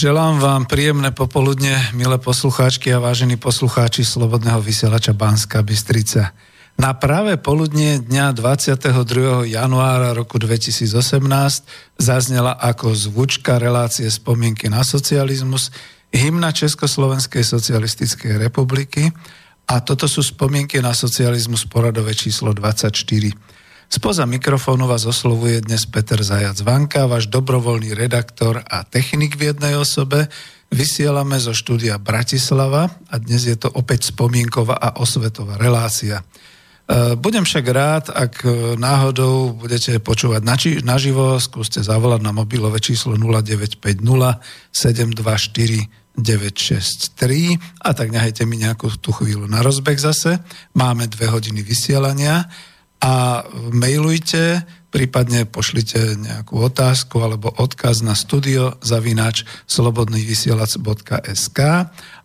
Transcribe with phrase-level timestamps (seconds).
[0.00, 6.32] Želám vám príjemné popoludne, milé poslucháčky a vážení poslucháči Slobodného vysielača Banska Bystrica.
[6.80, 8.96] Na práve poludnie dňa 22.
[9.52, 11.20] januára roku 2018
[12.00, 15.68] zaznela ako zvučka relácie spomienky na socializmus
[16.08, 19.12] hymna Československej socialistickej republiky
[19.68, 23.36] a toto sú spomienky na socializmus poradové číslo 24.
[23.90, 29.74] Spoza mikrofónu vás oslovuje dnes Peter Zajac Vanka, váš dobrovoľný redaktor a technik v jednej
[29.74, 30.30] osobe.
[30.70, 36.22] Vysielame zo štúdia Bratislava a dnes je to opäť spomienková a osvetová relácia.
[36.22, 38.46] E, budem však rád, ak
[38.78, 40.46] náhodou budete počúvať
[40.86, 44.06] naživo, skúste zavolať na mobilové číslo 0950
[44.70, 50.38] 724 963 a tak nehajte mi nejakú tú chvíľu na rozbeh zase.
[50.78, 52.46] Máme dve hodiny vysielania
[53.00, 54.60] a mailujte,
[54.92, 61.58] prípadne pošlite nejakú otázku alebo odkaz na studio zavináč slobodnývysielac.sk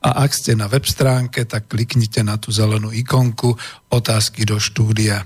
[0.02, 3.56] a ak ste na web stránke, tak kliknite na tú zelenú ikonku
[3.88, 5.24] otázky do štúdia.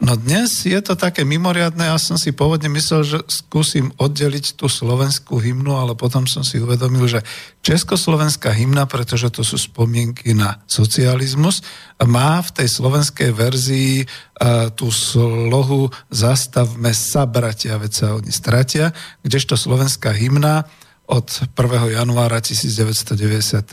[0.00, 4.64] No dnes je to také mimoriadne, ja som si pôvodne myslel, že skúsim oddeliť tú
[4.64, 7.20] slovenskú hymnu, ale potom som si uvedomil, že
[7.60, 11.60] československá hymna, pretože to sú spomienky na socializmus,
[12.00, 18.96] má v tej slovenskej verzii uh, tú slohu Zastavme sa, bratia, veď sa oni stratia,
[19.20, 20.64] kdežto slovenská hymna
[21.10, 21.26] od
[21.58, 21.98] 1.
[21.98, 23.66] januára 1993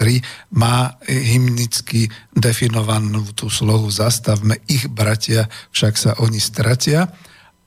[0.58, 7.14] má hymnicky definovanú tú slohu Zastavme ich bratia, však sa oni stratia.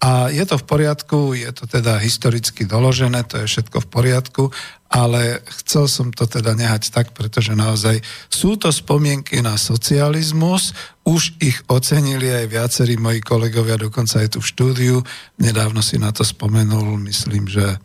[0.01, 4.43] A je to v poriadku, je to teda historicky doložené, to je všetko v poriadku,
[4.89, 8.01] ale chcel som to teda nehať tak, pretože naozaj
[8.33, 10.73] sú to spomienky na socializmus,
[11.05, 14.97] už ich ocenili aj viacerí moji kolegovia, dokonca aj tu v štúdiu.
[15.37, 17.77] Nedávno si na to spomenul, myslím, že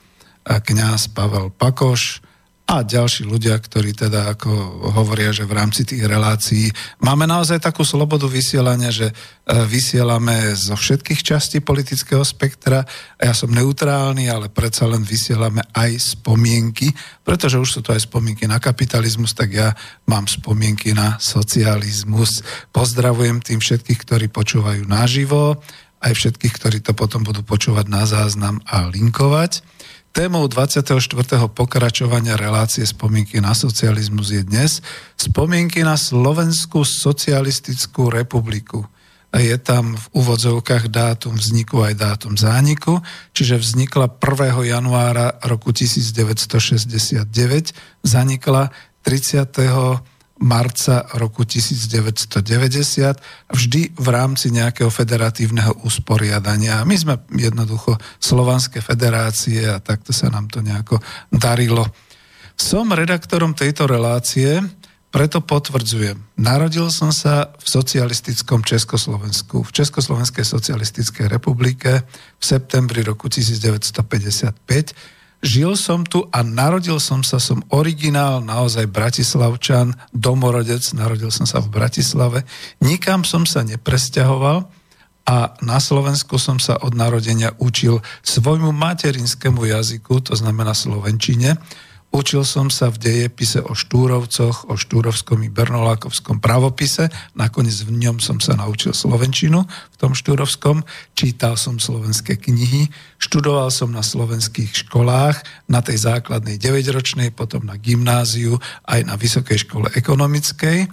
[0.46, 2.22] kňaz Pavel Pakoš
[2.66, 4.50] a ďalší ľudia, ktorí teda ako
[4.98, 9.14] hovoria, že v rámci tých relácií máme naozaj takú slobodu vysielania, že e,
[9.70, 12.82] vysielame zo všetkých častí politického spektra
[13.22, 16.90] ja som neutrálny, ale predsa len vysielame aj spomienky,
[17.22, 19.70] pretože už sú to aj spomienky na kapitalizmus, tak ja
[20.10, 22.42] mám spomienky na socializmus.
[22.74, 25.62] Pozdravujem tým všetkých, ktorí počúvajú naživo,
[26.02, 29.75] aj všetkých, ktorí to potom budú počúvať na záznam a linkovať.
[30.16, 30.96] Témou 24.
[31.52, 34.80] pokračovania relácie spomienky na socializmus je dnes
[35.20, 38.88] spomienky na Slovenskú socialistickú republiku.
[39.36, 43.04] Je tam v úvodzovkách dátum vzniku aj dátum zániku,
[43.36, 44.72] čiže vznikla 1.
[44.72, 47.28] januára roku 1969,
[48.08, 48.72] zanikla
[49.04, 56.84] 30 marca roku 1990 vždy v rámci nejakého federatívneho usporiadania.
[56.84, 61.00] My sme jednoducho slovanské federácie a takto sa nám to nejako
[61.32, 61.88] darilo.
[62.56, 64.60] Som redaktorom tejto relácie,
[65.16, 66.20] preto potvrdzujem.
[66.36, 72.04] Narodil som sa v socialistickom Československu, v Československej socialistickej republike
[72.36, 79.96] v septembri roku 1955 žil som tu a narodil som sa, som originál, naozaj bratislavčan,
[80.16, 82.44] domorodec, narodil som sa v Bratislave.
[82.80, 84.68] Nikam som sa nepresťahoval
[85.26, 91.58] a na Slovensku som sa od narodenia učil svojmu materinskému jazyku, to znamená slovenčine.
[92.16, 97.12] Učil som sa v dejepise o Štúrovcoch, o Štúrovskom i Bernolákovskom pravopise.
[97.36, 100.88] Nakoniec v ňom som sa naučil slovenčinu, v tom Štúrovskom.
[101.12, 102.88] Čítal som slovenské knihy,
[103.20, 109.68] študoval som na slovenských školách, na tej základnej 9-ročnej, potom na gymnáziu, aj na Vysokej
[109.68, 110.88] škole ekonomickej.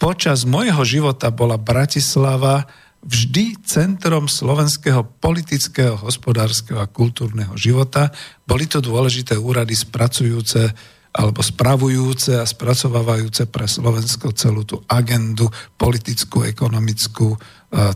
[0.00, 2.64] Počas môjho života bola Bratislava
[3.02, 8.14] vždy centrom slovenského politického, hospodárskeho a kultúrneho života.
[8.46, 10.70] Boli to dôležité úrady spracujúce
[11.12, 15.44] alebo spravujúce a spracovávajúce pre Slovensko celú tú agendu
[15.76, 17.36] politickú, ekonomickú,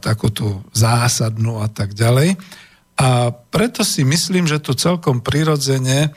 [0.05, 2.37] takú tú zásadnú a tak ďalej.
[3.01, 6.13] A preto si myslím, že tu celkom prirodzene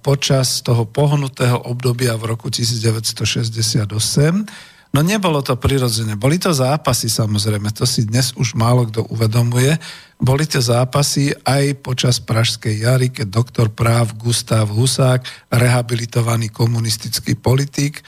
[0.00, 6.14] počas toho pohnutého obdobia v roku 1968 No nebolo to prirodzene.
[6.14, 9.74] Boli to zápasy samozrejme, to si dnes už málo kto uvedomuje.
[10.22, 17.98] Boli to zápasy aj počas Pražskej jary, keď doktor práv Gustav Husák, rehabilitovaný komunistický politik,
[17.98, 18.02] e,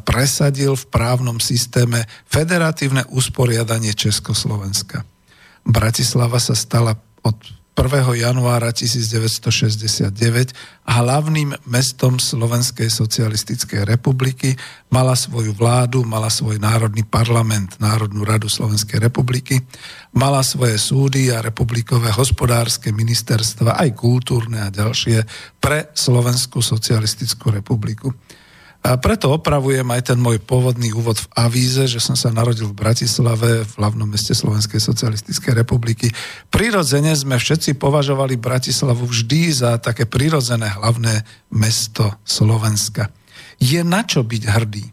[0.00, 5.04] presadil v právnom systéme federatívne usporiadanie Československa.
[5.68, 7.36] Bratislava sa stala od
[8.14, 10.54] januára 1969
[10.86, 14.54] hlavným mestom Slovenskej socialistickej republiky,
[14.94, 19.58] mala svoju vládu, mala svoj národný parlament, Národnú radu Slovenskej republiky,
[20.14, 25.26] mala svoje súdy a republikové hospodárske ministerstva, aj kultúrne a ďalšie
[25.58, 28.14] pre Slovenskú socialistickú republiku.
[28.84, 32.76] A preto opravujem aj ten môj pôvodný úvod v avíze, že som sa narodil v
[32.76, 36.12] Bratislave, v hlavnom meste Slovenskej socialistickej republiky.
[36.52, 43.08] Prirodzene sme všetci považovali Bratislavu vždy za také prirodzené hlavné mesto Slovenska.
[43.56, 44.84] Je na čo byť hrdý.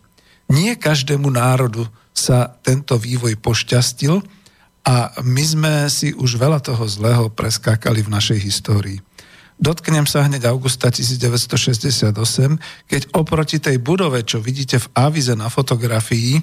[0.55, 1.83] Nie každému národu
[2.15, 4.23] sa tento vývoj pošťastil
[4.87, 9.03] a my sme si už veľa toho zlého preskákali v našej histórii.
[9.61, 12.17] Dotknem sa hneď augusta 1968,
[12.89, 16.41] keď oproti tej budove, čo vidíte v avize na fotografii,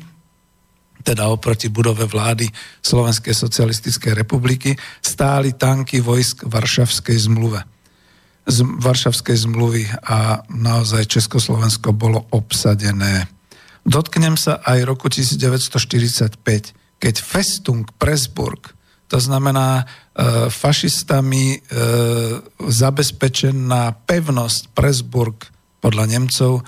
[1.03, 2.47] teda oproti budove vlády
[2.79, 7.59] Slovenskej socialistickej republiky, stáli tanky vojsk Varšavskej zmluve.
[8.47, 13.27] Z Varšavskej zmluvy a naozaj Československo bolo obsadené.
[13.83, 16.39] Dotknem sa aj roku 1945,
[17.03, 18.78] keď Festung Presburg
[19.09, 19.85] to znamená e,
[20.53, 21.59] fašistami e,
[22.61, 25.49] zabezpečená pevnosť Presburg
[25.81, 26.61] podľa Nemcov,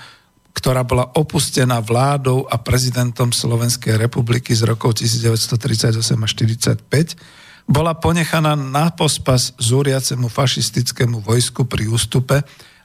[0.51, 8.57] ktorá bola opustená vládou a prezidentom Slovenskej republiky z rokov 1938 a 1945, bola ponechaná
[8.57, 12.41] na pospas zúriacemu fašistickému vojsku pri ústupe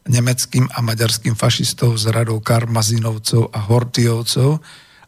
[0.07, 4.63] nemeckým a maďarským fašistov z radou Karmazinovcov a Hortiovcov,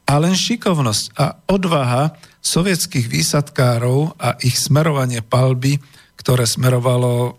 [0.08, 5.78] a len šikovnosť a odvaha sovietských výsadkárov a ich smerovanie palby,
[6.18, 7.38] ktoré smerovalo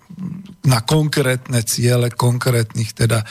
[0.63, 3.25] na konkrétne ciele konkrétnych teda e,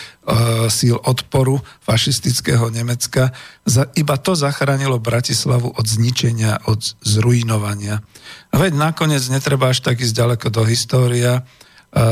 [0.68, 3.32] síl odporu fašistického Nemecka.
[3.64, 8.04] Za, iba to zachránilo Bratislavu od zničenia, od zrujnovania.
[8.52, 11.32] Veď nakoniec netreba až tak ísť ďaleko do história,
[11.96, 12.02] e,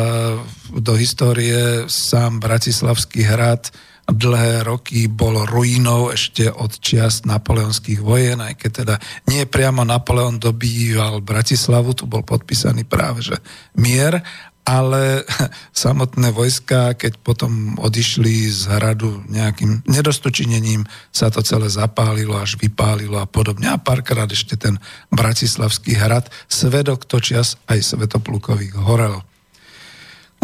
[0.72, 3.68] do histórie sám Bratislavský hrad
[4.06, 8.94] dlhé roky bol ruinou ešte od čiast napoleonských vojen, aj keď teda
[9.26, 13.36] nie priamo Napoleon dobýval Bratislavu, tu bol podpísaný práve že
[13.74, 14.22] mier,
[14.66, 15.22] ale
[15.86, 23.22] samotné vojska, keď potom odišli z hradu nejakým nedostočinením, sa to celé zapálilo, až vypálilo
[23.22, 23.70] a podobne.
[23.70, 24.82] A párkrát ešte ten
[25.14, 29.22] bratislavský hrad, svedok to čas aj Svetoplukových horel.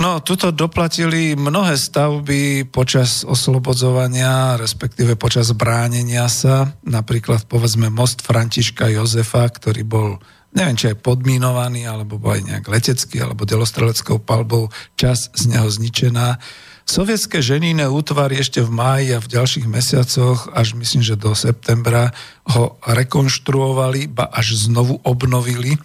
[0.00, 6.72] No, tuto doplatili mnohé stavby počas oslobodzovania, respektíve počas bránenia sa.
[6.82, 10.08] Napríklad, povedzme, most Františka Jozefa, ktorý bol,
[10.56, 15.68] neviem, či aj podmínovaný, alebo bol aj nejak letecký, alebo delostreleckou palbou, čas z neho
[15.68, 16.40] zničená.
[16.82, 22.10] Sovietské ženíne útvary ešte v máji a v ďalších mesiacoch, až myslím, že do septembra,
[22.48, 25.78] ho rekonštruovali, ba až znovu obnovili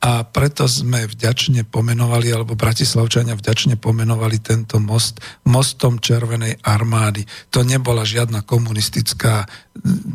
[0.00, 7.20] a preto sme vďačne pomenovali, alebo Bratislavčania vďačne pomenovali tento most mostom Červenej armády.
[7.52, 9.44] To nebola žiadna komunistická,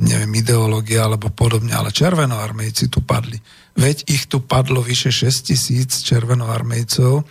[0.01, 3.37] neviem, ideológia alebo podobne, ale červenoarmejci tu padli.
[3.77, 7.21] Veď ich tu padlo vyše 6 tisíc červenoarmejcov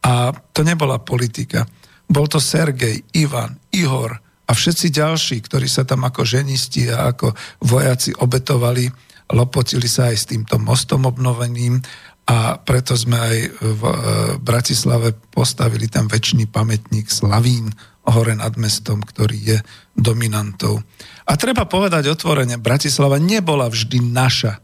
[0.00, 1.68] a to nebola politika.
[2.08, 4.16] Bol to Sergej, Ivan, Ihor
[4.48, 7.36] a všetci ďalší, ktorí sa tam ako ženisti a ako
[7.68, 8.88] vojaci obetovali
[9.32, 11.80] lopotili sa aj s týmto mostom obnoveným
[12.28, 13.96] a preto sme aj v e,
[14.36, 17.72] Bratislave postavili tam väčší pamätník Slavín
[18.08, 19.58] hore nad mestom, ktorý je
[19.96, 20.80] dominantou.
[21.28, 24.60] A treba povedať otvorene, Bratislava nebola vždy naša,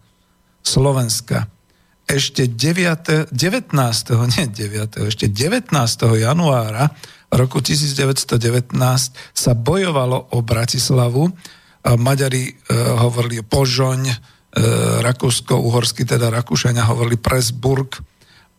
[0.65, 1.45] Slovenska.
[2.09, 3.73] Ešte 9, 19.
[4.33, 5.09] nie 9.
[5.09, 5.73] ešte 19.
[6.21, 6.93] januára
[7.33, 8.77] roku 1919
[9.33, 11.33] sa bojovalo o Bratislavu.
[11.85, 14.63] Maďari e, hovorili Požoň, E,
[15.03, 17.99] rakúsko-uhorskí, teda Rakúšania hovorili Presburg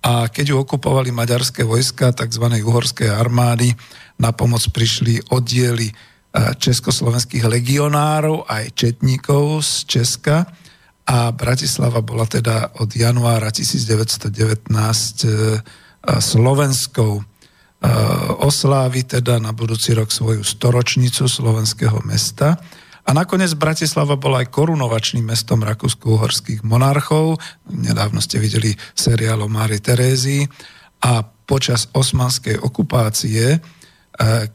[0.04, 2.44] a keď ju okupovali maďarské vojska tzv.
[2.52, 3.72] uhorskej armády,
[4.20, 5.94] na pomoc prišli oddiely e,
[6.60, 10.44] československých legionárov aj četníkov z Česka
[11.08, 15.32] a Bratislava bola teda od januára 1919 e,
[16.20, 17.24] slovenskou
[18.42, 22.58] oslávi teda na budúci rok svoju storočnicu slovenského mesta
[23.06, 27.38] a nakoniec Bratislava bola aj korunovačným mestom rakúsko-uhorských monarchov.
[27.70, 30.42] Nedávno ste videli seriál o Mári Terézii.
[31.06, 33.60] A počas osmanskej okupácie, e,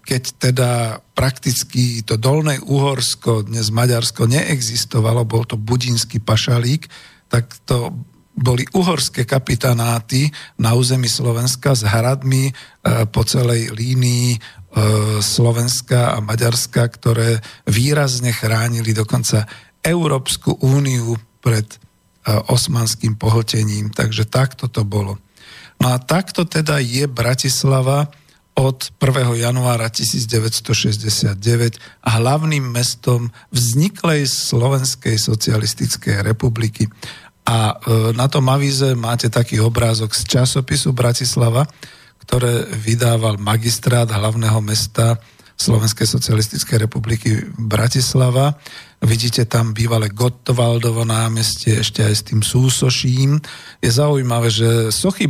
[0.02, 0.70] keď teda
[1.14, 6.90] prakticky to dolné Uhorsko, dnes Maďarsko, neexistovalo, bol to budínsky pašalík,
[7.30, 7.94] tak to
[8.34, 12.52] boli uhorské kapitanáty na území Slovenska s hradmi e,
[13.06, 14.59] po celej línii
[15.18, 19.50] Slovenska a Maďarska, ktoré výrazne chránili dokonca
[19.82, 21.76] Európsku úniu pred e,
[22.52, 23.90] osmanským pohltením.
[23.90, 25.18] Takže takto to bolo.
[25.80, 28.12] No a takto teda je Bratislava
[28.54, 29.40] od 1.
[29.40, 36.86] januára 1969 a hlavným mestom vzniklej Slovenskej socialistickej republiky.
[37.48, 41.66] A e, na tom avíze máte taký obrázok z časopisu Bratislava,
[42.30, 45.18] ktoré vydával magistrát hlavného mesta
[45.58, 48.54] Slovenskej socialistickej republiky Bratislava.
[49.02, 53.42] Vidíte tam bývalé Gottwaldovo námestie, ešte aj s tým súsoším.
[53.82, 55.26] Je zaujímavé, že sochy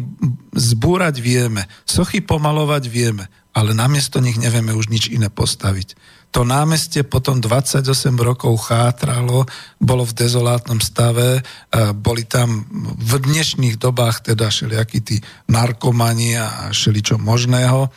[0.53, 5.97] zbúrať vieme, sochy pomalovať vieme, ale namiesto nich nevieme už nič iné postaviť.
[6.31, 7.83] To námestie potom 28
[8.23, 9.51] rokov chátralo,
[9.83, 11.43] bolo v dezolátnom stave,
[11.99, 15.17] boli tam v dnešných dobách teda všelijakí tí
[15.51, 17.91] narkomani a všeličo možného.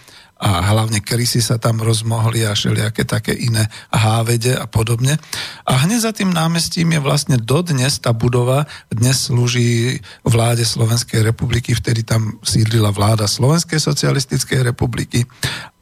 [0.43, 3.63] A hlavne krysy sa tam rozmohli a všelijaké také iné
[3.95, 5.15] hávede a podobne.
[5.63, 11.71] A hneď za tým námestím je vlastne dodnes tá budova, dnes slúži vláde Slovenskej republiky,
[11.71, 15.23] vtedy tam sídlila vláda Slovenskej socialistickej republiky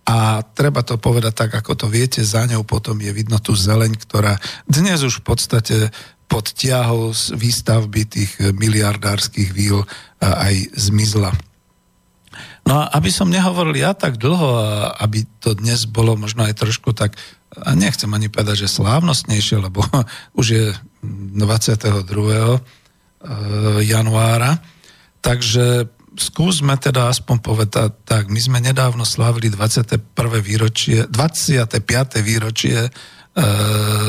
[0.06, 3.94] a treba to povedať tak, ako to viete, za ňou potom je vidno tú zeleň,
[4.02, 5.78] ktorá dnes už v podstate
[6.26, 9.84] pod ťahou z výstavby tých miliardárskych víl
[10.24, 11.36] aj zmizla.
[12.66, 14.48] No a aby som nehovoril ja tak dlho,
[14.96, 17.20] aby to dnes bolo možno aj trošku tak,
[17.52, 19.84] a nechcem ani povedať, že slávnostnejšie, lebo
[20.40, 20.66] už je
[21.04, 22.00] 22.
[22.00, 22.60] E,
[23.86, 24.64] januára,
[25.20, 30.02] takže skúsme teda aspoň povedať tak, my sme nedávno slávili 21.
[30.44, 31.84] výročie, 25.
[32.20, 32.90] výročie e,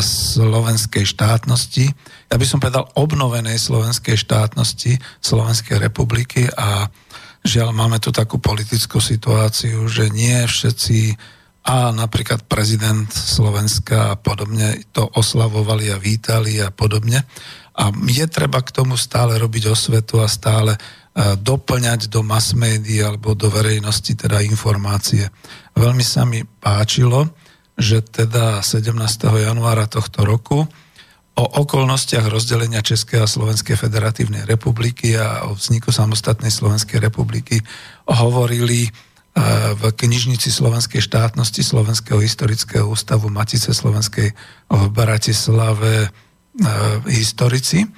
[0.03, 1.87] slovenskej štátnosti,
[2.33, 6.89] ja by som povedal obnovenej slovenskej štátnosti Slovenskej republiky a
[7.43, 11.19] Žiaľ, máme tu takú politickú situáciu, že nie všetci
[11.67, 17.27] a napríklad prezident Slovenska a podobne to oslavovali a vítali a podobne.
[17.75, 20.79] A je treba k tomu stále robiť osvetu a stále
[21.17, 25.29] doplňať do mass médií alebo do verejnosti teda informácie.
[25.77, 27.29] Veľmi sa mi páčilo,
[27.77, 28.97] že teda 17.
[29.29, 30.65] januára tohto roku
[31.33, 37.57] o okolnostiach rozdelenia Českej a Slovenskej federatívnej republiky a o vzniku samostatnej Slovenskej republiky
[38.05, 38.91] hovorili e,
[39.73, 44.37] v knižnici Slovenskej štátnosti Slovenského historického ústavu Matice Slovenskej
[44.69, 46.09] v Bratislave e,
[47.09, 47.89] historici.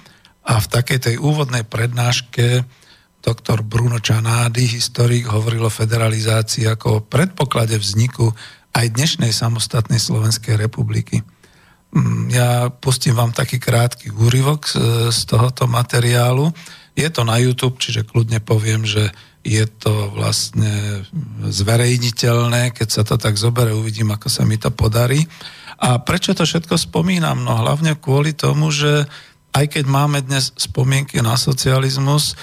[0.45, 2.63] A v takej tej úvodnej prednáške
[3.25, 8.29] doktor Bruno Čanády, historik, hovoril o federalizácii ako o predpoklade vzniku
[8.77, 11.25] aj dnešnej samostatnej Slovenskej republiky.
[11.97, 14.69] Mm, ja pustím vám taký krátky úryvok
[15.09, 16.53] z, tohoto materiálu.
[16.93, 19.09] Je to na YouTube, čiže kľudne poviem, že
[19.41, 21.05] je to vlastne
[21.49, 25.25] zverejniteľné, keď sa to tak zobere, uvidím, ako sa mi to podarí.
[25.81, 27.45] A prečo to všetko spomínam?
[27.45, 29.09] No hlavne kvôli tomu, že
[29.55, 32.35] aj keď máme dnes spomienky na socializmus,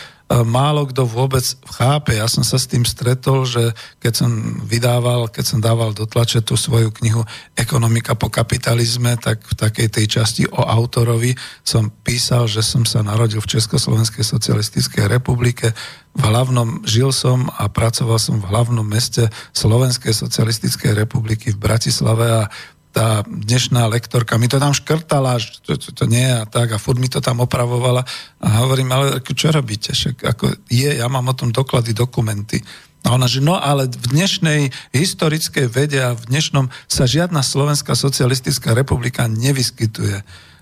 [0.48, 2.16] málo kto vôbec chápe.
[2.16, 4.32] Ja som sa s tým stretol, že keď som
[4.64, 7.28] vydával, keď som dával do tlače tú svoju knihu
[7.60, 11.36] Ekonomika po kapitalizme, tak v takej tej časti o autorovi
[11.68, 15.76] som písal, že som sa narodil v Československej socialistickej republike.
[16.16, 22.26] V hlavnom, žil som a pracoval som v hlavnom meste Slovenskej socialistickej republiky v Bratislave
[22.28, 22.44] a
[22.92, 26.78] tá dnešná lektorka mi to tam škrtala, že to, to, to nie a tak a
[26.78, 28.04] furt mi to tam opravovala
[28.44, 29.96] a hovorím, ale čo robíte?
[29.96, 32.60] Však ako je, ja mám o tom doklady, dokumenty.
[33.02, 34.62] A ona, že no ale v dnešnej
[34.94, 40.22] historickej vede a v dnešnom sa žiadna Slovenská socialistická republika nevyskytuje.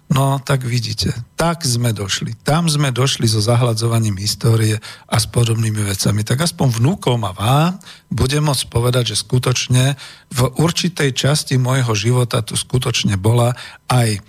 [0.09, 2.33] No, tak vidíte, tak sme došli.
[2.41, 6.25] Tam sme došli so zahľadzovaním histórie a s podobnými vecami.
[6.25, 7.77] Tak aspoň vnúkom a vám
[8.09, 9.93] budem môcť povedať, že skutočne
[10.33, 13.53] v určitej časti môjho života tu skutočne bola
[13.85, 14.19] aj e,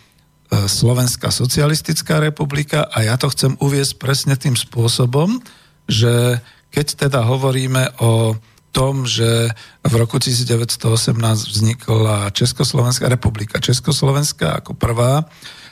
[0.69, 5.41] Slovenská socialistická republika a ja to chcem uviesť presne tým spôsobom,
[5.89, 6.45] že
[6.77, 8.37] keď teda hovoríme o
[8.71, 9.51] tom, že
[9.83, 13.59] v roku 1918 vznikla Československá republika.
[13.65, 15.27] Československá ako prvá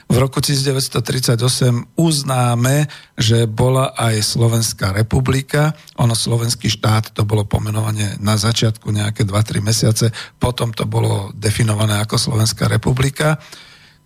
[0.09, 1.37] v roku 1938
[1.93, 5.77] uznáme, že bola aj Slovenská republika.
[6.01, 10.09] Ono slovenský štát, to bolo pomenovanie na začiatku nejaké 2-3 mesiace,
[10.41, 13.37] potom to bolo definované ako Slovenská republika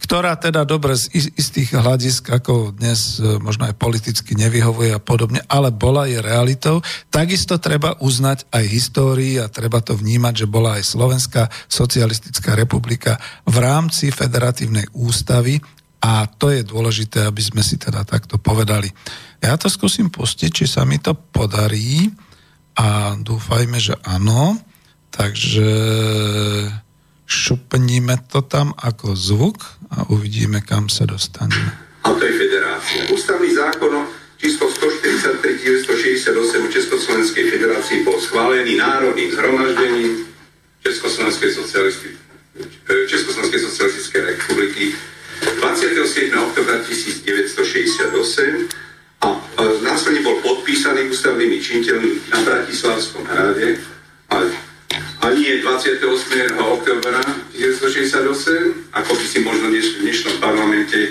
[0.04, 5.40] ktorá teda dobre z istých hľadisk, ako dnes e, možno aj politicky nevyhovuje a podobne,
[5.48, 6.84] ale bola je realitou.
[7.08, 13.16] Takisto treba uznať aj histórii a treba to vnímať, že bola aj Slovenská socialistická republika
[13.48, 15.64] v rámci federatívnej ústavy
[16.04, 18.92] a to je dôležité, aby sme si teda takto povedali.
[19.40, 22.12] Ja to skúsim pustiť, či sa mi to podarí
[22.76, 24.60] a dúfajme, že áno.
[25.14, 25.70] Takže
[27.24, 29.64] šupníme to tam ako zvuk
[29.96, 31.72] a uvidíme, kam sa dostaneme.
[32.04, 33.08] A to je federácia.
[33.14, 33.94] Ústavný zákon
[34.42, 40.28] číslo 143 1968 v Československej federácii bol schválený národným zhromaždením
[40.84, 41.50] Československej,
[43.08, 44.86] Československej socialistickej republiky
[45.42, 46.34] 27.
[46.38, 48.70] oktobra 1968
[49.24, 49.28] a
[49.82, 53.80] následne bol podpísaný ústavnými činiteľmi na Bratislavskom hrade,
[54.28, 54.46] ale
[55.24, 56.60] ani je 28.
[56.60, 57.24] oktobra
[57.56, 61.10] 1968, ako by si možno v dnešnom parlamente e,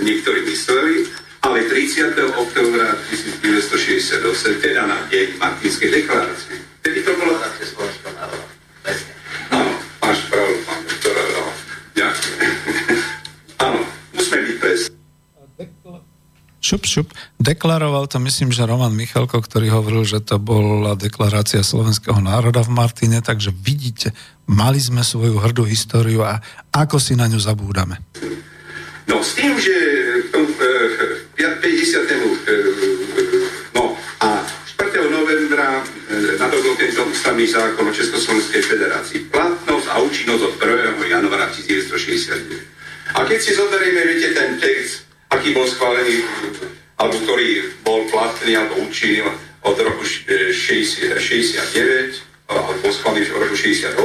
[0.00, 1.04] niektorí mysleli,
[1.44, 2.16] ale 30.
[2.32, 6.56] oktobra 1968, teda na deň Martinskej deklarácie.
[6.80, 8.01] Tedy to bolo tak Československo
[16.72, 17.12] Šup, šup.
[17.36, 22.72] Deklaroval to, myslím, že Roman Michalko, ktorý hovoril, že to bola deklarácia slovenského národa v
[22.72, 24.16] Martine, takže vidíte,
[24.48, 26.40] mali sme svoju hrdú históriu a
[26.72, 28.00] ako si na ňu zabúdame.
[29.04, 29.76] No s tým, že
[30.32, 31.60] e, 50.
[31.60, 32.56] E,
[33.76, 33.92] no
[34.24, 35.12] a 4.
[35.12, 41.04] novembra e, nadobudol tento ústavný zákon o Československej federácii platnosť a účinnosť od 1.
[41.20, 43.12] januára 1969.
[43.12, 46.22] A keď si zoberieme, viete, ten text, aký bol schválený,
[47.00, 47.48] alebo ktorý
[47.82, 49.24] bol platný alebo účinný
[49.64, 50.52] od roku 69,
[52.52, 53.96] alebo bol schválený v roku 68,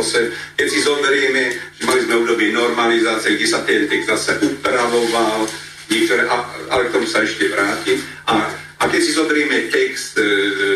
[0.55, 1.43] keď si zoberieme,
[1.75, 5.49] že mali sme obdobie normalizácie, kde sa ten text zase upravoval,
[5.91, 6.23] niektoré,
[6.71, 7.99] ale k tomu sa ešte vrátim.
[8.27, 8.47] A,
[8.79, 10.23] a keď si zoberieme text e,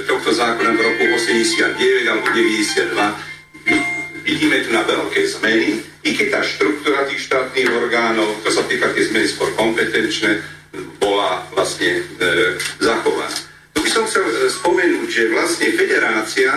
[0.08, 3.32] tohto zákona v roku 89 alebo 92,
[4.26, 8.90] vidíme tu na veľké zmeny, i keď tá štruktúra tých štátnych orgánov, to sa týka
[8.94, 10.42] tie zmeny skôr kompetenčné,
[10.98, 12.02] bola vlastne e,
[12.80, 13.30] zachovaná.
[13.76, 16.50] Tu by som chcel e, spomenúť, že vlastne federácia,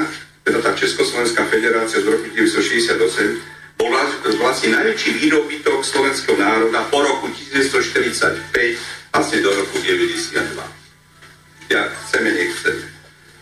[0.44, 4.06] teda tá Československá federácia z roku 1968, bola
[4.38, 8.78] vlastne najväčší výrobitok slovenského národa po roku 1945,
[9.10, 11.74] vlastne do roku 92.
[11.74, 12.86] Ja chceme, nechceme.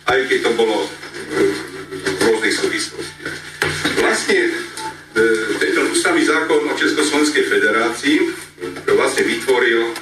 [0.08, 0.88] Aj keď to bolo
[1.30, 3.36] v rôznych súvislostiach.
[3.82, 4.38] Vlastne
[5.12, 5.20] E,
[5.60, 8.32] tento ústavný zákon o Československej federácii
[8.96, 9.92] vlastne vytvoril e,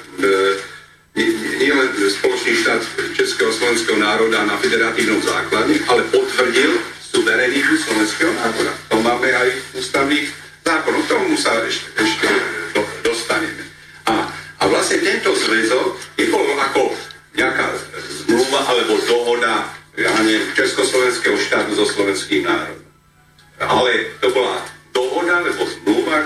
[1.59, 2.79] nielen spoločný štát
[3.11, 8.71] Českého slovenského národa na federatívnom základe, ale potvrdil suverenitu slovenského národa.
[8.87, 10.31] To máme aj ústavný
[10.63, 10.95] zákon.
[10.95, 12.31] O tomu sa ešte, ešte
[12.71, 13.67] do, dostaneme.
[14.07, 16.95] A, a vlastne tento zväzok je bol ako
[17.35, 17.67] nejaká
[18.23, 22.80] zmluva alebo dohoda ja neviem, Československého štátu so slovenským národom.
[23.61, 26.25] Ale to bola dohoda alebo zmluva,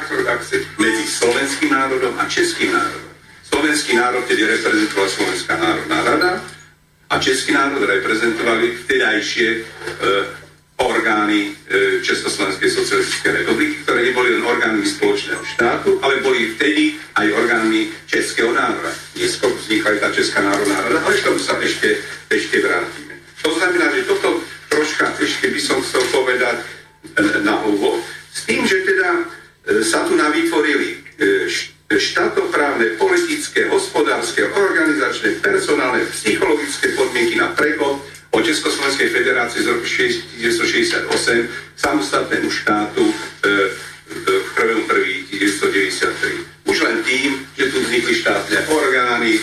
[0.80, 3.12] medzi slovenským národom a českým národom.
[3.46, 6.32] Slovenský národ tedy reprezentovala Slovenská národná rada
[7.10, 9.60] a český národ reprezentovali vtedajšie e,
[10.82, 17.32] orgány e, Československej socialistickej republiky, ktoré neboli len orgánmi spoločného štátu, ale boli vtedy aj
[17.32, 18.92] orgánmi českého národa.
[19.16, 23.24] Neskôr vznikla aj tá Česká národná rada, ale k tomu sa ešte, ešte vrátime.
[23.46, 26.75] To znamená, že toto troška ešte by som chcel povedať
[27.44, 28.02] na úvod,
[28.34, 29.24] s tým, že teda e,
[29.84, 31.48] sa tu navytvorili e,
[31.94, 38.02] štátoprávne, politické, hospodárske, organizačné, personálne, psychologické podmienky na prechod
[38.36, 41.08] o Československej federácii z roku 1968
[41.80, 43.14] samostatnému štátu e,
[44.06, 44.50] v
[45.32, 46.70] 1.1.1993.
[46.70, 49.40] Už len tým, že tu vznikli štátne orgány,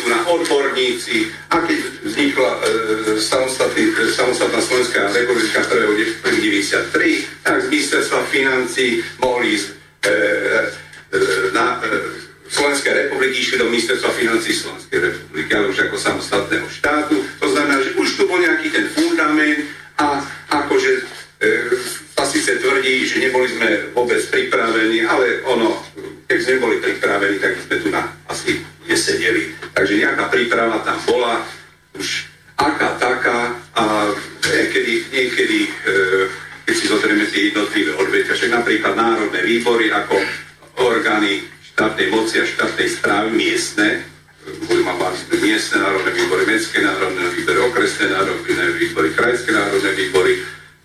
[0.00, 3.20] tu na odborníci a keď vznikla e,
[4.10, 9.74] samostatná Slovenská republika 1993, tak z ministerstva financí mohli ísť e,
[10.06, 10.14] e,
[11.54, 17.16] na e, Slovenskej republiky išli do ministerstva financí Slovenskej republiky, ale už ako samostatného štátu.
[17.40, 19.64] To znamená, že už tu bol nejaký ten fundament
[19.98, 21.02] a akože e,
[22.14, 22.26] sa
[22.60, 25.80] tvrdí, že neboli sme vôbec pripravení, ale ono,
[26.28, 29.54] keď sme boli pripravení, tak sme tu na asi nesedeli.
[29.72, 31.42] Takže nejaká príprava tam bola,
[31.96, 33.38] už aká taká
[33.74, 33.84] a
[34.46, 35.70] niekedy, niekedy e,
[36.64, 40.16] keď si zozrieme tie jednotlivé odvetvia, však napríklad národné výbory ako
[40.80, 41.44] orgány
[41.74, 44.06] štátnej moci a štátnej správy miestne,
[44.68, 50.32] budem mať miestne národné výbory, mestské národné výbory, okresné národné výbory, krajské národné výbory,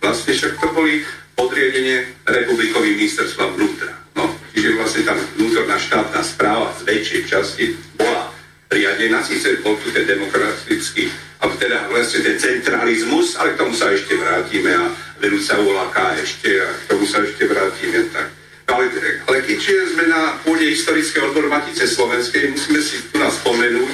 [0.00, 1.04] vlastne však to boli
[1.36, 3.92] podriadenie republikovým ministerstva vnútra.
[4.16, 7.64] No, čiže vlastne tam vnútorná štátna správa z väčšej časti
[7.96, 8.30] bola
[8.70, 11.10] riadená, síce bol tu ten demokratický,
[11.42, 15.90] ale teda vlastne ten centralizmus, ale k tomu sa ešte vrátime a veru sa volá
[16.14, 18.06] ešte a k tomu sa ešte vrátime.
[18.14, 18.26] Tak.
[18.70, 18.86] Ale,
[19.26, 23.90] ale keďže sme na pôde historické odbor Matice Slovenskej, musíme si tu nás spomenúť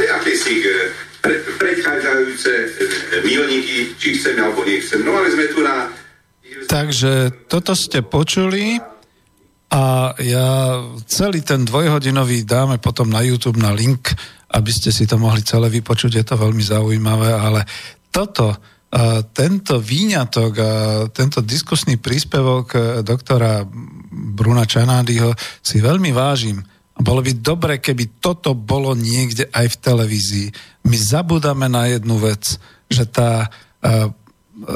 [0.00, 0.88] aj akési eh,
[1.20, 5.04] pre, predchádzajúce eh, milníky, či chceme alebo nechceme.
[5.04, 5.92] No ale sme tu na
[6.64, 8.78] Takže toto ste počuli
[9.70, 14.12] a ja celý ten dvojhodinový dáme potom na YouTube na link,
[14.54, 17.66] aby ste si to mohli celé vypočuť, je to veľmi zaujímavé, ale
[18.14, 18.54] toto,
[19.34, 20.70] tento výňatok a
[21.10, 23.66] tento diskusný príspevok e, doktora
[24.14, 26.62] Bruna Čanádyho si veľmi vážim.
[26.94, 30.48] Bolo by dobre, keby toto bolo niekde aj v televízii.
[30.86, 32.54] My zabudáme na jednu vec,
[32.86, 33.50] že tá
[33.82, 34.14] e,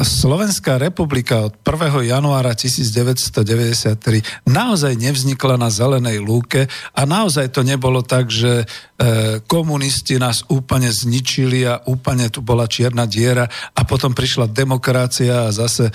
[0.03, 2.11] Slovenská republika od 1.
[2.11, 3.95] januára 1993
[4.43, 6.67] naozaj nevznikla na zelenej lúke
[6.99, 8.67] a naozaj to nebolo tak, že
[8.99, 15.47] E, komunisti nás úplne zničili a úplne tu bola čierna diera a potom prišla demokracia
[15.47, 15.93] a zase e,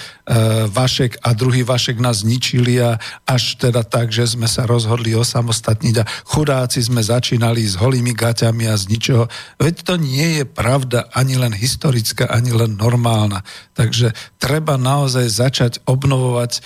[0.71, 2.95] Vašek a druhý Vašek nás zničili a
[3.27, 8.71] až teda tak, že sme sa rozhodli osamostatniť a chudáci sme začínali s holými gaťami
[8.71, 9.27] a z ničoho.
[9.59, 13.43] Veď to nie je pravda ani len historická, ani len normálna.
[13.73, 16.61] Takže treba naozaj začať obnovovať e,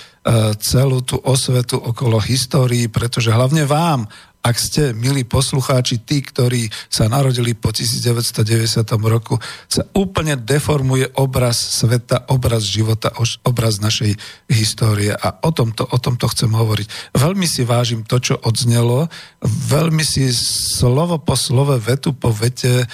[0.60, 4.12] celú tú osvetu okolo histórii, pretože hlavne vám,
[4.48, 9.36] ak ste, milí poslucháči, tí, ktorí sa narodili po 1990 roku,
[9.68, 13.12] sa úplne deformuje obraz sveta, obraz života,
[13.44, 14.16] obraz našej
[14.48, 15.12] histórie.
[15.12, 17.12] A o tomto, o tomto chcem hovoriť.
[17.12, 19.12] Veľmi si vážim to, čo odznelo.
[19.44, 22.86] Veľmi si slovo po slove, vetu po vete e,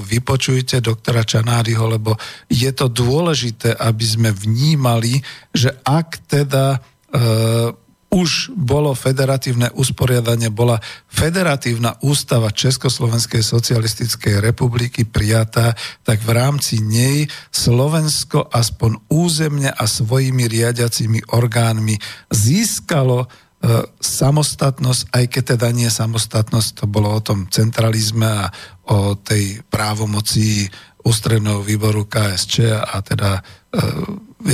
[0.00, 2.16] vypočujte doktora Čanáriho, lebo
[2.48, 5.20] je to dôležité, aby sme vnímali,
[5.52, 6.80] že ak teda
[7.12, 7.84] e,
[8.16, 17.28] už bolo federatívne usporiadanie, bola federatívna ústava Československej socialistickej republiky prijatá, tak v rámci nej
[17.52, 22.00] Slovensko aspoň územne a svojimi riadiacimi orgánmi
[22.32, 28.48] získalo e, samostatnosť, aj keď teda nie samostatnosť, to bolo o tom centralizme a
[28.88, 30.64] o tej právomoci
[31.04, 33.44] ústredného výboru KSČ a teda,
[33.76, 33.76] e,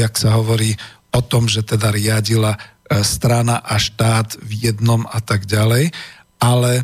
[0.02, 0.74] jak sa hovorí,
[1.12, 2.56] o tom, že teda riadila
[3.02, 5.94] strana a štát v jednom a tak ďalej.
[6.42, 6.82] Ale e,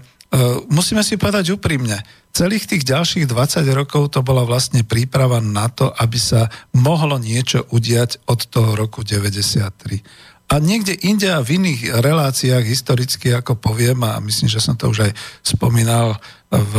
[0.70, 2.00] musíme si povedať úprimne,
[2.32, 7.66] celých tých ďalších 20 rokov to bola vlastne príprava na to, aby sa mohlo niečo
[7.74, 10.38] udiať od toho roku 93.
[10.48, 15.10] A niekde inde v iných reláciách historicky, ako poviem, a myslím, že som to už
[15.10, 15.12] aj
[15.44, 16.16] spomínal
[16.48, 16.74] v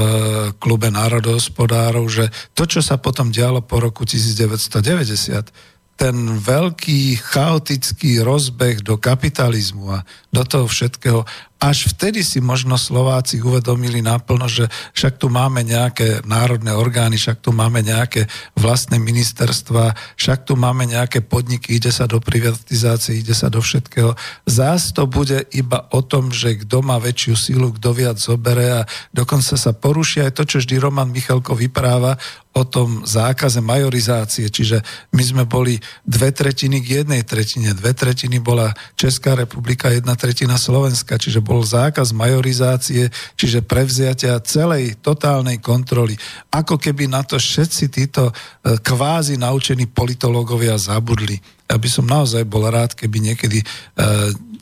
[0.58, 5.54] klube národohospodárov, že to, čo sa potom dialo po roku 1990,
[6.00, 11.28] ten veľký chaotický rozbeh do kapitalizmu a do toho všetkého
[11.60, 17.44] až vtedy si možno Slováci uvedomili naplno, že však tu máme nejaké národné orgány, však
[17.44, 23.36] tu máme nejaké vlastné ministerstva, však tu máme nejaké podniky, ide sa do privatizácie, ide
[23.36, 24.16] sa do všetkého.
[24.48, 28.88] Zás to bude iba o tom, že kto má väčšiu sílu, kto viac zobere a
[29.12, 32.16] dokonca sa porušia aj to, čo vždy Roman Michalko vypráva
[32.60, 34.82] o tom zákaze majorizácie, čiže
[35.14, 40.58] my sme boli dve tretiny k jednej tretine, dve tretiny bola Česká republika, jedna tretina
[40.58, 46.14] Slovenska, čiže bol zákaz majorizácie, čiže prevziatia celej totálnej kontroly.
[46.54, 48.34] Ako keby na to všetci títo e,
[48.78, 51.42] kvázi naučení politológovia zabudli.
[51.66, 53.66] Ja by som naozaj bol rád, keby niekedy e,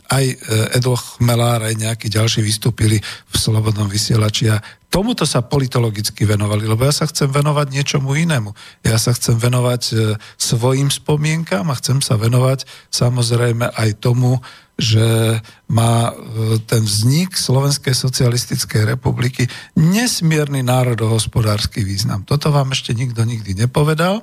[0.08, 0.36] aj e,
[0.76, 6.88] Edo Chmelár, aj nejakí ďalší vystúpili v Slobodnom vysielači a tomuto sa politologicky venovali, lebo
[6.88, 8.56] ja sa chcem venovať niečomu inému.
[8.88, 14.40] Ja sa chcem venovať svojim spomienkam a chcem sa venovať samozrejme aj tomu,
[14.78, 15.42] že
[15.74, 22.22] má e, ten vznik Slovenskej socialistickej republiky nesmierny národohospodársky význam.
[22.22, 24.22] Toto vám ešte nikto nikdy nepovedal.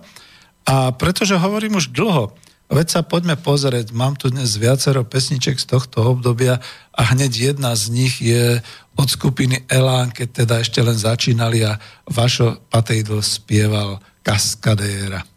[0.65, 2.33] A pretože hovorím už dlho,
[2.71, 6.63] veď sa poďme pozrieť, mám tu dnes viacero pesniček z tohto obdobia
[6.95, 8.63] a hneď jedna z nich je
[8.95, 15.34] od skupiny Elán, keď teda ešte len začínali a Vašo Patejdl spieval Kaskadéra.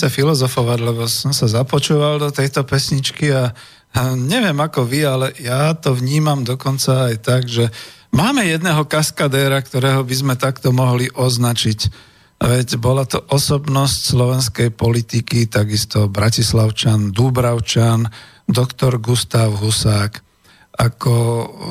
[0.00, 3.52] Trošku sa mi chce filozofovať, lebo som sa započúval do tejto pesničky a,
[3.92, 7.68] a neviem ako vy, ale ja to vnímam dokonca aj tak, že
[8.08, 12.08] máme jedného kaskadéra, ktorého by sme takto mohli označiť.
[12.40, 18.08] Veď bola to osobnosť slovenskej politiky, takisto Bratislavčan, Dúbravčan,
[18.48, 20.24] doktor Gustav Husák.
[20.80, 21.16] Ako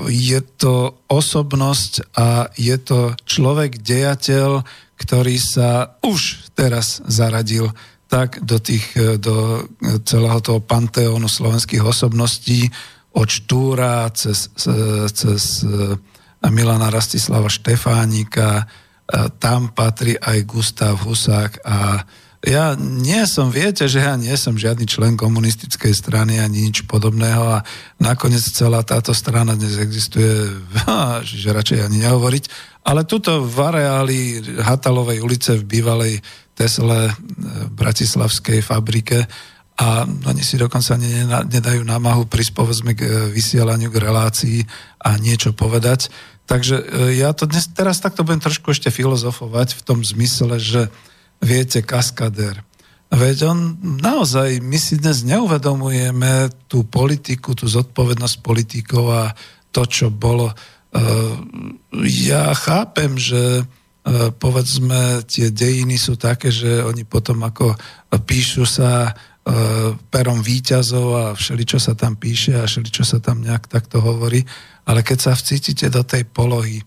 [0.06, 4.62] je to osobnosť a je to človek dejateľ,
[5.02, 7.74] ktorý sa už teraz zaradil
[8.10, 9.70] tak do, tých, e, do
[10.02, 12.66] celého toho panteónu slovenských osobností
[13.14, 14.50] od Štúra cez,
[15.14, 15.94] cez e,
[16.50, 18.64] Milana Rastislava Štefánika, e,
[19.38, 22.02] tam patrí aj Gustav Husák a
[22.40, 27.60] ja nie som, viete, že ja nie som žiadny člen komunistickej strany ani nič podobného
[27.60, 27.68] a
[28.00, 30.48] nakoniec celá táto strana dnes existuje,
[31.28, 32.44] že radšej ani nehovoriť,
[32.88, 34.20] ale tuto v areáli
[34.64, 36.14] Hatalovej ulice v bývalej
[36.60, 37.16] Tesle
[37.72, 39.24] bratislavskej fabrike
[39.80, 41.00] a oni si dokonca
[41.48, 44.60] nedajú námahu prísť povedzme k vysielaniu, k relácii
[45.08, 46.12] a niečo povedať.
[46.44, 46.84] Takže e,
[47.22, 50.92] ja to dnes, teraz takto budem trošku ešte filozofovať v tom zmysle, že
[51.40, 52.60] viete, kaskader.
[53.14, 59.26] Veď on naozaj, my si dnes neuvedomujeme tú politiku, tú zodpovednosť politikov a
[59.72, 60.52] to, čo bolo.
[60.52, 60.56] E,
[62.10, 63.79] ja chápem, že e,
[64.40, 67.76] povedzme tie dejiny sú také, že oni potom ako
[68.24, 69.12] píšu sa e,
[70.10, 74.42] perom výťazov a všeličo sa tam píše a všeličo sa tam nejak takto hovorí,
[74.88, 76.82] ale keď sa vcítite do tej polohy,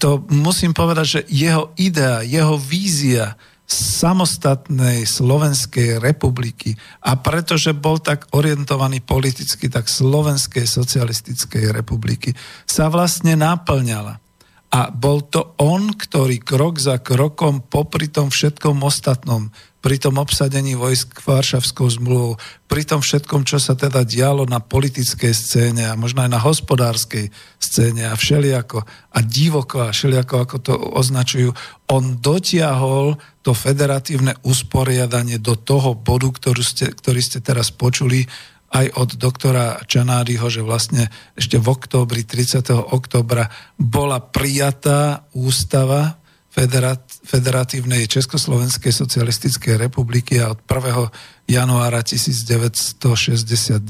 [0.00, 3.36] to musím povedať, že jeho idea, jeho vízia
[3.68, 6.72] samostatnej Slovenskej republiky
[7.04, 12.32] a pretože bol tak orientovaný politicky, tak Slovenskej socialistickej republiky
[12.64, 14.24] sa vlastne naplňala.
[14.68, 20.74] A bol to on, ktorý krok za krokom popri tom všetkom ostatnom pri tom obsadení
[20.74, 22.34] vojsk Varšavskou zmluvou,
[22.66, 27.30] pri tom všetkom, čo sa teda dialo na politickej scéne a možno aj na hospodárskej
[27.62, 28.82] scéne a všelijako
[29.14, 31.54] a divoko a všelijako, ako to označujú,
[31.94, 38.26] on dotiahol to federatívne usporiadanie do toho bodu, ktorý ste, ktorý ste teraz počuli
[38.68, 42.68] aj od doktora Čanádyho, že vlastne ešte v októbri, 30.
[42.72, 43.48] oktobra
[43.80, 46.20] bola prijatá ústava
[46.52, 51.48] federat, Federatívnej Československej socialistickej republiky a od 1.
[51.48, 53.84] januára 1969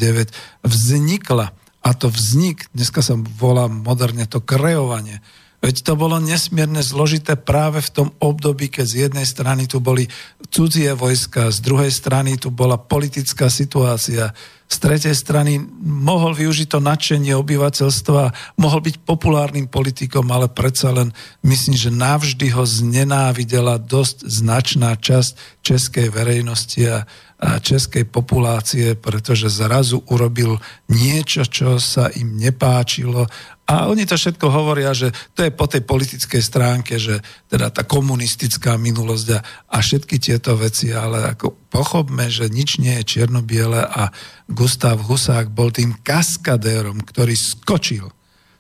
[0.67, 1.47] vznikla,
[1.79, 5.23] a to vznik, dneska sa volá moderne to kreovanie,
[5.59, 10.07] Veď to bolo nesmierne zložité práve v tom období, keď z jednej strany tu boli
[10.55, 14.31] cudzie vojska, z druhej strany tu bola politická situácia,
[14.69, 18.23] z tretej strany mohol využiť to nadšenie obyvateľstva,
[18.61, 21.09] mohol byť populárnym politikom, ale predsa len
[21.41, 30.03] myslím, že navždy ho znenávidela dosť značná časť českej verejnosti a, českej populácie, pretože zrazu
[30.11, 30.59] urobil
[30.91, 33.31] niečo, čo sa im nepáčilo
[33.69, 37.21] a oni to všetko hovoria, že to je po tej politickej stránke, že
[37.53, 42.97] teda tá komunistická minulosť a, a všetky tieto veci, ale ako pochopme, že nič nie
[42.97, 44.09] je čierno-biele a
[44.49, 48.09] Gustav Husák bol tým kaskadérom, ktorý skočil.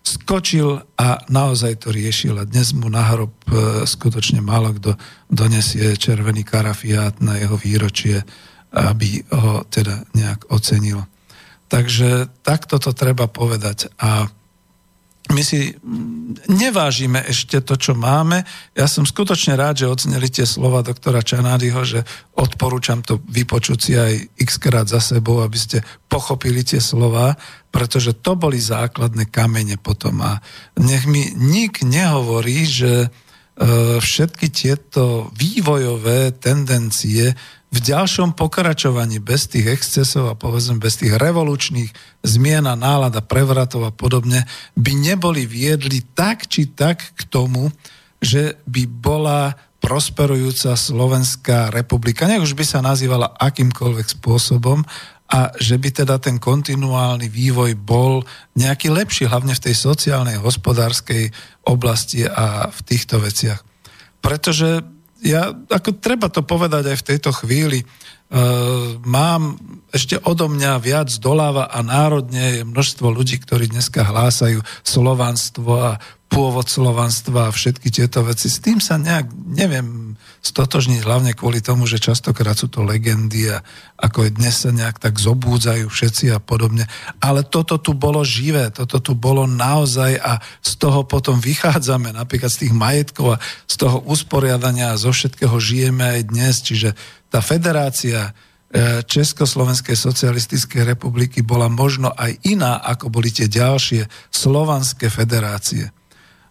[0.04, 4.92] Skočil a naozaj to riešil a dnes mu na hrob e, skutočne málo kto
[5.32, 8.28] donesie červený karafiát na jeho výročie,
[8.72, 11.04] aby ho teda nejak ocenil.
[11.68, 13.92] Takže takto to treba povedať.
[14.00, 14.28] A
[15.28, 15.76] my si
[16.48, 18.48] nevážime ešte to, čo máme.
[18.72, 22.00] Ja som skutočne rád, že odzneli tie slova doktora Čanádyho, že
[22.32, 25.78] odporúčam to vypočuť si aj x krát za sebou, aby ste
[26.08, 27.36] pochopili tie slova,
[27.68, 30.24] pretože to boli základné kamene potom.
[30.24, 30.40] A
[30.80, 33.08] nech mi nik nehovorí, že e,
[34.00, 37.36] všetky tieto vývojové tendencie
[37.68, 41.92] v ďalšom pokračovaní bez tých excesov a povedzme bez tých revolučných
[42.24, 47.68] zmien a nálad a prevratov a podobne by neboli viedli tak či tak k tomu,
[48.24, 54.82] že by bola prosperujúca Slovenská republika, nech už by sa nazývala akýmkoľvek spôsobom,
[55.28, 58.24] a že by teda ten kontinuálny vývoj bol
[58.56, 61.28] nejaký lepší, hlavne v tej sociálnej, hospodárskej
[61.68, 63.60] oblasti a v týchto veciach.
[64.24, 64.80] Pretože
[65.24, 67.82] ja, ako treba to povedať aj v tejto chvíli,
[68.28, 69.56] Uh, mám
[69.88, 75.96] ešte odo mňa viac doláva a národne je množstvo ľudí, ktorí dneska hlásajú slovanstvo a
[76.28, 78.52] pôvod slovanstva a všetky tieto veci.
[78.52, 80.07] S tým sa nejak, neviem,
[80.42, 83.60] stotožniť hlavne kvôli tomu, že častokrát sú to legendy a
[83.98, 86.86] ako je dnes sa nejak tak zobúdzajú všetci a podobne.
[87.18, 92.50] Ale toto tu bolo živé, toto tu bolo naozaj a z toho potom vychádzame, napríklad
[92.54, 96.62] z tých majetkov a z toho usporiadania a zo všetkého žijeme aj dnes.
[96.62, 96.94] Čiže
[97.28, 98.30] tá federácia
[98.70, 105.97] e, Československej socialistickej republiky bola možno aj iná, ako boli tie ďalšie slovanské federácie.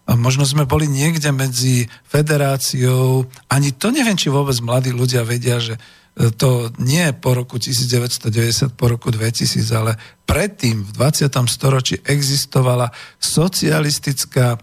[0.08, 5.76] Možno sme boli niekde medzi federáciou, ani to neviem, či vôbec mladí ľudia vedia, že
[5.76, 11.28] e, to nie po roku 1990, po roku 2000, ale predtým v 20.
[11.44, 12.88] storočí existovala
[13.20, 14.56] socialistická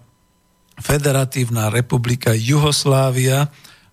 [0.81, 3.45] federatívna republika Juhoslávia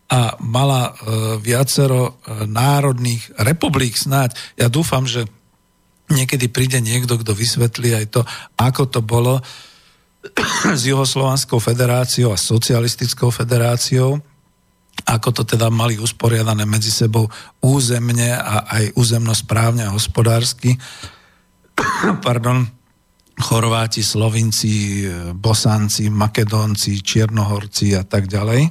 [0.09, 0.93] a mala e,
[1.37, 4.41] viacero e, národných republik snáď.
[4.57, 5.29] Ja dúfam, že
[6.09, 8.21] niekedy príde niekto, kto vysvetlí aj to,
[8.57, 9.45] ako to bolo
[10.73, 14.23] s Juhoslovanskou federáciou a socialistickou federáciou,
[15.03, 17.27] ako to teda mali usporiadané medzi sebou
[17.59, 20.79] územne a aj územno správne a hospodársky.
[22.27, 22.63] Pardon,
[23.35, 25.03] Chorváti, Slovinci,
[25.35, 28.71] Bosanci, Makedónci, Čiernohorci a tak ďalej.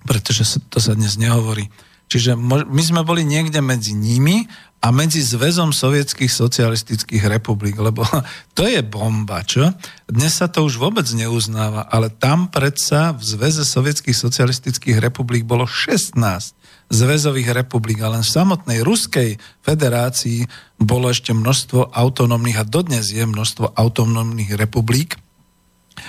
[0.00, 1.68] Pretože to sa dnes nehovorí.
[2.10, 4.48] Čiže my sme boli niekde medzi nimi
[4.80, 8.00] a medzi Zväzom sovietských socialistických republik, lebo
[8.56, 9.76] to je bomba, čo?
[10.08, 15.68] Dnes sa to už vôbec neuznáva, ale tam predsa v Zväze sovietských socialistických republik bolo
[15.68, 16.56] 16
[16.90, 20.42] zväzových republik a len v samotnej Ruskej federácii
[20.74, 25.14] bolo ešte množstvo autonómnych a dodnes je množstvo autonómnych republik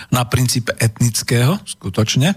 [0.10, 2.34] na princípe etnického, skutočne,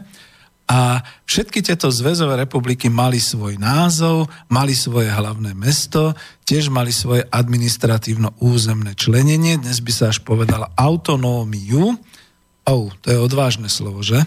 [0.64, 6.16] a všetky tieto zväzové republiky mali svoj názov, mali svoje hlavné mesto,
[6.48, 12.00] tiež mali svoje administratívno-územné členenie, dnes by sa až povedala autonómiu.
[12.64, 14.24] Oh, to je odvážne slovo, že?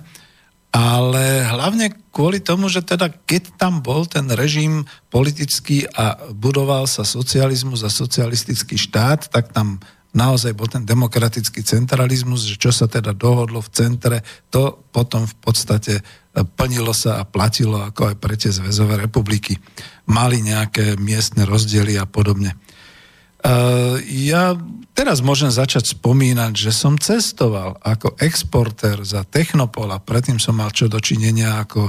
[0.69, 7.01] Ale hlavne kvôli tomu, že teda keď tam bol ten režim politický a budoval sa
[7.01, 9.81] socializmus a socialistický štát, tak tam
[10.17, 14.17] naozaj bol ten demokratický centralizmus, že čo sa teda dohodlo v centre,
[14.49, 16.01] to potom v podstate
[16.43, 19.57] plnilo sa a platilo ako aj pre tie zväzové republiky.
[20.11, 22.53] Mali nejaké miestne rozdiely a podobne.
[24.11, 24.57] Ja
[24.97, 30.73] teraz môžem začať spomínať, že som cestoval ako exportér za Technopol a predtým som mal
[30.73, 31.88] čo dočinenia ako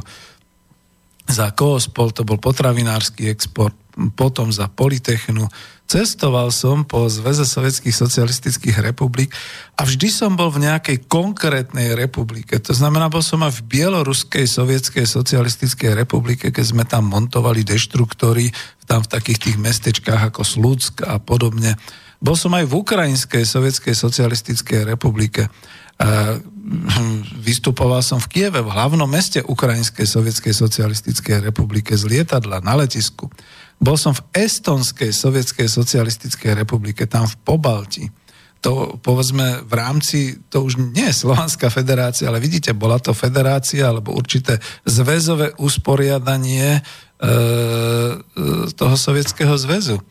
[1.29, 3.77] za Koospol, to bol potravinársky export,
[4.15, 5.51] potom za Politechnu,
[5.89, 9.35] cestoval som po Zveze sovietských socialistických republik
[9.75, 12.61] a vždy som bol v nejakej konkrétnej republike.
[12.63, 18.53] To znamená, bol som aj v Bieloruskej sovietskej socialistickej republike, keď sme tam montovali deštruktory,
[18.87, 21.75] tam v takých tých mestečkách ako Slúcka a podobne.
[22.19, 25.47] Bol som aj v Ukrajinskej sovietskej socialistickej republike.
[27.43, 33.31] Vystupoval som v Kieve, v hlavnom meste Ukrajinskej sovietskej socialistickej republike z lietadla na letisku.
[33.79, 38.05] Bol som v Estonskej sovietskej socialistickej republike, tam v Pobalti.
[38.59, 43.87] To povedzme v rámci, to už nie je Slovanská federácia, ale vidíte, bola to federácia
[43.87, 47.31] alebo určité zväzové usporiadanie e, e,
[48.75, 50.03] toho sovietského zväzu.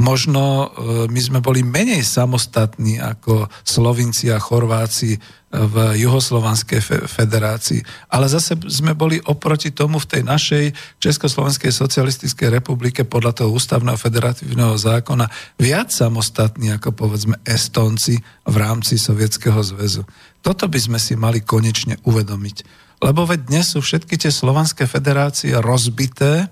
[0.00, 0.66] Možno e,
[1.12, 5.20] my sme boli menej samostatní ako Slovinci a Chorváci
[5.50, 7.82] v Juhoslovanskej federácii.
[8.08, 10.64] Ale zase sme boli oproti tomu v tej našej
[11.02, 15.26] Československej socialistickej republike podľa toho ústavného federatívneho zákona
[15.58, 20.06] viac samostatní ako povedzme Estonci v rámci Sovietskeho zväzu.
[20.40, 22.56] Toto by sme si mali konečne uvedomiť.
[23.02, 26.46] Lebo veď dnes sú všetky tie slovanské federácie rozbité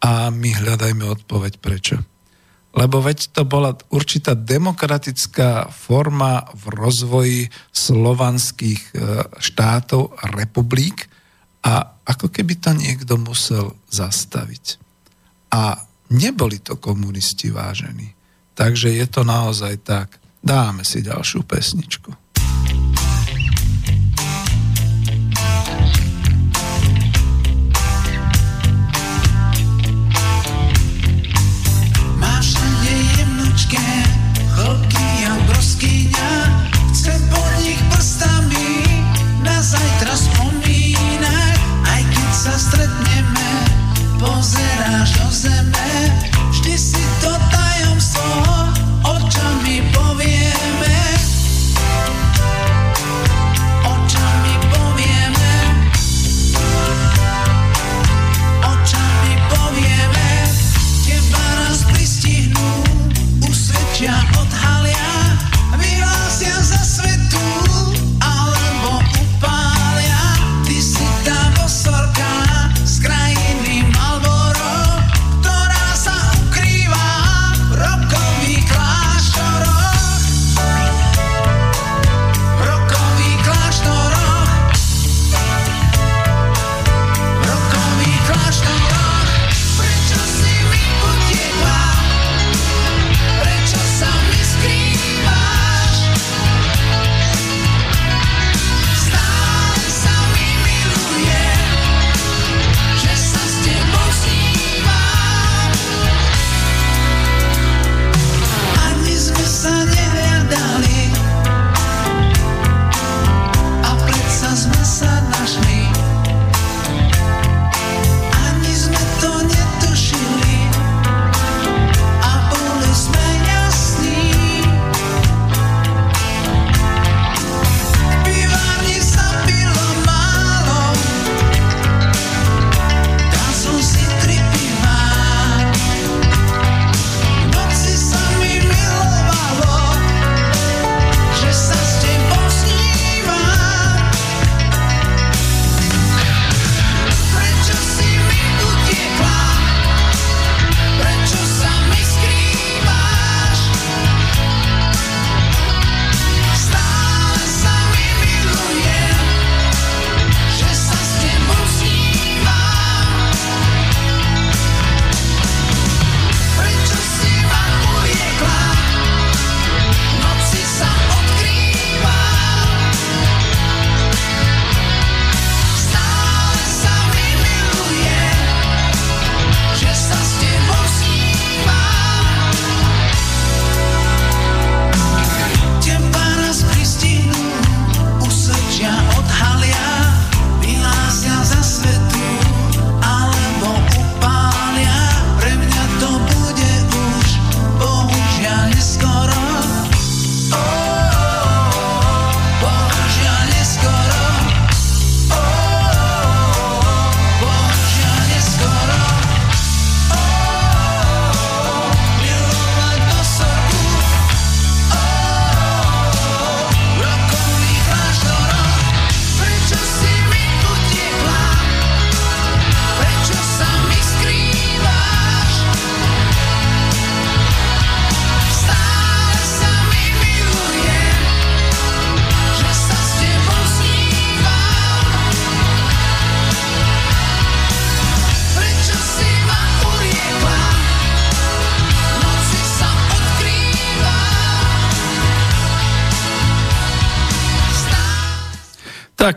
[0.00, 2.15] a my hľadajme odpoveď prečo
[2.76, 7.40] lebo veď to bola určitá demokratická forma v rozvoji
[7.72, 8.94] slovanských e,
[9.40, 11.08] štátov a republik
[11.64, 14.76] a ako keby to niekto musel zastaviť.
[15.56, 15.80] A
[16.12, 18.12] neboli to komunisti vážení.
[18.52, 20.20] Takže je to naozaj tak.
[20.44, 22.25] Dáme si ďalšiu pesničku.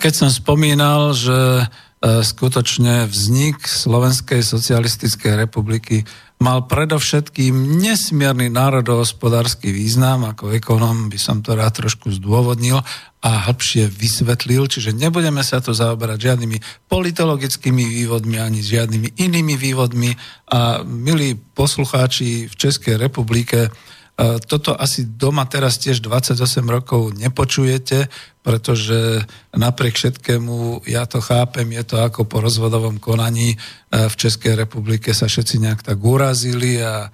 [0.10, 6.08] Keď som spomínal, že E, skutočne vznik Slovenskej socialistickej republiky
[6.40, 12.80] mal predovšetkým nesmierny národohospodársky význam, ako ekonom by som to rád trošku zdôvodnil
[13.20, 20.16] a hĺbšie vysvetlil, čiže nebudeme sa tu zaoberať žiadnymi politologickými vývodmi ani žiadnymi inými vývodmi.
[20.56, 23.76] A milí poslucháči v Českej republike,
[24.44, 28.12] toto asi doma teraz tiež 28 rokov nepočujete,
[28.44, 29.24] pretože
[29.56, 33.56] napriek všetkému, ja to chápem, je to ako po rozvodovom konaní
[33.92, 37.08] v Českej republike sa všetci nejak tak urazili a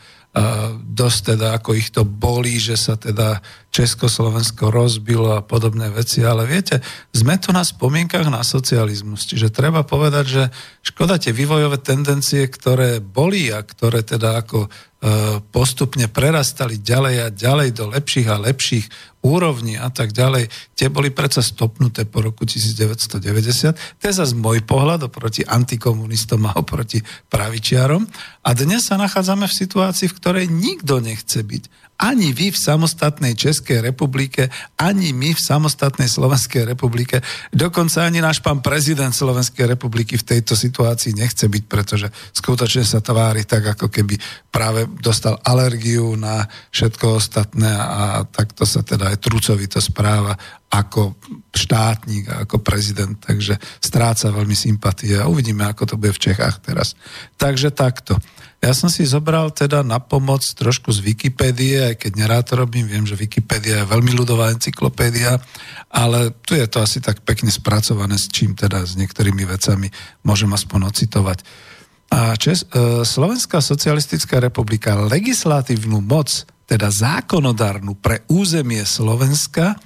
[0.81, 3.39] dosť teda, ako ich to bolí, že sa teda
[3.75, 6.79] Československo rozbilo a podobné veci, ale viete,
[7.11, 10.43] sme tu na spomienkach na socializmus, čiže treba povedať, že
[10.79, 14.71] škoda tie vývojové tendencie, ktoré boli a ktoré teda ako
[15.05, 18.89] E, postupne prerastali ďalej a ďalej do lepších a lepších
[19.21, 24.01] úrovní a tak ďalej, tie boli predsa stopnuté po roku 1990.
[24.01, 28.01] To je zase môj pohľad oproti antikomunistom a oproti pravičiarom.
[28.47, 33.39] A dnes sa nachádzame v situácii, v ktorej nikto nechce byť ani vy v samostatnej
[33.39, 37.23] Českej republike, ani my v samostatnej Slovenskej republike,
[37.55, 42.99] dokonca ani náš pán prezident Slovenskej republiky v tejto situácii nechce byť, pretože skutočne sa
[42.99, 44.19] tvári tak, ako keby
[44.51, 46.43] práve dostal alergiu na
[46.75, 50.35] všetko ostatné a takto sa teda aj trucovito správa
[50.75, 51.15] ako
[51.55, 56.99] štátnik ako prezident, takže stráca veľmi sympatie a uvidíme, ako to bude v Čechách teraz.
[57.39, 58.19] Takže takto.
[58.65, 62.89] Ja som si zobral teda na pomoc trošku z Wikipédie, aj keď nerád to robím,
[62.89, 65.37] viem, že Wikipédia je veľmi ľudová encyklopédia,
[65.93, 69.93] ale tu je to asi tak pekne spracované, s čím teda s niektorými vecami
[70.25, 71.45] môžem aspoň ocitovať.
[72.09, 79.77] A Čes, e, Slovenská socialistická republika legislatívnu moc, teda zákonodárnu pre územie Slovenska,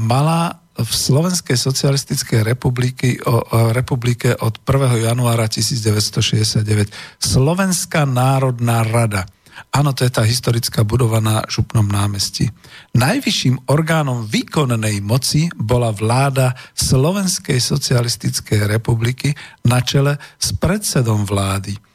[0.00, 5.08] mala v Slovenskej socialistickej republiky, o, o, republike od 1.
[5.08, 9.24] januára 1969 Slovenská národná rada.
[9.72, 12.52] Áno, to je tá historická budova na Župnom námestí.
[12.92, 19.32] Najvyšším orgánom výkonnej moci bola vláda Slovenskej socialistickej republiky
[19.64, 21.85] na čele s predsedom vlády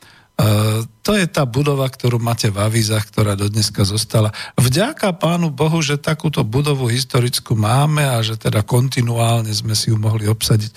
[1.06, 4.34] to je tá budova, ktorú máte v avízach, ktorá do dneska zostala.
[4.58, 10.02] Vďaka pánu Bohu, že takúto budovu historickú máme a že teda kontinuálne sme si ju
[10.02, 10.72] mohli obsadiť.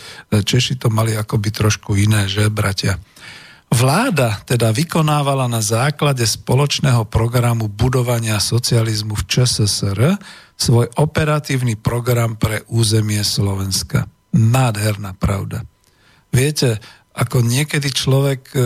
[0.45, 3.01] Češi to mali akoby trošku iné, že bratia?
[3.75, 10.01] Vláda teda vykonávala na základe spoločného programu budovania socializmu v ČSSR
[10.55, 14.07] svoj operatívny program pre územie Slovenska.
[14.31, 15.67] Nádherná pravda.
[16.31, 16.79] Viete,
[17.15, 18.59] ako niekedy človek e,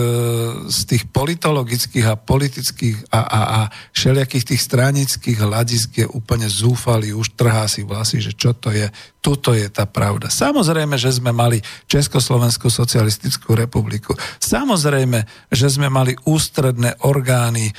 [0.73, 3.61] z tých politologických a politických a, a, a
[3.93, 8.89] všelijakých tých stranických hľadisk je úplne zúfalý, už trhá si vlasy, že čo to je,
[9.19, 10.31] Tuto je tá pravda.
[10.31, 11.59] Samozrejme, že sme mali
[11.91, 14.15] Československú socialistickú republiku.
[14.39, 17.73] Samozrejme, že sme mali ústredné orgány e,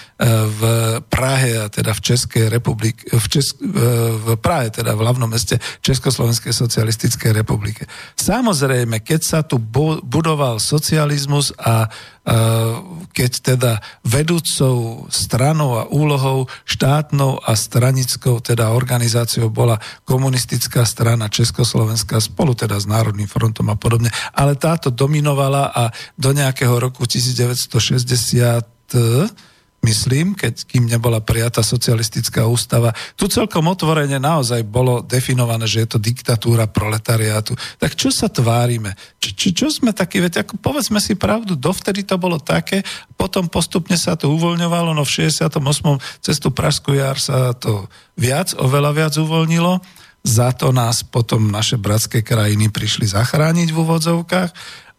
[0.45, 0.61] v
[1.09, 3.73] Prahe, teda v Českej republike, v, Česk, e,
[4.21, 7.89] v Prahe, teda v hlavnom meste Československej socialistickej republike.
[8.21, 9.57] Samozrejme, keď sa tu
[10.05, 11.89] budoval socializmus a
[13.17, 13.73] keď teda
[14.05, 22.77] vedúcou stranou a úlohou štátnou a stranickou teda organizáciou bola komunistická strana Československa spolu teda
[22.77, 24.13] s Národným frontom a podobne.
[24.37, 29.49] Ale táto dominovala a do nejakého roku 1960
[29.81, 32.93] myslím, keď kým nebola prijatá socialistická ústava.
[33.17, 37.57] Tu celkom otvorene naozaj bolo definované, že je to diktatúra proletariátu.
[37.81, 38.93] Tak čo sa tvárime?
[39.17, 42.85] Čo, čo, čo sme takí, veď ako povedzme si pravdu, dovtedy to bolo také,
[43.17, 45.61] potom postupne sa to uvoľňovalo, no v 68.
[46.21, 49.81] cez Pražskú jar sa to viac, oveľa viac uvoľnilo.
[50.21, 54.51] Za to nás potom naše bratské krajiny prišli zachrániť v úvodzovkách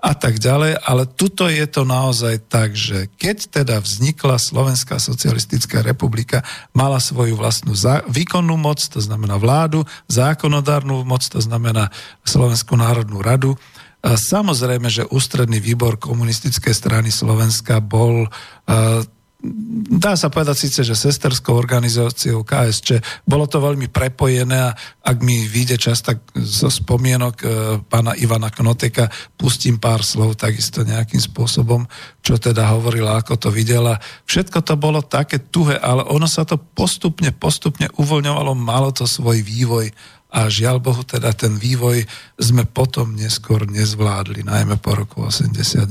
[0.02, 5.86] a tak ďalej, ale tuto je to naozaj tak, že keď teda vznikla Slovenská socialistická
[5.86, 6.42] republika,
[6.74, 11.94] mala svoju vlastnú zá- výkonnú moc, to znamená vládu, zákonodárnu moc, to znamená
[12.26, 13.54] Slovenskú národnú radu,
[14.02, 19.06] a samozrejme, že ústredný výbor komunistickej strany Slovenska bol uh,
[19.42, 25.50] dá sa povedať síce, že sesterskou organizáciou KSČ, bolo to veľmi prepojené a ak mi
[25.50, 27.46] vyjde čas, tak zo spomienok e,
[27.90, 31.90] pána Ivana Knoteka pustím pár slov takisto nejakým spôsobom,
[32.22, 33.98] čo teda hovorila, ako to videla.
[34.30, 39.42] Všetko to bolo také tuhé, ale ono sa to postupne, postupne uvoľňovalo, malo to svoj
[39.42, 39.90] vývoj
[40.32, 42.08] a žiaľ Bohu teda ten vývoj
[42.40, 45.84] sme potom neskôr nezvládli, najmä po roku 89.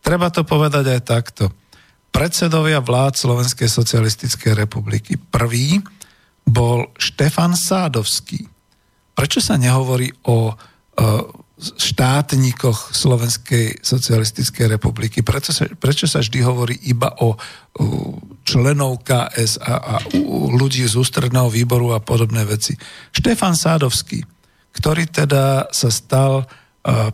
[0.00, 1.54] Treba to povedať aj takto
[2.10, 5.16] predsedovia vlád Slovenskej socialistickej republiky.
[5.16, 5.78] Prvý
[6.44, 8.46] bol Štefan Sádovský.
[9.14, 10.54] Prečo sa nehovorí o
[11.60, 15.20] štátnikoch Slovenskej socialistickej republiky.
[15.20, 17.36] Prečo sa, prečo sa vždy hovorí iba o
[18.48, 19.94] členov KS a, a
[20.56, 22.74] ľudí z ústredného výboru a podobné veci.
[23.12, 24.24] Štefan Sádovský,
[24.72, 26.48] ktorý teda sa stal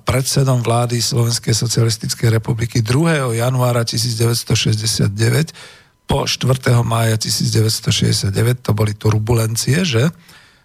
[0.06, 3.34] predsedom vlády Slovenskej socialistickej republiky 2.
[3.34, 5.10] januára 1969
[6.06, 6.86] po 4.
[6.86, 8.30] mája 1969,
[8.62, 10.06] to boli turbulencie, že?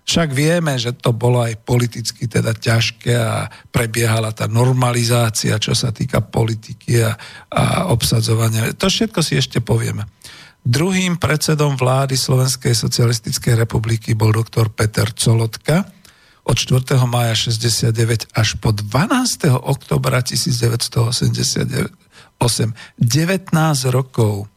[0.06, 5.89] Však vieme, že to bolo aj politicky teda ťažké a prebiehala tá normalizácia, čo sa
[5.93, 7.18] týka politiky a,
[7.54, 8.70] a obsadzovania.
[8.78, 10.06] To všetko si ešte povieme.
[10.62, 15.89] Druhým predsedom vlády Slovenskej socialistickej republiky bol doktor Peter Colotka
[16.44, 16.98] od 4.
[17.06, 19.50] mája 69 až po 12.
[19.50, 21.92] oktobra 1988.
[22.98, 24.50] 19 rokov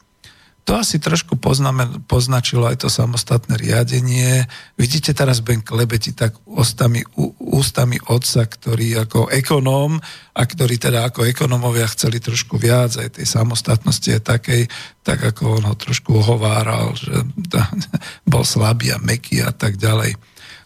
[0.65, 4.49] to asi trošku poznáme, poznačilo aj to samostatné riadenie.
[4.81, 7.05] Vidíte teraz Ben Klebeti tak ústami,
[7.37, 10.01] ústami otca, ktorý ako ekonóm
[10.33, 14.63] a ktorý teda ako ekonómovia chceli trošku viac aj tej samostatnosti je takej,
[15.05, 17.13] tak ako on ho trošku ohováral, že
[18.33, 20.17] bol slabý a meký a tak ďalej.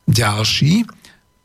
[0.06, 0.86] Ďalší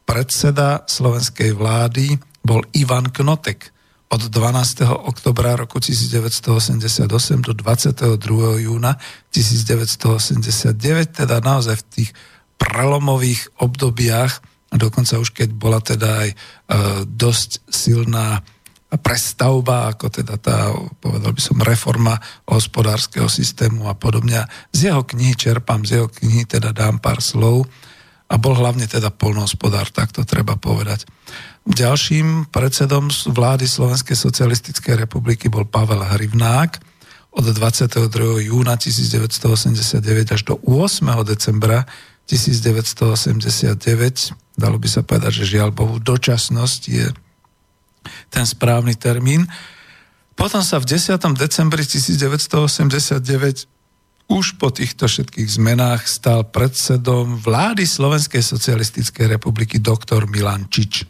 [0.03, 3.73] predseda slovenskej vlády bol Ivan Knotek
[4.13, 4.85] od 12.
[5.09, 7.09] oktobra roku 1988
[7.41, 8.61] do 22.
[8.61, 9.01] júna
[9.33, 10.77] 1989,
[11.09, 12.09] teda naozaj v tých
[12.61, 14.37] prelomových obdobiach,
[14.69, 16.35] dokonca už keď bola teda aj e,
[17.09, 18.45] dosť silná
[19.01, 20.69] prestavba, ako teda tá,
[21.01, 22.13] povedal by som, reforma
[22.45, 24.45] hospodárskeho systému a podobne.
[24.69, 27.65] Z jeho knihy čerpám, z jeho knihy teda dám pár slov
[28.33, 31.05] a bol hlavne teda polnohospodár, tak to treba povedať.
[31.69, 36.81] Ďalším predsedom vlády Slovenskej socialistickej republiky bol Pavel Hrivnák
[37.37, 38.49] od 22.
[38.49, 41.29] júna 1989 až do 8.
[41.29, 41.85] decembra
[42.25, 43.77] 1989.
[44.57, 47.13] Dalo by sa povedať, že žiaľ Bohu, dočasnosť je
[48.33, 49.45] ten správny termín.
[50.33, 51.21] Potom sa v 10.
[51.37, 53.72] decembri 1989
[54.31, 61.05] už po týchto všetkých zmenách stal predsedom vlády Slovenskej socialistickej republiky doktor Milan Čič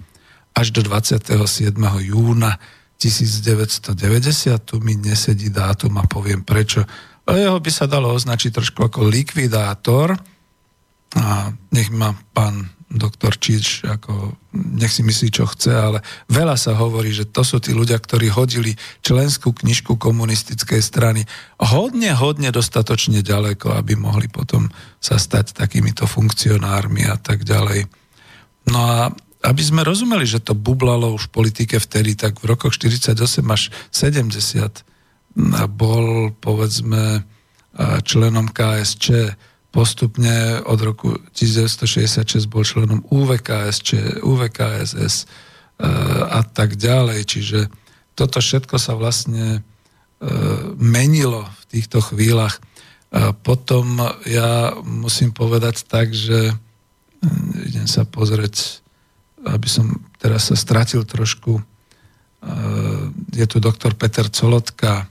[0.53, 1.73] až do 27.
[2.13, 2.57] júna
[2.97, 3.97] 1990.
[4.63, 6.85] Tu mi nesedí dátum a poviem prečo.
[7.25, 10.13] Jeho by sa dalo označiť trošku ako likvidátor
[11.17, 16.77] a nech ma pán doktor Čič, ako, nech si myslí, čo chce, ale veľa sa
[16.77, 21.25] hovorí, že to sú tí ľudia, ktorí hodili členskú knižku komunistickej strany
[21.57, 24.69] hodne, hodne dostatočne ďaleko, aby mohli potom
[25.01, 27.89] sa stať takýmito funkcionármi a tak ďalej.
[28.69, 28.97] No a
[29.43, 33.19] aby sme rozumeli, že to bublalo už v politike vtedy, tak v rokoch 48
[33.51, 34.85] až 70
[35.67, 37.27] bol, povedzme,
[38.05, 39.35] členom KSČ,
[39.73, 45.25] postupne od roku 1966 bol členom UVKSČ, UVKSS
[46.29, 47.19] a tak ďalej.
[47.25, 47.59] Čiže
[48.13, 49.61] toto všetko sa vlastne e,
[50.77, 52.61] menilo v týchto chvíľach.
[53.41, 53.97] Potom
[54.29, 56.53] ja musím povedať tak, že
[57.65, 58.83] idem sa pozrieť
[59.43, 61.63] aby som teraz sa stratil trošku, e,
[63.35, 65.07] je tu doktor Peter Colotka,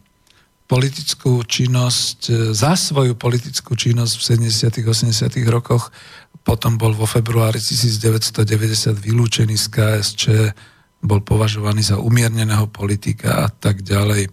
[0.73, 4.89] politickú činnosť, e, za svoju politickú činnosť v 70.
[4.89, 5.45] 80.
[5.53, 5.93] rokoch,
[6.41, 10.23] potom bol vo februári 1990 vylúčený z KSČ,
[11.05, 14.33] bol považovaný za umierneného politika a tak ďalej.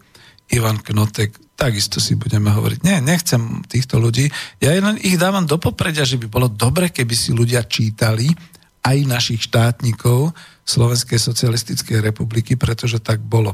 [0.56, 2.80] Ivan Knotek, takisto si budeme hovoriť.
[2.88, 4.32] Nie, nechcem týchto ľudí.
[4.64, 8.32] Ja len ich dávam do popredia, že by bolo dobre, keby si ľudia čítali
[8.80, 10.32] aj našich štátnikov
[10.64, 13.54] Slovenskej socialistickej republiky, pretože tak bolo.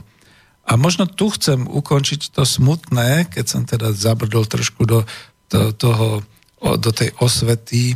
[0.66, 5.06] A možno tu chcem ukončiť to smutné, keď som teda zabrdol trošku do,
[5.50, 6.26] do, toho,
[6.58, 7.94] do tej osvety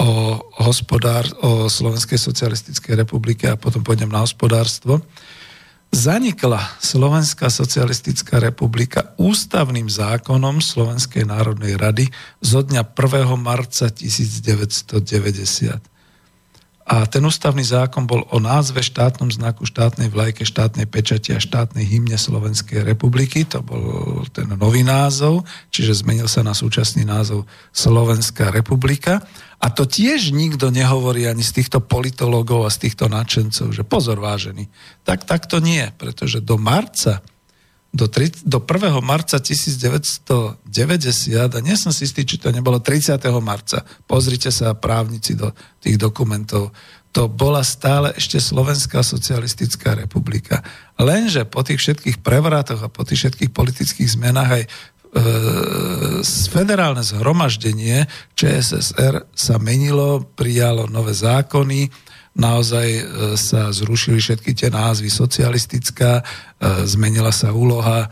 [0.00, 5.04] o, hospodár, o Slovenskej socialistickej republike a potom pôjdem na hospodárstvo.
[5.88, 12.08] Zanikla Slovenská socialistická republika ústavným zákonom Slovenskej národnej rady
[12.44, 13.36] zo dňa 1.
[13.36, 15.97] marca 1990
[16.88, 21.84] a ten ústavný zákon bol o názve, štátnom znaku, štátnej vlajke, štátnej pečati a štátnej
[21.84, 23.44] hymne Slovenskej republiky.
[23.52, 27.44] To bol ten nový názov, čiže zmenil sa na súčasný názov
[27.76, 29.20] Slovenská republika.
[29.60, 34.16] A to tiež nikto nehovorí ani z týchto politologov a z týchto nadšencov, že pozor
[34.24, 34.72] vážený.
[35.04, 37.20] Tak, tak to nie, pretože do marca
[37.98, 39.02] do, tri, do 1.
[39.02, 40.62] marca 1990,
[41.34, 43.18] a nie som si istý, či to nebolo 30.
[43.42, 45.50] marca, pozrite sa právnici do
[45.82, 46.70] tých dokumentov,
[47.10, 50.62] to bola stále ešte Slovenská socialistická republika.
[51.00, 54.68] Lenže po tých všetkých prevratoch a po tých všetkých politických zmenách aj e,
[56.52, 58.06] federálne zhromaždenie
[58.38, 61.90] ČSSR sa menilo, prijalo nové zákony,
[62.38, 63.02] naozaj e,
[63.34, 66.24] sa zrušili všetky tie názvy socialistická, e,
[66.86, 68.08] zmenila sa úloha e,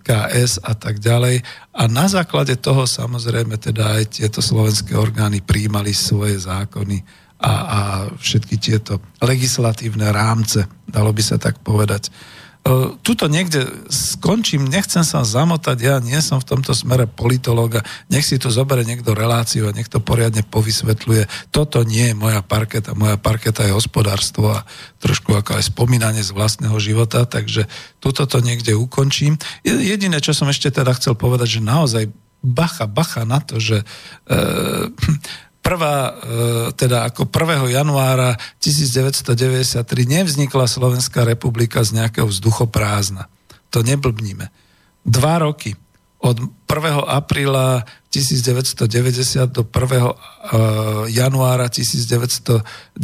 [0.00, 1.42] KS a tak ďalej.
[1.74, 7.02] A na základe toho samozrejme teda aj tieto slovenské orgány príjmali svoje zákony
[7.42, 7.80] a, a
[8.16, 12.08] všetky tieto legislatívne rámce, dalo by sa tak povedať.
[12.66, 18.26] E, tuto niekde skončím, nechcem sa zamotať, ja nie som v tomto smere politológa, nech
[18.26, 21.54] si tu zoberie niekto reláciu a nech to poriadne povysvetľuje.
[21.54, 24.66] Toto nie je moja parketa, moja parketa je hospodárstvo a
[24.98, 27.70] trošku ako aj spomínanie z vlastného života, takže
[28.02, 29.38] tuto to niekde ukončím.
[29.62, 32.10] Jediné, čo som ešte teda chcel povedať, že naozaj
[32.42, 33.86] bacha, bacha na to, že
[34.26, 34.34] e,
[35.66, 37.66] prvá, e, teda ako 1.
[37.74, 43.26] januára 1993 nevznikla Slovenská republika z nejakého vzduchoprázdna.
[43.74, 44.46] To neblbníme.
[45.02, 45.74] Dva roky
[46.22, 46.38] od
[46.70, 47.02] 1.
[47.02, 47.82] apríla
[48.14, 49.74] 1990 do 1.
[49.74, 50.14] E,
[51.18, 52.94] januára 1993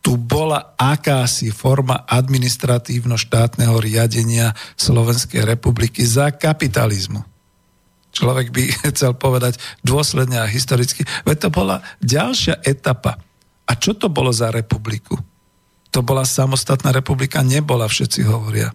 [0.00, 7.37] tu bola akási forma administratívno-štátneho riadenia Slovenskej republiky za kapitalizmu
[8.18, 11.06] človek by chcel povedať dôsledne a historicky.
[11.22, 13.22] Veď to bola ďalšia etapa.
[13.68, 15.14] A čo to bolo za republiku?
[15.94, 18.74] To bola samostatná republika, nebola, všetci hovoria.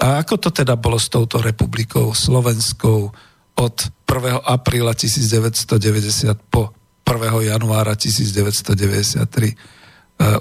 [0.00, 3.12] A ako to teda bolo s touto republikou slovenskou
[3.60, 3.76] od
[4.08, 4.48] 1.
[4.48, 6.72] apríla 1990 po
[7.04, 7.52] 1.
[7.52, 9.20] januára 1993?
[9.20, 9.56] E,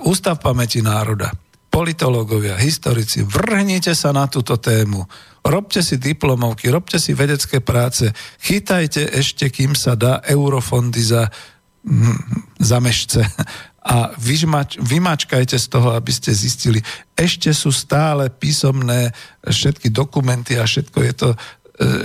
[0.07, 1.35] Ústav pamäti národa,
[1.67, 5.03] politológovia, historici, vrhnite sa na túto tému
[5.43, 8.11] robte si diplomovky, robte si vedecké práce,
[8.43, 11.27] chytajte ešte, kým sa dá eurofondy za,
[11.87, 13.21] hm, za mešce
[13.89, 16.83] a vymač, vymačkajte z toho, aby ste zistili,
[17.15, 21.37] ešte sú stále písomné všetky dokumenty a všetko je to e,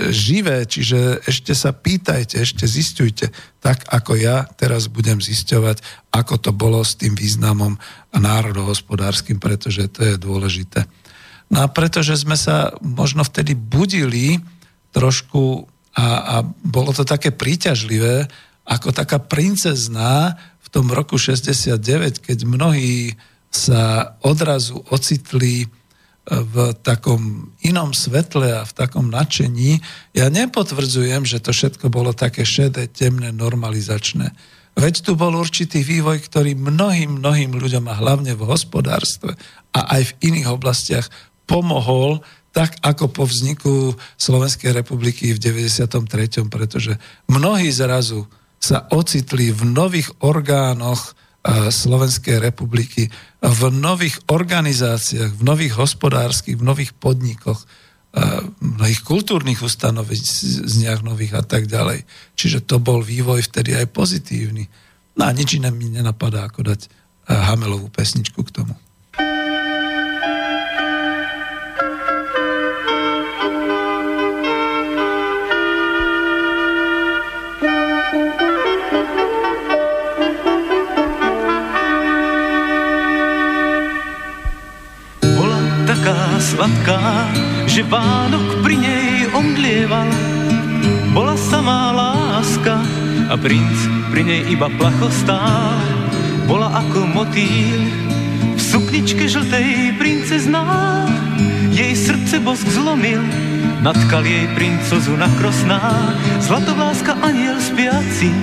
[0.09, 3.29] živé, čiže ešte sa pýtajte, ešte zistujte,
[3.59, 7.75] tak ako ja teraz budem zisťovať, ako to bolo s tým významom
[8.15, 10.87] národohospodárskym, pretože to je dôležité.
[11.49, 14.41] No a pretože sme sa možno vtedy budili
[14.95, 18.27] trošku a, a bolo to také príťažlivé,
[18.67, 23.15] ako taká princezná v tom roku 69, keď mnohí
[23.47, 25.67] sa odrazu ocitli e,
[26.27, 29.79] v takom inom svetle a v takom nadšení.
[30.11, 34.35] Ja nepotvrdzujem, že to všetko bolo také šedé, temné, normalizačné.
[34.75, 39.39] Veď tu bol určitý vývoj, ktorý mnohým, mnohým ľuďom a hlavne v hospodárstve
[39.71, 41.07] a aj v iných oblastiach
[41.45, 42.21] pomohol
[42.55, 46.95] tak ako po vzniku Slovenskej republiky v 93., pretože
[47.27, 48.23] mnohí zrazu
[48.55, 53.11] sa ocitli v nových orgánoch e, Slovenskej republiky,
[53.43, 57.65] v nových organizáciách, v nových hospodárskych, v nových podnikoch, e,
[58.63, 62.07] mnohých kultúrnych ustanoveniach nových a tak ďalej.
[62.39, 64.71] Čiže to bol vývoj vtedy aj pozitívny.
[65.19, 66.89] No a nič iné mi nenapadá, ako dať e,
[67.35, 68.79] Hamelovú pesničku k tomu.
[86.65, 87.29] Sladká,
[87.69, 90.09] že Vánok pri nej omdlieval.
[91.13, 92.81] Bola samá láska
[93.29, 93.77] a princ
[94.09, 95.77] pri nej iba placho stál.
[96.49, 97.85] Bola ako motýl
[98.57, 101.05] v sukničke žltej princezná.
[101.69, 103.21] Jej srdce bosk zlomil,
[103.85, 105.77] natkal jej princozu na krosná.
[106.41, 108.33] Zlatovláska aniel spiaci,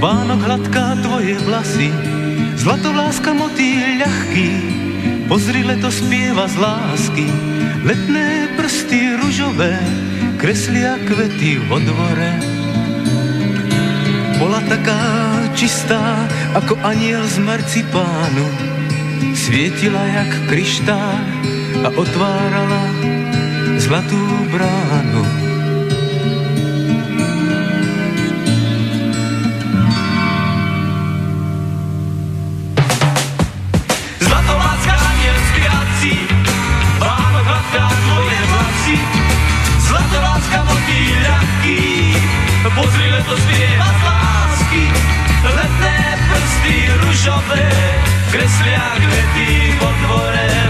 [0.00, 1.92] Vánok hladká tvoje vlasy.
[2.56, 4.48] Zlatovláska motýl ľahký,
[5.28, 7.26] Pozri, leto spieva z lásky,
[7.84, 9.78] letné prsty ružové,
[10.38, 12.32] kreslia kvety vo dvore.
[14.42, 14.98] Bola taká
[15.54, 16.26] čistá,
[16.58, 18.46] ako aniel z marcipánu,
[19.34, 21.22] svietila jak kryštál
[21.86, 22.84] a otvárala
[23.78, 25.51] zlatú bránu.
[42.72, 44.84] Pozri, leto spieva z lásky,
[45.44, 45.98] letné
[46.28, 47.68] prsty ružové,
[48.32, 50.61] kreslia kvety pod dvorem.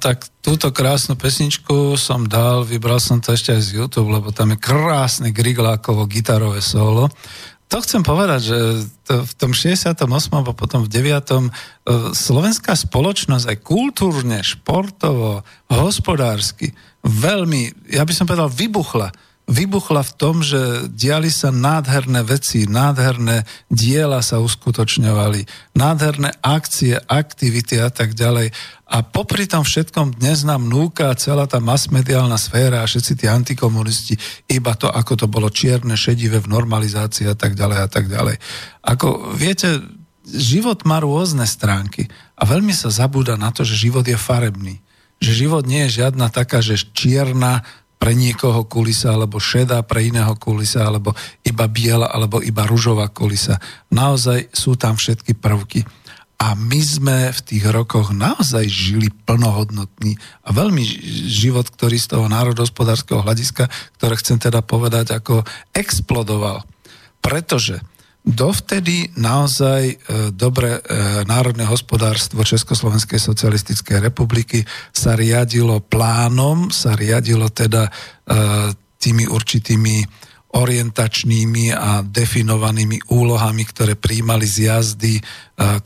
[0.00, 4.56] Tak túto krásnu pesničku som dal, vybral som to ešte aj z YouTube, lebo tam
[4.56, 7.12] je krásne Griglákovo gitarové solo.
[7.70, 8.58] To chcem povedať, že
[9.06, 10.02] to v tom 68.
[10.02, 11.06] a potom v 9.
[11.06, 11.40] E,
[12.10, 16.74] slovenská spoločnosť aj kultúrne, športovo, hospodársky
[17.04, 19.14] veľmi, ja by som povedal, vybuchla
[19.50, 27.82] vybuchla v tom, že diali sa nádherné veci, nádherné diela sa uskutočňovali, nádherné akcie, aktivity
[27.82, 28.54] a tak ďalej.
[28.90, 34.14] A popri tom všetkom dnes nám núka celá tá masmediálna sféra a všetci tí antikomunisti
[34.46, 38.38] iba to, ako to bolo čierne, šedivé v normalizácii a tak ďalej a tak ďalej.
[38.86, 39.82] Ako viete,
[40.26, 42.06] život má rôzne stránky
[42.38, 44.78] a veľmi sa zabúda na to, že život je farebný.
[45.20, 47.66] Že život nie je žiadna taká, že čierna,
[48.00, 51.12] pre niekoho kulisa, alebo šedá pre iného kulisa, alebo
[51.44, 53.60] iba biela, alebo iba ružová kulisa.
[53.92, 55.84] Naozaj sú tam všetky prvky.
[56.40, 60.80] A my sme v tých rokoch naozaj žili plnohodnotný a veľmi
[61.28, 63.68] život, ktorý z toho národohospodárskeho hľadiska,
[64.00, 65.44] ktoré chcem teda povedať, ako
[65.76, 66.64] explodoval.
[67.20, 67.84] Pretože
[68.20, 69.96] Dovtedy naozaj e,
[70.36, 70.80] dobre e,
[71.24, 74.60] národné hospodárstvo Československej socialistickej republiky
[74.92, 77.90] sa riadilo plánom, sa riadilo teda e,
[79.00, 80.04] tými určitými
[80.50, 85.22] orientačnými a definovanými úlohami, ktoré príjmali z jazdy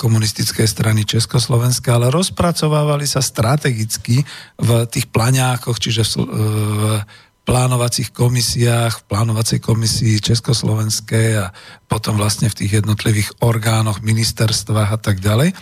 [0.01, 4.25] komunistickej strany Československa, ale rozpracovávali sa strategicky
[4.57, 6.97] v tých plaňákoch, čiže v
[7.45, 11.53] plánovacích komisiách, v plánovacej komisii Československej a
[11.85, 15.53] potom vlastne v tých jednotlivých orgánoch, ministerstvách a tak ďalej.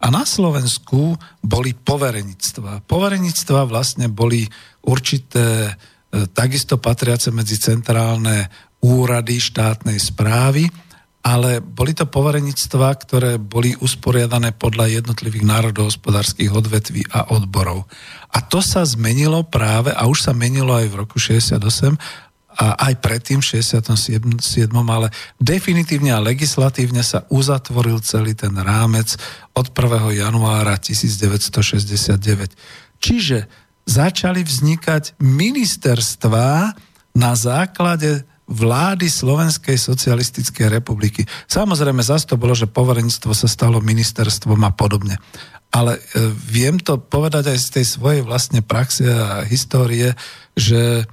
[0.00, 2.84] A na Slovensku boli poverenictva.
[2.84, 4.44] Poverenictva vlastne boli
[4.84, 5.72] určité, e,
[6.32, 8.48] takisto patriace medzi centrálne
[8.80, 10.68] úrady štátnej správy,
[11.20, 17.84] ale boli to poverenictva, ktoré boli usporiadané podľa jednotlivých národohospodárských odvetví a odborov.
[18.32, 22.00] A to sa zmenilo práve, a už sa menilo aj v roku 68,
[22.60, 23.88] a aj predtým v 67.
[24.74, 25.08] ale
[25.40, 29.16] definitívne a legislatívne sa uzatvoril celý ten rámec
[29.56, 30.20] od 1.
[30.20, 32.20] januára 1969.
[33.00, 33.48] Čiže
[33.88, 36.74] začali vznikať ministerstvá
[37.16, 41.22] na základe vlády Slovenskej socialistickej republiky.
[41.46, 45.22] Samozrejme, zase to bolo, že poverenictvo sa stalo ministerstvom a podobne.
[45.70, 46.00] Ale e,
[46.34, 50.18] viem to povedať aj z tej svojej vlastne praxe a histórie,
[50.58, 51.04] že e,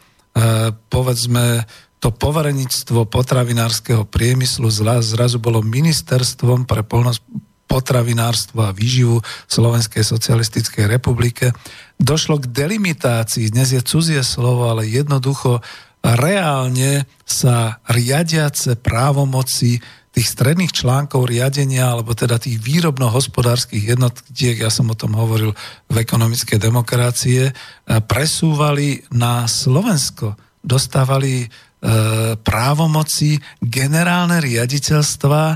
[0.90, 1.70] povedzme
[2.02, 4.70] to poverenictvo potravinárskeho priemyslu
[5.02, 7.22] zrazu bolo ministerstvom pre polnosť
[7.68, 11.52] potravinárstvo a výživu Slovenskej socialistickej republike.
[12.00, 15.60] Došlo k delimitácii, dnes je cudzie slovo, ale jednoducho
[16.04, 19.82] reálne sa riadiace právomoci
[20.18, 25.54] tých stredných článkov riadenia, alebo teda tých výrobno-hospodárskych jednotiek, ja som o tom hovoril
[25.94, 27.54] v ekonomickej demokracie, e,
[28.02, 30.34] presúvali na Slovensko.
[30.66, 31.48] Dostávali e,
[32.42, 35.56] právomoci generálne riaditeľstva e,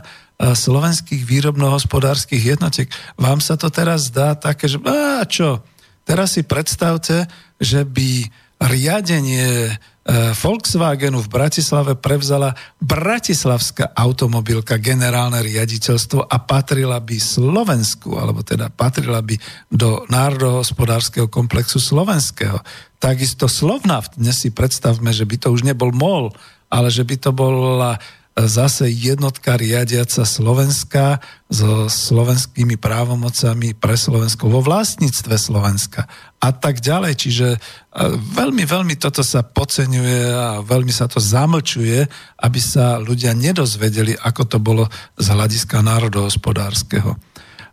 [0.53, 2.85] slovenských výrobno-hospodárskych jednotiek.
[3.17, 5.65] Vám sa to teraz zdá také, že a čo?
[6.05, 7.25] Teraz si predstavte,
[7.57, 8.29] že by
[8.61, 9.73] riadenie
[10.09, 19.21] Volkswagenu v Bratislave prevzala Bratislavská automobilka generálne riaditeľstvo a patrila by Slovensku, alebo teda patrila
[19.21, 19.37] by
[19.69, 22.57] do národohospodárskeho komplexu slovenského.
[22.97, 26.33] Takisto Slovnaft, dnes si predstavme, že by to už nebol MOL,
[26.73, 28.01] ale že by to bola
[28.35, 31.19] zase jednotka riadiaca Slovenska
[31.51, 36.07] so slovenskými právomocami pre Slovensko vo vlastníctve Slovenska
[36.39, 37.13] a tak ďalej.
[37.19, 37.59] Čiže e,
[38.15, 42.07] veľmi, veľmi toto sa podceňuje a veľmi sa to zamlčuje,
[42.39, 44.87] aby sa ľudia nedozvedeli, ako to bolo
[45.19, 47.30] z hľadiska národohospodárskeho.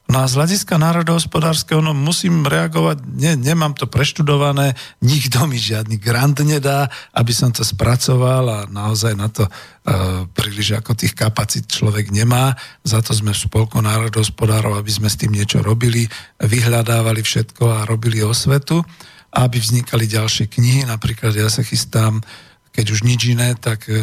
[0.08, 4.72] No a z hľadiska národohospodárskeho no musím reagovať, ne, nemám to preštudované,
[5.04, 10.80] nikto mi žiadny grant nedá, aby som to spracoval a naozaj na to uh, príliš
[10.80, 12.56] ako tých kapacít človek nemá.
[12.88, 16.08] Za to sme v Spolku národohospodárov, aby sme s tým niečo robili,
[16.40, 18.80] vyhľadávali všetko a robili osvetu,
[19.36, 20.88] aby vznikali ďalšie knihy.
[20.88, 22.24] Napríklad ja sa chystám
[22.78, 23.98] keď už nič iné, tak e,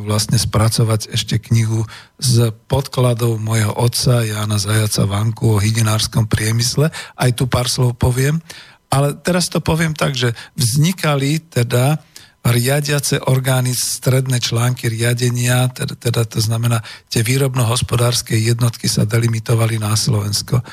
[0.00, 1.84] vlastne spracovať ešte knihu
[2.16, 6.88] z podkladov mojho otca Jana Zajaca Vanku o hydinárskom priemysle.
[7.20, 8.40] Aj tu pár slov poviem.
[8.88, 12.00] Ale teraz to poviem tak, že vznikali teda
[12.40, 16.80] riadiace orgány, stredné články riadenia, teda, teda to znamená,
[17.12, 20.64] tie výrobno-hospodárske jednotky sa delimitovali na Slovensko.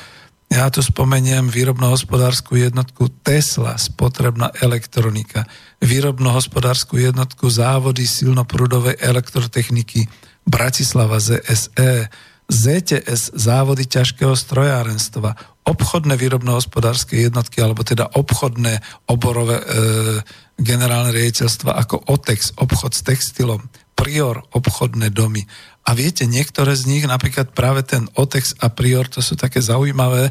[0.52, 5.48] Ja tu spomeniem výrobno-hospodárskú jednotku Tesla, spotrebná elektronika,
[5.80, 10.12] výrobno-hospodárskú jednotku závody silnoprúdovej elektrotechniky
[10.44, 12.12] Bratislava ZSE,
[12.52, 15.32] ZTS závody ťažkého strojárenstva,
[15.64, 19.66] obchodné výrobno-hospodárske jednotky, alebo teda obchodné oborové e,
[20.60, 23.72] generálne riaditeľstva ako OTEX, obchod s textilom,
[24.02, 25.46] Prior, obchodné domy.
[25.82, 30.30] A viete, niektoré z nich, napríklad práve ten OTEX a Prior, to sú také zaujímavé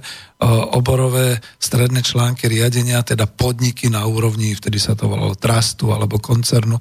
[0.71, 6.79] oborové stredné články riadenia, teda podniky na úrovni, vtedy sa to volalo trustu alebo koncernu,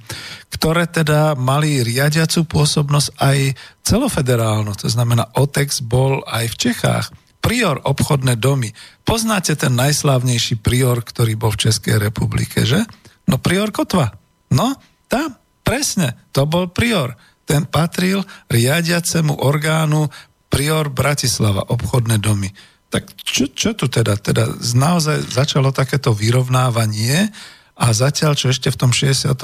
[0.54, 3.38] ktoré teda mali riadiacu pôsobnosť aj
[3.82, 4.70] celofederálnu.
[4.78, 7.06] To znamená, OTEX bol aj v Čechách.
[7.42, 8.70] Prior obchodné domy.
[9.02, 12.86] Poznáte ten najslávnejší prior, ktorý bol v Českej republike, že?
[13.26, 14.14] No prior Kotva.
[14.54, 14.78] No,
[15.10, 15.34] tam,
[15.66, 17.18] presne, to bol prior
[17.50, 20.06] ten patril riadiacemu orgánu
[20.46, 22.46] prior Bratislava, obchodné domy.
[22.90, 24.14] Tak čo, čo tu teda?
[24.18, 24.46] Teda
[24.78, 27.34] naozaj začalo takéto vyrovnávanie
[27.80, 29.40] a zatiaľ, čo ešte v tom 68.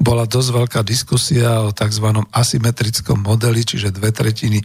[0.00, 2.24] bola dosť veľká diskusia o tzv.
[2.32, 4.64] asymetrickom modeli, čiže dve tretiny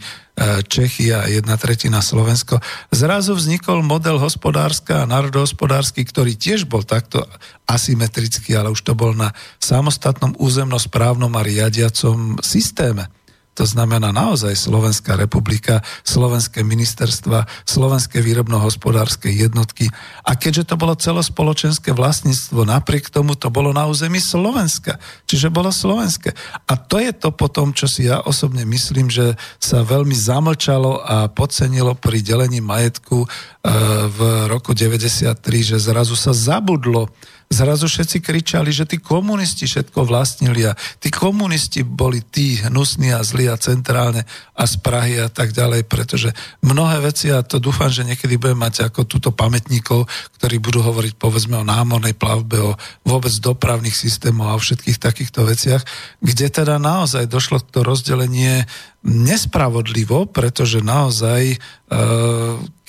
[0.64, 7.28] Čechy a jedna tretina Slovensko, zrazu vznikol model hospodárska a národohospodársky, ktorý tiež bol takto
[7.68, 13.12] asymetrický, ale už to bol na samostatnom územnosprávnom a riadiacom systéme.
[13.54, 19.86] To znamená naozaj Slovenská republika, slovenské ministerstva, slovenské výrobno-hospodárske jednotky.
[20.26, 24.98] A keďže to bolo celospoločenské vlastníctvo, napriek tomu to bolo na území Slovenska.
[25.30, 26.34] Čiže bolo slovenské.
[26.66, 31.16] A to je to potom, čo si ja osobne myslím, že sa veľmi zamlčalo a
[31.30, 33.28] podcenilo pri delení majetku e,
[34.10, 34.18] v
[34.50, 35.30] roku 93,
[35.62, 37.14] že zrazu sa zabudlo
[37.52, 43.22] Zrazu všetci kričali, že tí komunisti všetko vlastnili a tí komunisti boli tí hnusní a
[43.22, 44.26] zlí a centrálne
[44.56, 46.32] a z Prahy a tak ďalej, pretože
[46.64, 50.08] mnohé veci, a to dúfam, že niekedy budem mať ako túto pamätníkov,
[50.40, 52.72] ktorí budú hovoriť povedzme o námornej plavbe, o
[53.06, 55.82] vôbec dopravných systémoch a o všetkých takýchto veciach,
[56.24, 58.66] kde teda naozaj došlo to rozdelenie
[59.04, 61.56] nespravodlivo, pretože naozaj, e,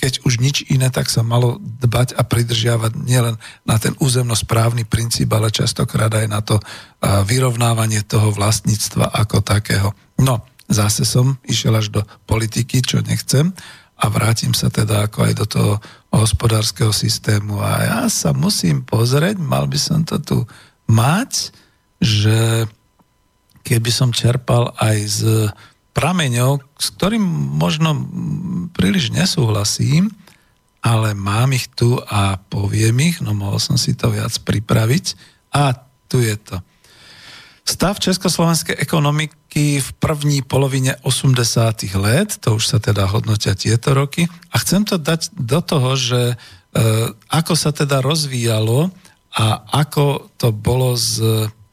[0.06, 5.34] keď už nič iné, tak sa malo dbať a pridržiavať nielen na ten územnosprávny princíp,
[5.34, 6.62] ale častokrát aj na to
[7.26, 9.98] vyrovnávanie toho vlastníctva ako takého.
[10.22, 13.50] No, zase som išiel až do politiky, čo nechcem
[13.98, 15.74] a vrátim sa teda ako aj do toho
[16.14, 20.38] hospodárskeho systému a ja sa musím pozrieť, mal by som to tu
[20.86, 21.50] mať,
[21.98, 22.70] že
[23.66, 25.22] keby som čerpal aj z
[25.96, 27.24] prameňov, s ktorým
[27.56, 27.96] možno
[28.76, 30.12] príliš nesúhlasím,
[30.84, 35.18] ale mám ich tu a poviem ich, no mohol som si to viac pripraviť.
[35.56, 35.74] A
[36.06, 36.62] tu je to.
[37.66, 41.98] Stav československej ekonomiky v první polovine 80.
[41.98, 46.22] let, to už sa teda hodnotia tieto roky, a chcem to dať do toho, že
[46.30, 46.36] e,
[47.34, 48.94] ako sa teda rozvíjalo
[49.34, 51.18] a ako to bolo s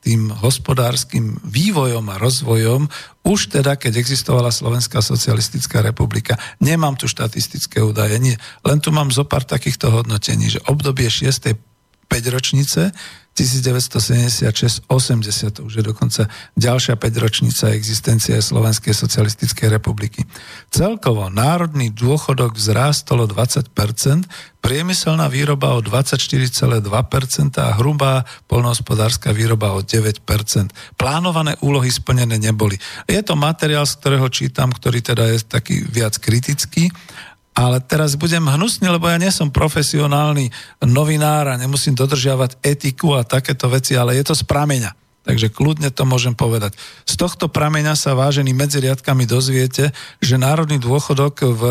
[0.03, 2.91] tým hospodárskym vývojom a rozvojom
[3.23, 6.35] už teda, keď existovala Slovenská socialistická republika.
[6.59, 8.35] Nemám tu štatistické údaje, nie.
[8.67, 11.72] len tu mám zo pár takýchto hodnotení, že obdobie 6.
[12.13, 12.93] 5 ročnice
[13.33, 14.93] 1976-80,
[15.57, 20.21] to už je dokonca ďalšia 5-ročnica existencie Slovenskej socialistickej republiky.
[20.69, 23.73] Celkovo národný dôchodok vzrástol o 20%,
[24.61, 26.85] priemyselná výroba o 24,2%
[27.57, 30.29] a hrubá polnohospodárska výroba o 9%.
[31.01, 32.77] Plánované úlohy splnené neboli.
[33.09, 36.93] Je to materiál, z ktorého čítam, ktorý teda je taký viac kritický
[37.53, 40.49] ale teraz budem hnusný, lebo ja nie som profesionálny
[40.89, 44.93] novinár a nemusím dodržiavať etiku a takéto veci, ale je to z prameňa.
[45.23, 46.75] Takže kľudne to môžem povedať.
[47.07, 51.63] Z tohto prameňa sa vážený medzi riadkami dozviete, že národný dôchodok v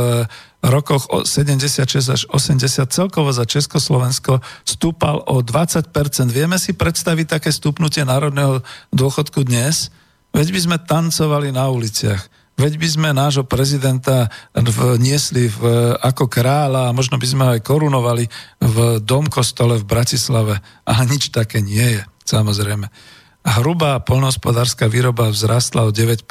[0.63, 5.91] rokoch 76 až 80 celkovo za Československo stúpal o 20%.
[6.31, 8.63] Vieme si predstaviť také stúpnutie národného
[8.95, 9.91] dôchodku dnes?
[10.31, 12.40] Veď by sme tancovali na uliciach.
[12.61, 14.29] Veď by sme nášho prezidenta
[15.01, 18.29] niesli v, ako kráľa a možno by sme ho aj korunovali
[18.61, 20.61] v domkostole v Bratislave.
[20.85, 22.85] A nič také nie je, samozrejme.
[23.41, 26.29] Hrubá polnohospodárska výroba vzrastla o 9%,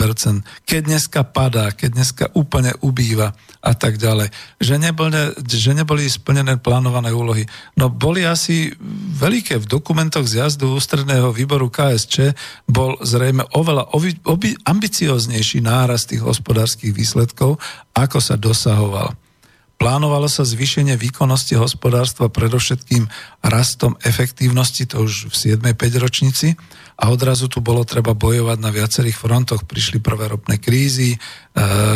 [0.62, 4.30] keď dneska padá, keď dneska úplne ubýva a tak ďalej.
[4.62, 7.50] Že neboli, že neboli splnené plánované úlohy.
[7.74, 8.72] No boli asi
[9.20, 12.32] veľké v dokumentoch z jazdu ústredného výboru KSČ
[12.70, 17.58] bol zrejme oveľa ovi, obi, ambicioznejší náraz tých hospodárskych výsledkov,
[17.92, 19.19] ako sa dosahoval.
[19.81, 23.09] Plánovalo sa zvýšenie výkonnosti hospodárstva predovšetkým
[23.41, 25.72] rastom efektívnosti, to už v 7.
[25.72, 26.53] 5 ročnici,
[27.01, 29.64] a odrazu tu bolo treba bojovať na viacerých frontoch.
[29.64, 31.18] Prišli prvé ropné krízy, e,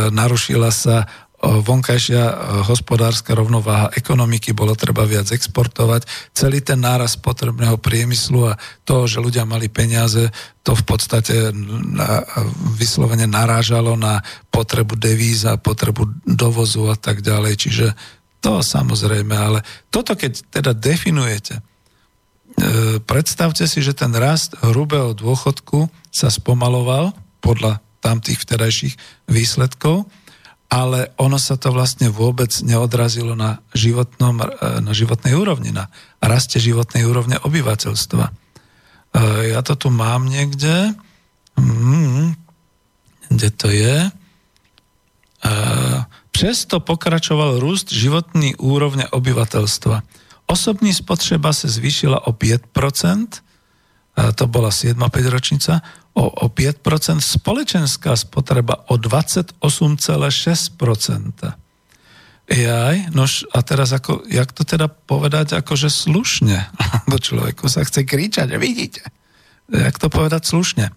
[0.09, 1.05] narušila sa
[1.45, 2.24] vonkajšia
[2.64, 6.09] hospodárska rovnováha ekonomiky, bolo treba viac exportovať.
[6.32, 10.32] Celý ten náraz potrebného priemyslu a to, že ľudia mali peniaze,
[10.64, 12.24] to v podstate na,
[12.80, 17.55] vyslovene narážalo na potrebu devíz a potrebu dovozu a tak ďalej.
[17.61, 17.86] Čiže
[18.45, 21.62] To samozrejme, ale toto keď teda definujete, e,
[23.01, 28.95] predstavte si, že ten rast hrubého dôchodku sa spomaloval podľa tamtých vtedajších
[29.32, 30.05] výsledkov,
[30.68, 34.46] ale ono sa to vlastne vôbec neodrazilo na, životnom, e,
[34.82, 38.24] na životnej úrovni, na raste životnej úrovne obyvateľstva.
[38.26, 38.32] E,
[39.54, 40.96] ja to tu mám niekde.
[41.54, 42.34] Hmm,
[43.30, 44.10] kde to je?
[46.30, 50.02] Přesto pokračoval růst životní úrovne obyvateľstva.
[50.46, 53.26] Osobní spotřeba se zvýšila o 5%,
[54.34, 54.98] to bola 7.
[55.10, 55.82] 5 ročnica,
[56.14, 59.58] o, o 5%, společenská spotreba o 28,6%.
[62.44, 66.68] Jaj, nož a teraz ako, jak to teda povedať akože slušne?
[67.10, 69.02] Bo človeku sa chce kričať, vidíte?
[69.72, 70.92] Jak to povedať slušne?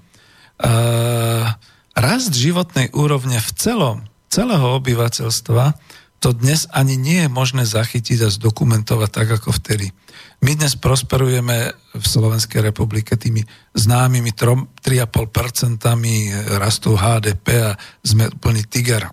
[0.58, 1.48] Uh,
[1.96, 3.98] rast životnej úrovne v celom
[4.28, 5.74] celého obyvateľstva
[6.18, 9.94] to dnes ani nie je možné zachytiť a zdokumentovať tak, ako vtedy.
[10.42, 15.82] My dnes prosperujeme v Slovenskej republike tými známymi 3,5%
[16.58, 19.10] rastu HDP a sme úplný tiger.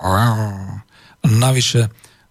[1.24, 1.88] Navyše,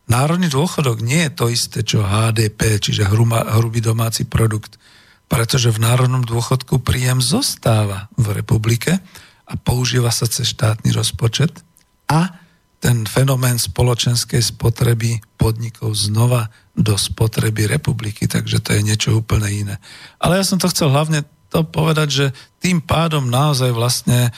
[0.10, 4.78] národný dôchodok nie je to isté, čo HDP, čiže hrubý domáci produkt,
[5.26, 9.02] pretože v národnom dôchodku príjem zostáva v republike
[9.50, 11.66] a používa sa cez štátny rozpočet
[12.10, 12.43] a
[12.84, 19.76] ten fenomén spoločenskej spotreby podnikov znova do spotreby republiky, takže to je niečo úplne iné.
[20.20, 22.26] Ale ja som to chcel hlavne to povedať, že
[22.60, 24.32] tým pádom naozaj vlastne e,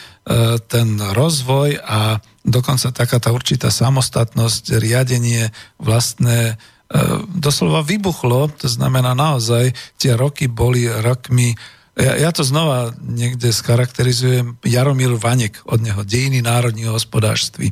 [0.69, 5.49] ten rozvoj a dokonca taká tá určitá samostatnosť, riadenie
[5.81, 6.55] vlastné e,
[7.33, 11.57] doslova vybuchlo, to znamená naozaj tie roky boli rokmi
[11.95, 17.71] ja, ja to znova niekde scharakterizujem Jaromír Vanek od neho, Dejiny národního hospodárství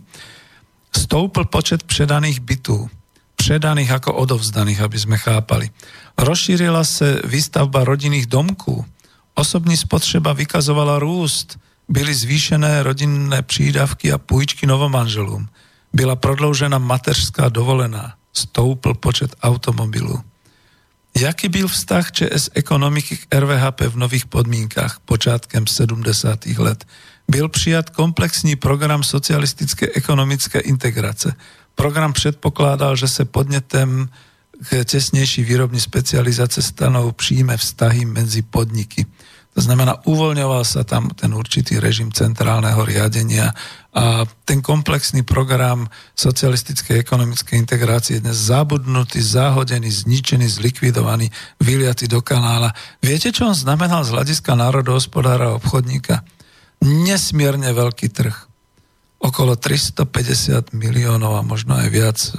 [0.97, 2.89] stoupl počet předaných bytů.
[3.35, 5.67] Předaných ako odovzdaných, aby sme chápali.
[6.15, 8.85] Rozšírila se výstavba rodinných domků.
[9.35, 11.59] Osobní spotřeba vykazovala růst.
[11.89, 15.49] Byly zvýšené rodinné přídavky a půjčky novomanželům.
[15.93, 18.15] Byla prodloužena mateřská dovolená.
[18.33, 20.23] Stoupl počet automobilů.
[21.19, 26.45] Jaký byl vztah ČS ekonomiky k RVHP v nových podmínkách počátkem 70.
[26.45, 26.85] let?
[27.27, 31.35] Byl přijat komplexní program socialistické ekonomické integrace.
[31.75, 34.09] Program předpokládal, že se podnětem
[34.69, 39.05] k tesnejší výrobní specializace stanou příjme vztahy medzi podniky.
[39.53, 43.53] To znamená, uvoľňoval sa tam ten určitý režim centrálneho riadenia
[43.93, 45.85] a ten komplexný program
[46.17, 51.29] socialistickej ekonomickej integrácie je dnes zabudnutý, zahodený, zničený, zlikvidovaný,
[51.61, 52.73] vyliatý do kanála.
[52.97, 56.25] Viete, čo on znamenal z hľadiska národohospodára a obchodníka?
[56.81, 58.35] Nesmierne veľký trh.
[59.23, 62.31] Okolo 350 miliónov a možno aj viac e,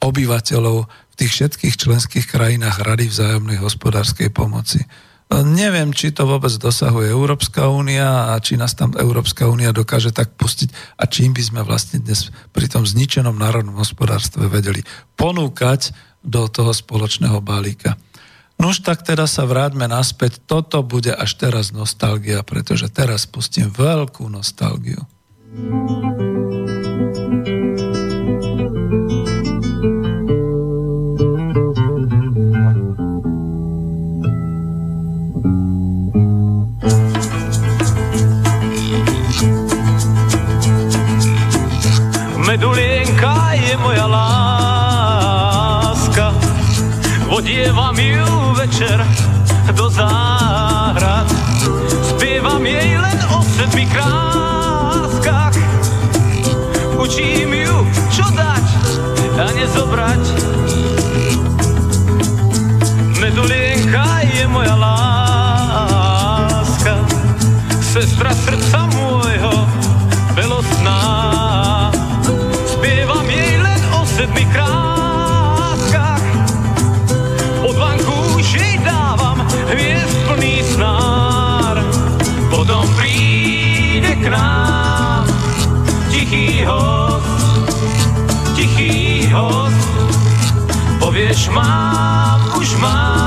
[0.00, 4.80] obyvateľov v tých všetkých členských krajinách Rady vzájomnej hospodárskej pomoci.
[4.80, 4.86] E,
[5.44, 10.34] neviem, či to vôbec dosahuje Európska únia a či nás tam Európska únia dokáže tak
[10.40, 14.80] pustiť a čím by sme vlastne dnes pri tom zničenom národnom hospodárstve vedeli
[15.20, 15.92] ponúkať
[16.24, 17.96] do toho spoločného balíka.
[18.60, 20.36] Nož tak teda sa vráťme naspäť.
[20.44, 25.00] Toto bude až teraz nostalgia, pretože teraz pustím veľkú nostalgiu.
[42.44, 45.16] Medulienka je moja láska,
[47.30, 48.09] vodievam ju
[48.70, 49.02] večer
[49.74, 51.26] do záhrad.
[52.06, 55.58] Spievam jej len o sedmi kráskach.
[56.94, 58.66] Učím ju, čo dať
[59.42, 60.22] a nezobrať.
[63.18, 65.74] Medulienka je moja láska,
[67.82, 68.89] sestra srdca
[91.20, 93.19] Povieš, mám, už mám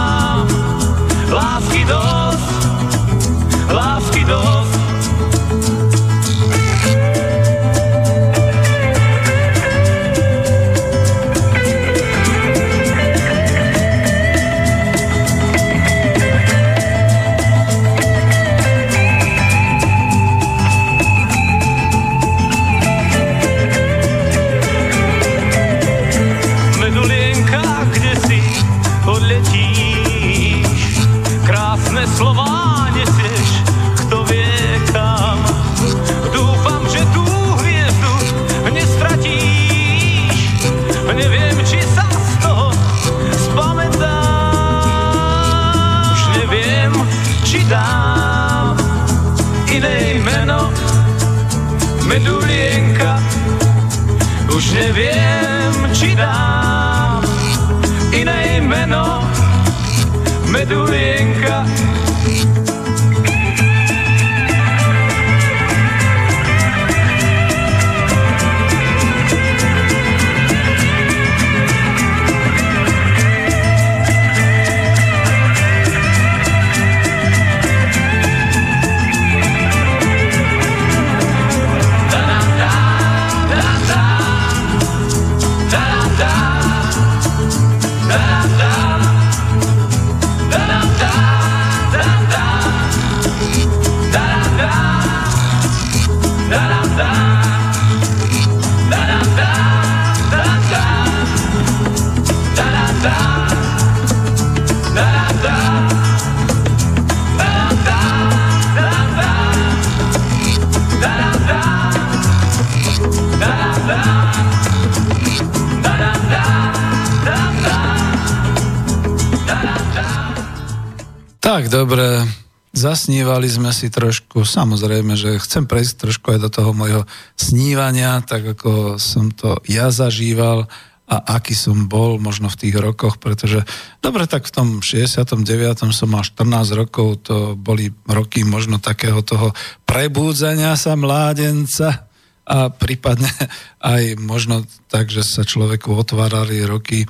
[123.74, 128.54] Zasnívali sme si trošku, samozrejme, že chcem prejsť trošku aj do toho mojho snívania, tak
[128.54, 130.70] ako som to ja zažíval
[131.10, 133.66] a aký som bol možno v tých rokoch, pretože
[133.98, 135.90] dobre, tak v tom 69.
[135.90, 136.46] som mal 14
[136.78, 139.58] rokov, to boli roky možno takého toho
[139.90, 142.06] prebúdzania sa mládenca
[142.46, 143.34] a prípadne
[143.82, 147.10] aj možno tak, že sa človeku otvárali roky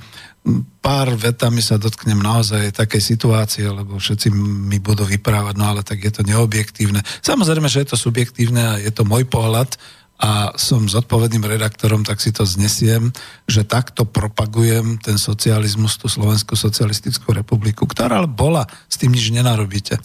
[0.84, 4.28] pár vetami sa dotknem naozaj takej situácie, lebo všetci
[4.68, 7.00] mi budú vyprávať, no ale tak je to neobjektívne.
[7.24, 9.72] Samozrejme, že je to subjektívne a je to môj pohľad
[10.20, 13.10] a som zodpovedným redaktorom, tak si to znesiem,
[13.48, 19.98] že takto propagujem ten socializmus, tú Slovenskú socialistickú republiku, ktorá bola, s tým nič nenarobíte.
[19.98, 20.02] E,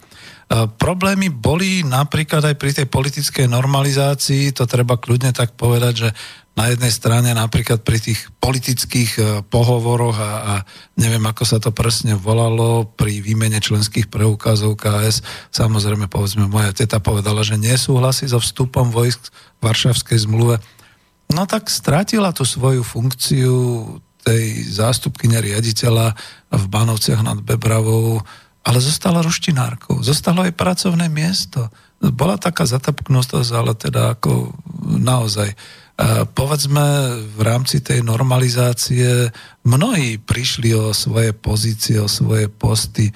[0.66, 6.10] problémy boli napríklad aj pri tej politickej normalizácii, to treba kľudne tak povedať, že
[6.60, 10.54] na jednej strane napríklad pri tých politických e, pohovoroch a, a
[11.00, 15.24] neviem, ako sa to presne volalo, pri výmene členských preukazov KS,
[15.56, 20.60] samozrejme, povedzme, moja teta povedala, že nesúhlasí so vstupom vojsk v Varšavskej zmluve,
[21.32, 23.56] no tak strátila tú svoju funkciu
[24.28, 26.12] tej zástupkyne riaditeľa
[26.52, 28.20] v Banovciach nad Bebravou,
[28.68, 31.72] ale zostala ruštinárkou, zostalo aj pracovné miesto.
[32.04, 34.52] Bola taká zatapknutosť, ale teda ako
[35.00, 35.56] naozaj.
[36.32, 36.86] Povedzme,
[37.36, 39.28] v rámci tej normalizácie
[39.68, 43.12] mnohí prišli o svoje pozície, o svoje posty.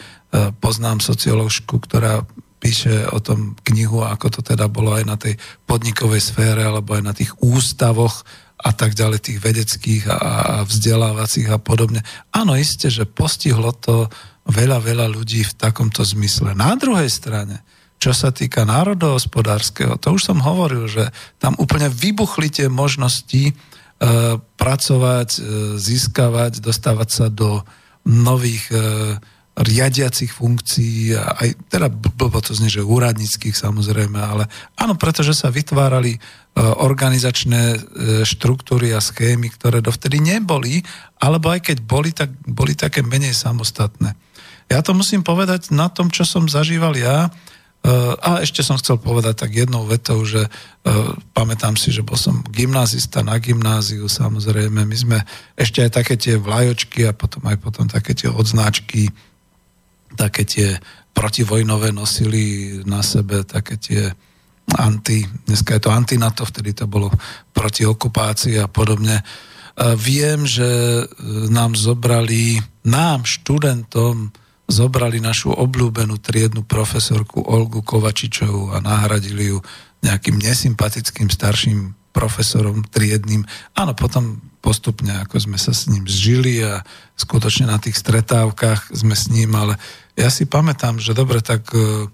[0.60, 2.28] Poznám socioložku, ktorá
[2.60, 7.04] píše o tom knihu, ako to teda bolo aj na tej podnikovej sfére, alebo aj
[7.04, 8.28] na tých ústavoch
[8.60, 12.04] a tak ďalej, tých vedeckých a vzdelávacích a podobne.
[12.36, 14.12] Áno, isté, že postihlo to
[14.48, 16.56] veľa, veľa ľudí v takomto zmysle.
[16.56, 17.64] Na druhej strane,
[18.04, 21.08] čo sa týka národohospodárskeho, to už som hovoril, že
[21.40, 23.54] tam úplne vybuchli tie možnosti e,
[24.60, 25.42] pracovať, e,
[25.80, 27.64] získavať, dostávať sa do
[28.04, 28.76] nových e,
[29.56, 36.18] riadiacich funkcií, aj teda blbo to znie, že úradníckých samozrejme, ale áno, pretože sa vytvárali
[36.18, 36.20] e,
[36.60, 37.78] organizačné e,
[38.28, 40.84] štruktúry a schémy, ktoré dovtedy neboli,
[41.24, 44.12] alebo aj keď boli, tak boli také menej samostatné.
[44.68, 47.32] Ja to musím povedať na tom, čo som zažíval ja.
[47.84, 50.92] Eh, a ešte som chcel povedať tak jednou vetou, že eh,
[51.36, 54.88] pamätám si, že bol som gymnázista na gymnáziu, samozrejme.
[54.88, 55.18] My sme
[55.60, 59.12] ešte aj také tie vlajočky a potom aj potom také tie odznáčky,
[60.16, 60.80] také tie
[61.12, 64.16] protivojnové nosili na sebe, také tie
[64.80, 67.12] anti, dneska je to antinato, vtedy to bolo
[67.52, 69.20] proti okupácii a podobne.
[69.20, 71.04] Eh, viem, že
[71.52, 74.32] nám zobrali, nám, študentom,
[74.74, 79.62] zobrali našu obľúbenú triednu profesorku Olgu Kovačičovú a nahradili ju
[80.02, 83.46] nejakým nesympatickým starším profesorom triedným.
[83.78, 86.82] Áno, potom postupne, ako sme sa s ním zžili a
[87.20, 89.76] skutočne na tých stretávkach sme s ním, ale
[90.16, 92.08] ja si pamätám, že dobre, tak uh,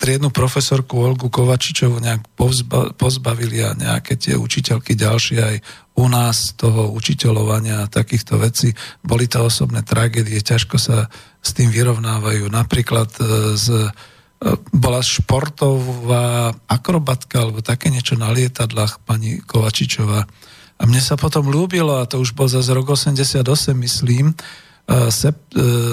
[0.00, 5.56] triednu profesorku Olgu Kovačičovu nejak pozba, pozbavili a nejaké tie učiteľky ďalšie aj
[5.92, 8.72] u nás toho učiteľovania a takýchto vecí.
[9.04, 11.12] Boli to osobné tragédie, ťažko sa
[11.42, 12.46] s tým vyrovnávajú.
[12.48, 13.22] Napríklad e,
[13.58, 13.90] z, e,
[14.70, 20.24] bola športová akrobatka alebo také niečo na lietadlách pani Kovačičová.
[20.78, 23.42] A mne sa potom ľúbilo, a to už bol zase rok 88,
[23.74, 24.34] myslím,
[24.82, 25.38] E, sep,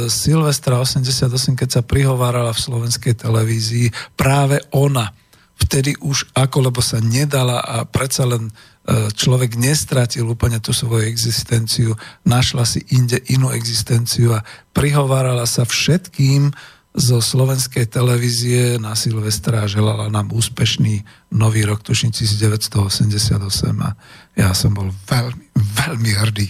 [0.09, 5.13] Silvestra 88, keď sa prihovárala v slovenskej televízii, práve ona
[5.59, 8.49] vtedy už ako, lebo sa nedala a predsa len
[9.13, 11.93] človek nestratil úplne tú svoju existenciu,
[12.25, 16.49] našla si inde inú existenciu a prihovárala sa všetkým
[16.89, 21.05] zo slovenskej televízie na Silvestra želala nám úspešný
[21.37, 23.37] nový rok, tuším 1988
[23.85, 23.89] a
[24.33, 26.49] ja som bol veľmi, veľmi hrdý.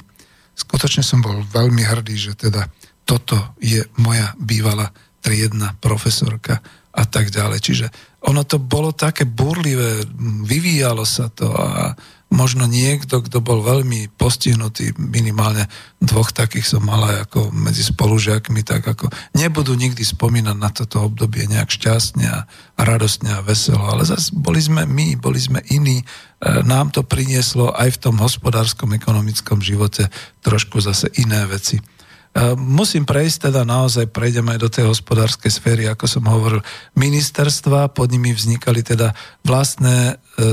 [0.55, 2.71] Skutočne som bol veľmi hrdý, že teda
[3.03, 6.63] toto je moja bývalá triedna profesorka
[6.95, 7.59] a tak ďalej.
[7.59, 7.85] Čiže
[8.31, 10.07] ono to bolo také burlivé,
[10.47, 11.91] vyvíjalo sa to a
[12.29, 15.65] možno niekto, kto bol veľmi postihnutý, minimálne
[15.97, 21.01] dvoch takých som mal aj ako medzi spolužiakmi, tak ako nebudú nikdy spomínať na toto
[21.09, 22.45] obdobie nejak šťastne a
[22.77, 26.05] radostne a veselo, ale zase boli sme my, boli sme iní, e,
[26.63, 30.07] nám to prinieslo aj v tom hospodárskom, ekonomickom živote
[30.45, 31.81] trošku zase iné veci.
[32.39, 36.63] E, musím prejsť, teda naozaj prejdem aj do tej hospodárskej sféry, ako som hovoril,
[36.95, 39.11] ministerstva, pod nimi vznikali teda
[39.43, 40.47] vlastné e,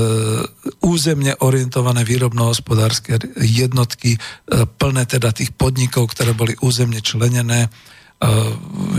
[0.83, 7.67] územne orientované výrobno-hospodárske jednotky, e, plné teda tých podnikov, ktoré boli územne členené.
[7.67, 7.69] E,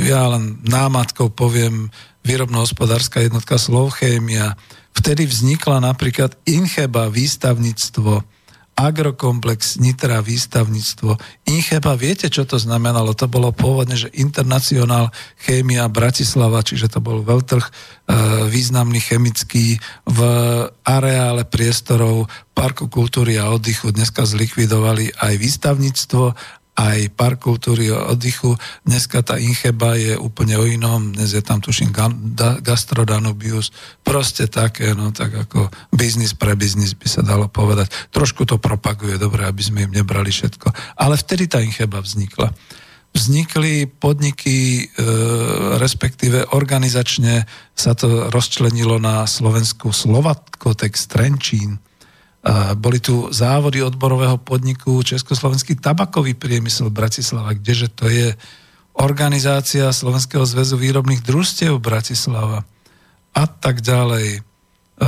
[0.08, 1.92] ja len námatkou poviem
[2.24, 4.56] výrobno-hospodárska jednotka Slovchémia.
[4.96, 8.37] Vtedy vznikla napríklad Incheba výstavníctvo,
[8.78, 11.18] agrokomplex Nitra výstavníctvo.
[11.50, 13.10] Incheba, viete, čo to znamenalo?
[13.18, 17.72] To bolo pôvodne, že Internacionál Chémia Bratislava, čiže to bol veľtrh e,
[18.46, 20.20] významný chemický v
[20.86, 23.90] areále priestorov Parku kultúry a oddychu.
[23.90, 26.24] Dneska zlikvidovali aj výstavníctvo,
[26.78, 28.54] aj park kultúry oddychu.
[28.86, 31.90] Dneska tá Incheba je úplne o inom, dnes je tam tuším
[32.62, 33.74] gastrodanubius,
[34.06, 37.90] proste také, no tak ako biznis pre biznis by sa dalo povedať.
[38.14, 40.70] Trošku to propaguje, dobre, aby sme im nebrali všetko.
[41.02, 42.54] Ale vtedy tá Incheba vznikla
[43.08, 45.04] vznikli podniky, e,
[45.80, 51.80] respektíve organizačne sa to rozčlenilo na Slovensku Slovatkotex Trenčín,
[52.78, 58.32] boli tu závody odborového podniku Československý tabakový priemysel Bratislava, kdeže to je
[58.98, 62.66] organizácia Slovenského zväzu výrobných družstiev Bratislava
[63.36, 64.40] a tak ďalej.
[64.98, 65.06] E,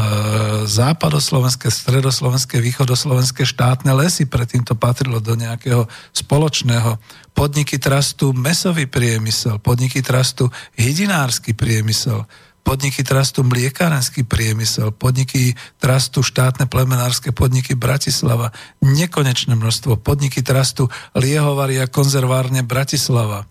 [0.71, 6.95] západoslovenské, stredoslovenské, východoslovenské štátne lesy, predtým to patrilo do nejakého spoločného.
[7.35, 10.47] Podniky trastu mesový priemysel, podniky trastu
[10.79, 12.23] hydinársky priemysel,
[12.61, 18.53] podniky trastu mliekárenský priemysel, podniky trastu štátne plemenárske podniky Bratislava,
[18.85, 23.49] nekonečné množstvo, podniky trastu liehovary a konzervárne Bratislava,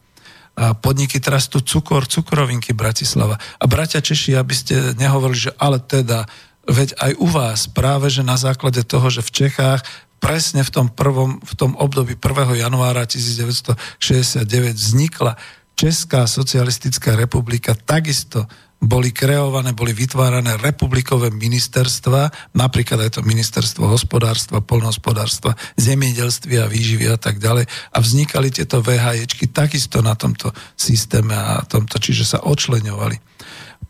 [0.60, 3.40] a podniky trastu cukor, cukrovinky Bratislava.
[3.40, 6.28] A bratia Češi, aby ste nehovorili, že ale teda,
[6.68, 9.82] veď aj u vás, práve že na základe toho, že v Čechách
[10.20, 12.60] presne v tom, prvom, v tom období 1.
[12.60, 15.40] januára 1969 vznikla
[15.80, 18.44] Česká socialistická republika, takisto
[18.80, 27.12] boli kreované, boli vytvárané republikové ministerstva, napríklad aj to ministerstvo hospodárstva, polnohospodárstva, zemiedelstva a výživy
[27.12, 27.68] a tak ďalej.
[27.68, 33.20] A vznikali tieto VHEčky takisto na tomto systéme a tomto, čiže sa očleňovali.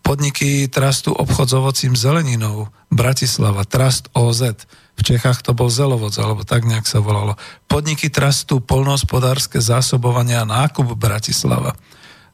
[0.02, 4.66] Podniky Trastu obchod s ovocím zeleninou, Bratislava, Trust OZ,
[4.99, 7.40] v Čechách to bol Zelovoc, alebo tak nejak sa volalo.
[7.72, 11.72] Podniky Trastu polnohospodárske zásobovania a nákup Bratislava.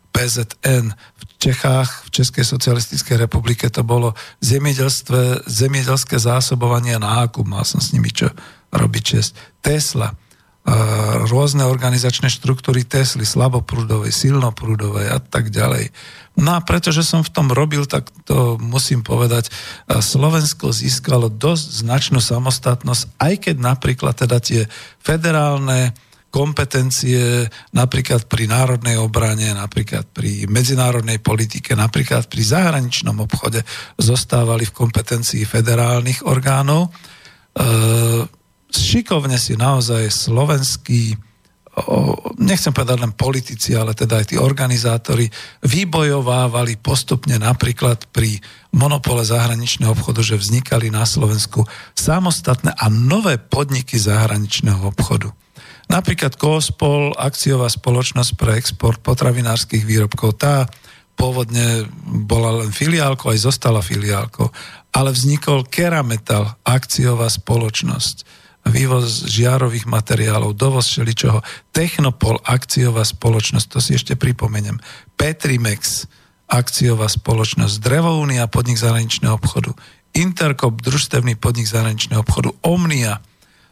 [0.09, 0.95] PZN.
[0.95, 7.45] V Čechách, v Českej socialistickej republike to bolo zemiedelské zásobovanie na nákup.
[7.45, 8.33] Mal som s nimi čo
[8.73, 9.37] robiť čest.
[9.61, 10.17] Tesla,
[11.29, 15.93] rôzne organizačné štruktúry Tesly, slaboprúdovej, silnoprúdovej a tak ďalej.
[16.41, 19.53] No a pretože som v tom robil, tak to musím povedať,
[19.85, 24.65] Slovensko získalo dosť značnú samostatnosť, aj keď napríklad teda tie
[24.97, 25.93] federálne
[26.35, 33.63] kompetencie napríklad pri národnej obrane, napríklad pri medzinárodnej politike, napríklad pri zahraničnom obchode
[33.95, 36.91] zostávali v kompetencii federálnych orgánov.
[36.91, 36.99] E,
[38.67, 41.15] šikovne si naozaj slovenskí
[42.39, 45.27] nechcem povedať len politici, ale teda aj tí organizátori
[45.67, 48.39] vybojovávali postupne napríklad pri
[48.71, 55.35] monopole zahraničného obchodu, že vznikali na Slovensku samostatné a nové podniky zahraničného obchodu.
[55.85, 60.65] Napríklad Kospol, akciová spoločnosť pre export potravinárskych výrobkov, tá
[61.15, 64.49] pôvodne bola len filiálkou, aj zostala filiálkou,
[64.91, 73.93] ale vznikol Kerametal, akciová spoločnosť, vývoz žiarových materiálov, dovoz všeličoho, Technopol, akciová spoločnosť, to si
[73.93, 74.81] ešte pripomeniem,
[75.13, 76.09] Petrimex,
[76.49, 79.77] akciová spoločnosť, Drevounia, podnik zahraničného obchodu,
[80.15, 83.19] Intercop, družstevný podnik zahraničného obchodu, Omnia,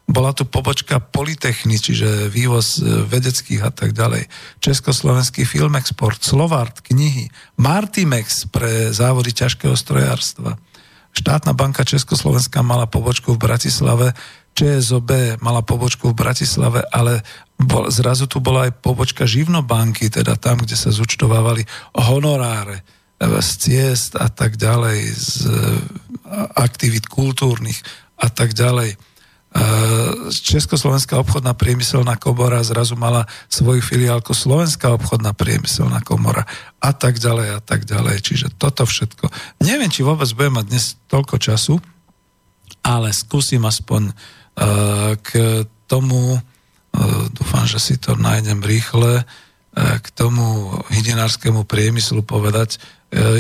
[0.04, 4.28] bola tu pobočka Polytechny, čiže vývoz e, vedeckých a tak ďalej.
[4.60, 10.60] Československý filmexport, Slovart, knihy, Martimex pre závody ťažkého strojárstva.
[11.14, 14.12] Štátna banka Československa mala pobočku v Bratislave,
[14.54, 17.24] ČSOB mala pobočku v Bratislave, ale
[17.58, 21.64] bol, zrazu tu bola aj pobočka živnobanky, teda tam, kde sa zúčtovávali
[21.96, 25.54] honoráre e, z ciest a tak ďalej, z e,
[26.60, 27.80] aktivít kultúrnych
[28.20, 29.13] a tak ďalej.
[30.34, 36.50] Československá obchodná priemyselná komora zrazu mala svoju filiálku Slovenská obchodná priemyselná komora
[36.82, 38.26] a tak ďalej a tak ďalej.
[38.26, 39.30] Čiže toto všetko.
[39.62, 41.78] Neviem, či vôbec budem mať dnes toľko času,
[42.82, 49.22] ale skúsim aspoň uh, k tomu, uh, dúfam, že si to nájdem rýchle,
[49.74, 52.78] k tomu hydinárskému priemyslu povedať.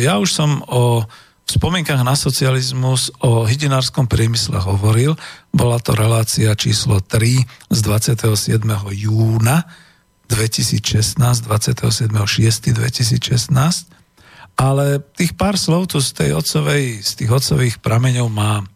[0.01, 1.05] Ja už som o
[1.43, 5.19] v spomienkach na socializmus o hydinárskom priemysle hovoril.
[5.51, 8.63] Bola to relácia číslo 3 z 27.
[8.95, 9.67] júna
[10.31, 13.91] 2016, 27.6.2016.
[14.53, 18.69] Ale tých pár slov tu z, tej otcovej, z tých otcových prameňov mám.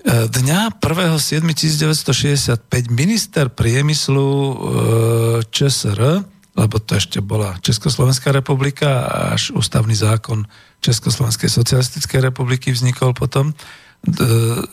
[0.00, 4.54] E, dňa 1.7.1965 minister priemyslu e,
[5.50, 6.22] ČSR,
[6.54, 10.46] lebo to ešte bola Československá republika, až ústavný zákon
[10.78, 13.50] Československej socialistickej republiky vznikol potom.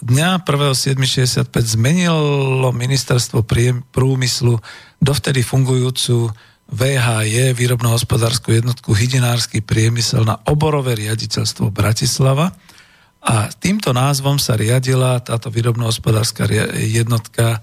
[0.03, 3.41] Dňa 1.7.65 zmenilo ministerstvo
[3.89, 4.59] prúmyslu
[4.99, 6.29] dovtedy fungujúcu
[6.71, 12.55] VHJ, výrobno-hospodárskú jednotku Hydinársky priemysel na oborové riaditeľstvo Bratislava.
[13.21, 16.47] A týmto názvom sa riadila táto výrobno-hospodárska
[16.79, 17.59] jednotka e,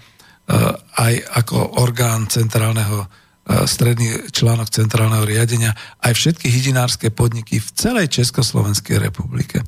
[1.01, 3.09] aj ako orgán centrálneho
[3.49, 5.73] stredný článok centrálneho riadenia,
[6.05, 9.65] aj všetky hydinárske podniky v celej Československej republike.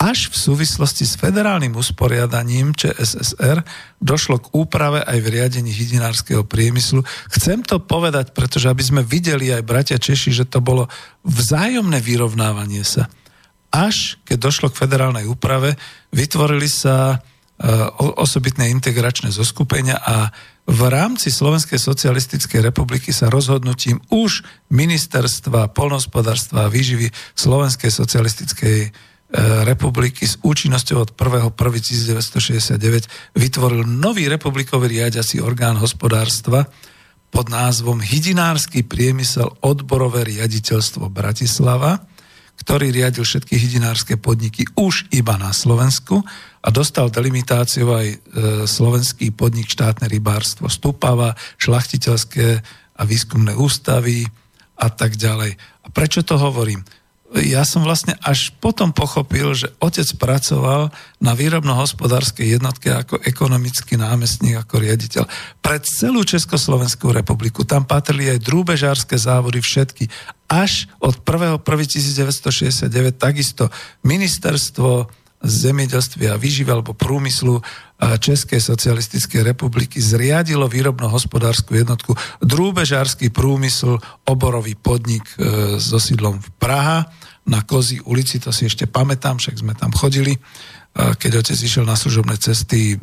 [0.00, 3.60] Až v súvislosti s federálnym usporiadaním ČSSR
[4.00, 7.04] došlo k úprave aj v riadení hydinárskeho priemyslu.
[7.28, 10.88] Chcem to povedať, pretože aby sme videli aj bratia Češi, že to bolo
[11.28, 13.12] vzájomné vyrovnávanie sa.
[13.68, 15.76] Až keď došlo k federálnej úprave,
[16.16, 17.20] vytvorili sa
[17.60, 17.68] e,
[18.16, 20.32] osobitné integračné zoskupenia a
[20.70, 28.88] v rámci Slovenskej socialistickej republiky sa rozhodnutím už ministerstva polnospodárstva a výživy Slovenskej socialistickej e,
[29.66, 36.70] republiky s účinnosťou od 1.1.1969 vytvoril nový republikový riadiaci orgán hospodárstva
[37.34, 41.98] pod názvom Hydinársky priemysel odborové riaditeľstvo Bratislava,
[42.62, 46.22] ktorý riadil všetky hydinárske podniky už iba na Slovensku
[46.60, 48.16] a dostal delimitáciu aj e,
[48.68, 52.60] slovenský podnik štátne rybárstvo Stupava, šlachtiteľské
[53.00, 54.28] a výskumné ústavy
[54.76, 55.56] a tak ďalej.
[55.56, 56.84] A prečo to hovorím?
[57.30, 60.90] Ja som vlastne až potom pochopil, že otec pracoval
[61.22, 65.30] na výrobno-hospodárskej jednotke ako ekonomický námestník, ako riaditeľ.
[65.62, 70.10] Pred celú Československú republiku tam patrili aj drúbežárske závody všetky.
[70.50, 73.70] Až od 1.1.1969 takisto
[74.02, 77.64] ministerstvo zemedelství a výživy alebo prúmyslu
[78.00, 86.98] Českej socialistickej republiky zriadilo výrobno-hospodárskú jednotku Drúbežársky prúmysl, oborový podnik e, so sídlom v Praha
[87.44, 90.36] na Kozí ulici, to si ešte pamätám, však sme tam chodili.
[90.94, 92.98] Keď otec išiel na služobné cesty,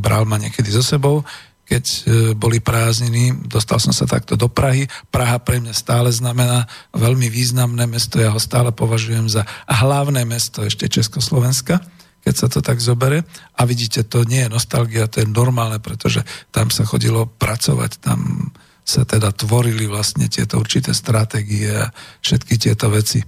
[0.00, 1.26] bral ma niekedy so sebou
[1.64, 2.00] keď e,
[2.36, 4.84] boli prázdniny, dostal som sa takto do Prahy.
[5.08, 10.60] Praha pre mňa stále znamená veľmi významné mesto, ja ho stále považujem za hlavné mesto
[10.60, 11.80] ešte Československa,
[12.20, 13.24] keď sa to tak zobere.
[13.56, 16.20] A vidíte, to nie je nostalgia, to je normálne, pretože
[16.52, 18.52] tam sa chodilo pracovať, tam
[18.84, 21.88] sa teda tvorili vlastne tieto určité stratégie a
[22.20, 23.24] všetky tieto veci.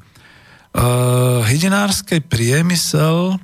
[0.77, 3.41] Uh, hydinársky priemysel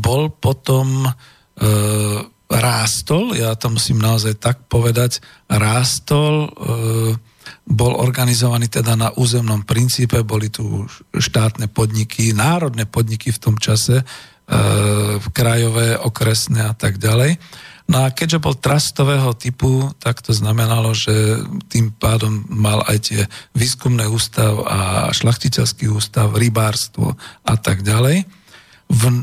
[0.00, 5.18] bol potom uh, rástol, ja to musím naozaj tak povedať,
[5.50, 6.48] rástol, e,
[7.66, 14.02] bol organizovaný teda na územnom princípe, boli tu štátne podniky, národné podniky v tom čase,
[14.02, 14.04] e,
[15.34, 17.38] krajové, okresné a tak ďalej.
[17.86, 21.38] No a keďže bol trastového typu, tak to znamenalo, že
[21.70, 23.20] tým pádom mal aj tie
[23.54, 24.78] výskumné ústav a
[25.14, 27.14] šlachtiteľský ústav, rybárstvo
[27.46, 28.26] a tak ďalej
[28.86, 29.18] v,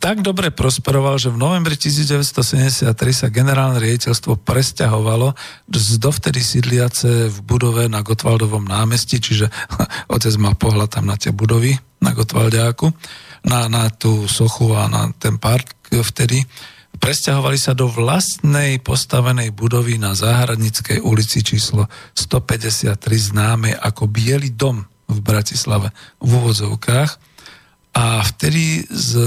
[0.00, 5.36] tak dobre prosperoval, že v novembri 1973 sa generálne riaditeľstvo presťahovalo
[5.68, 9.52] z dovtedy sídliace v budove na Gotwaldovom námestí, čiže
[10.14, 12.88] otec mal pohľad tam na tie budovy na Gotwaldiáku,
[13.44, 16.48] na, na tú sochu a na ten park vtedy.
[16.98, 21.86] Presťahovali sa do vlastnej postavenej budovy na Záhradnickej ulici číslo
[22.16, 27.27] 153 známej ako Bielý dom v Bratislave v úvodzovkách
[27.98, 29.18] a vtedy s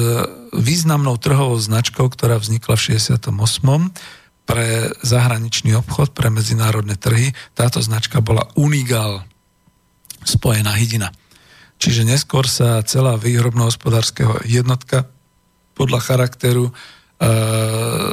[0.55, 3.27] významnou trhovou značkou, ktorá vznikla v 68.
[4.47, 9.27] pre zahraničný obchod, pre medzinárodné trhy, táto značka bola Unigal,
[10.23, 11.11] spojená hydina.
[11.83, 15.11] Čiže neskôr sa celá výrobno-hospodárskeho jednotka
[15.75, 16.71] podľa charakteru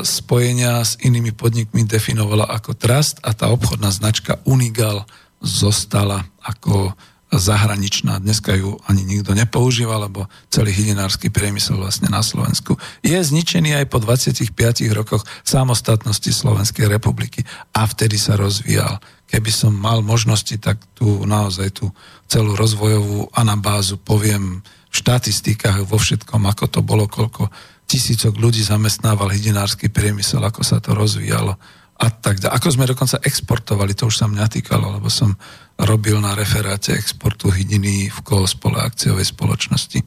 [0.03, 5.07] spojenia s inými podnikmi definovala ako trust a tá obchodná značka Unigal
[5.39, 6.99] zostala ako
[7.29, 8.17] zahraničná.
[8.19, 13.87] Dneska ju ani nikto nepoužíva, lebo celý hydinársky priemysel vlastne na Slovensku je zničený aj
[13.93, 14.49] po 25
[14.97, 17.45] rokoch samostatnosti Slovenskej republiky
[17.77, 18.97] a vtedy sa rozvíjal.
[19.29, 21.93] Keby som mal možnosti, tak tu naozaj tú
[22.25, 27.53] celú rozvojovú anabázu poviem v štatistikách, vo všetkom, ako to bolo, koľko
[27.85, 31.61] tisícok ľudí zamestnával hydinársky priemysel, ako sa to rozvíjalo
[31.99, 32.55] a tak ďalej.
[32.57, 35.35] Ako sme dokonca exportovali, to už sa mňa týkalo, lebo som
[35.79, 40.03] robil na referáte exportu hydiny v Koospole akciovej spoločnosti.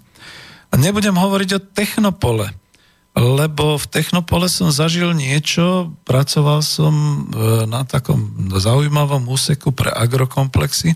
[0.71, 2.51] A nebudem hovoriť o Technopole,
[3.15, 7.15] lebo v Technopole som zažil niečo, pracoval som e,
[7.67, 10.95] na takom zaujímavom úseku pre agrokomplexy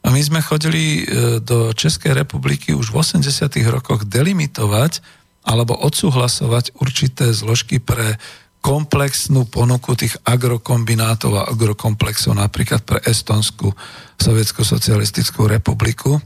[0.00, 3.28] a my sme chodili e, do Českej republiky už v 80.
[3.68, 5.04] rokoch delimitovať
[5.44, 8.16] alebo odsúhlasovať určité zložky pre
[8.60, 13.72] komplexnú ponuku tých agrokombinátov a agrokomplexov napríklad pre Estonskú
[14.20, 16.20] Sovietskú socialistickú republiku.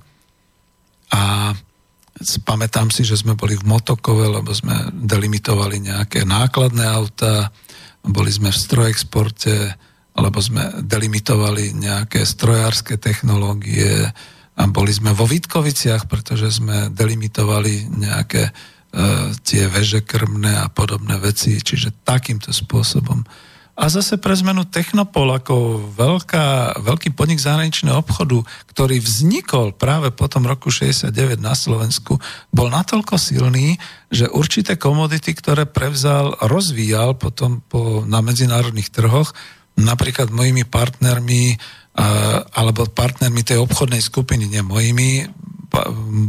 [1.15, 1.55] A
[2.43, 7.55] pamätám si, že sme boli v Motokove, lebo sme delimitovali nejaké nákladné auta,
[8.03, 9.55] boli sme v strojexporte,
[10.19, 14.11] lebo sme delimitovali nejaké strojárske technológie
[14.55, 18.55] a boli sme vo Vitkoviciach, pretože sme delimitovali nejaké
[19.43, 23.27] tie veže krmné a podobné veci, čiže takýmto spôsobom.
[23.75, 30.31] A zase pre zmenu Technopol ako veľká, veľký podnik zahraničného obchodu, ktorý vznikol práve po
[30.31, 32.23] tom roku 69 na Slovensku,
[32.55, 33.75] bol natoľko silný,
[34.15, 39.35] že určité komodity, ktoré prevzal, rozvíjal potom po, na medzinárodných trhoch,
[39.75, 41.59] napríklad mojimi partnermi
[42.55, 45.27] alebo partnermi tej obchodnej skupiny, nie mojimi,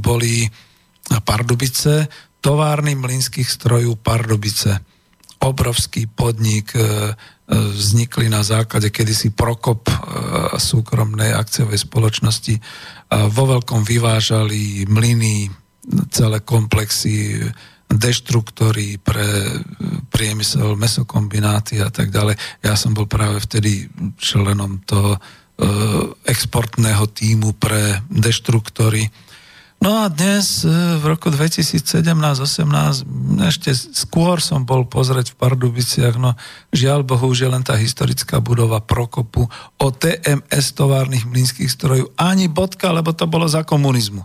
[0.01, 0.49] boli
[1.05, 2.09] Pardubice,
[2.45, 4.77] továrny mlynských strojov Pardubice.
[5.41, 6.85] Obrovský podnik e, e,
[7.49, 9.97] vznikli na základe kedysi Prokop e,
[10.61, 12.61] súkromnej akciovej spoločnosti.
[13.33, 15.49] Vo veľkom vyvážali mlyny,
[16.13, 17.37] celé komplexy,
[17.85, 19.45] deštruktory pre
[20.09, 22.33] priemysel, mesokombináty a tak ďalej.
[22.65, 23.85] Ja som bol práve vtedy
[24.17, 25.21] členom toho
[26.25, 29.07] exportného týmu pre deštruktory
[29.83, 33.05] No a dnes e, v roku 2017-18
[33.43, 36.33] ešte skôr som bol pozrieť v Pardubiciach, no
[36.71, 39.45] žiaľ Bohu, že len tá historická budova Prokopu.
[39.77, 42.15] O TMS továrnych mlynských strojov.
[42.15, 44.23] Ani bodka, lebo to bolo za komunizmu.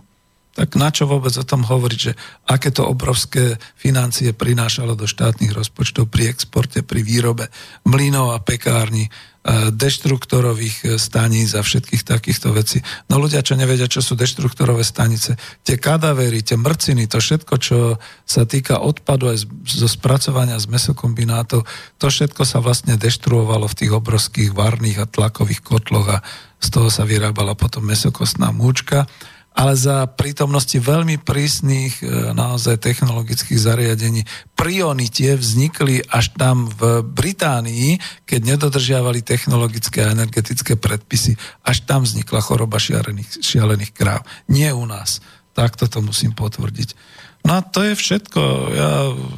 [0.51, 2.11] Tak na čo vôbec o tom hovoriť, že
[2.43, 7.47] aké to obrovské financie prinášalo do štátnych rozpočtov pri exporte, pri výrobe
[7.87, 9.30] mlynov a pekární, E,
[9.73, 12.77] deštruktorových e, staníc a všetkých takýchto vecí.
[13.09, 15.33] No ľudia, čo nevedia, čo sú deštruktorové stanice,
[15.65, 21.65] tie kadavery, tie mrciny, to všetko, čo sa týka odpadu aj zo spracovania z mesokombinátov,
[21.97, 26.23] to všetko sa vlastne deštruovalo v tých obrovských varných a tlakových kotloch a
[26.61, 29.09] z toho sa vyrábala potom mesokostná múčka
[29.51, 34.23] ale za prítomnosti veľmi prísnych e, naozaj technologických zariadení.
[34.55, 41.35] Priony tie vznikli až tam v Británii, keď nedodržiavali technologické a energetické predpisy.
[41.67, 44.23] Až tam vznikla choroba šialených, šialených kráv.
[44.47, 45.19] Nie u nás.
[45.51, 46.95] Tak toto musím potvrdiť.
[47.43, 48.41] No a to je všetko.
[48.71, 48.91] Ja,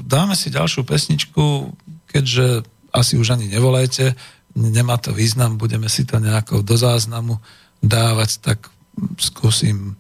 [0.05, 1.73] dáme si ďalšiu pesničku,
[2.05, 4.13] keďže asi už ani nevolajte,
[4.53, 7.41] nemá to význam, budeme si to nejako do záznamu
[7.81, 8.69] dávať, tak
[9.17, 9.97] skúsim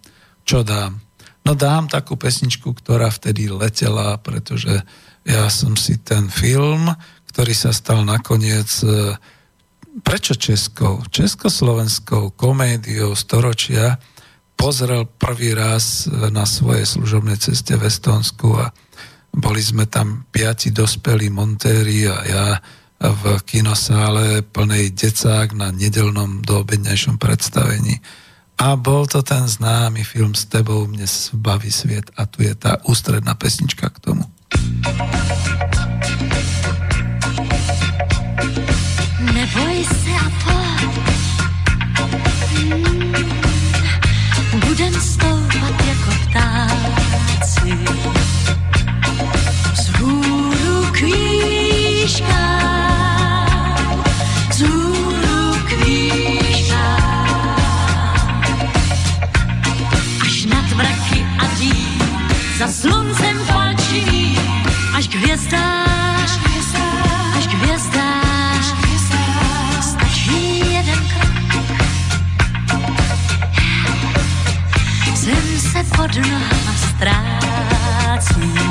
[0.53, 1.01] čo dám?
[1.49, 4.85] No dám takú pesničku, ktorá vtedy letela, pretože
[5.25, 6.93] ja som si ten film,
[7.33, 9.17] ktorý sa stal nakoniec e,
[10.05, 13.97] prečo českou, československou komédiou storočia
[14.53, 18.69] pozrel prvý raz e, na svojej služobnej ceste v Estonsku a
[19.33, 22.45] boli sme tam piati dospelí montéri a ja
[23.01, 27.97] v kinosále plnej decák na nedelnom doobednejšom predstavení.
[28.63, 31.03] A bol to ten známy film S tebou mne
[31.35, 34.23] baví sviet a tu je tá ústredná pesnička k tomu.
[39.19, 40.95] Neboj se a pojď.
[42.55, 43.27] Hmm,
[44.63, 47.71] budem stoupat jako ptáci.
[49.75, 52.82] Vzhůru kvíška, vzhůru
[62.67, 64.35] za sluncem płaci,
[64.95, 66.31] aż gwiazdasz,
[67.37, 68.65] až gwiazdasz,
[69.81, 71.77] stać mi jeden krok.
[75.15, 78.62] Serce podno ma straci.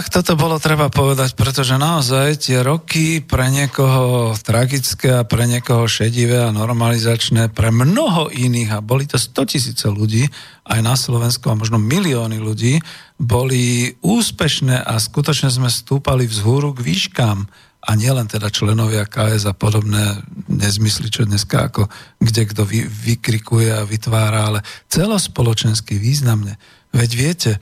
[0.00, 5.84] Tak, toto bolo treba povedať, pretože naozaj tie roky pre niekoho tragické a pre niekoho
[5.84, 10.24] šedivé a normalizačné, pre mnoho iných, a boli to 100 tisíce ľudí,
[10.64, 12.80] aj na Slovensku a možno milióny ľudí,
[13.20, 17.44] boli úspešné a skutočne sme stúpali vzhúru k výškám
[17.84, 20.16] a nielen teda členovia KS a podobné
[20.48, 21.92] nezmysly, čo dneska ako
[22.24, 26.56] kde kto vy, vykrikuje a vytvára, ale celospoločensky významne.
[26.88, 27.52] Veď viete,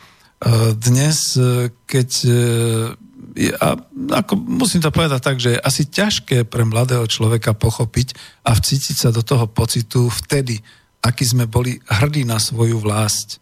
[0.78, 3.78] dnes, eh, keď eh, a
[4.18, 8.96] ako musím to povedať tak, že je asi ťažké pre mladého človeka pochopiť a vcítiť
[8.98, 10.58] sa do toho pocitu vtedy,
[11.06, 13.38] aký sme boli hrdí na svoju vlast.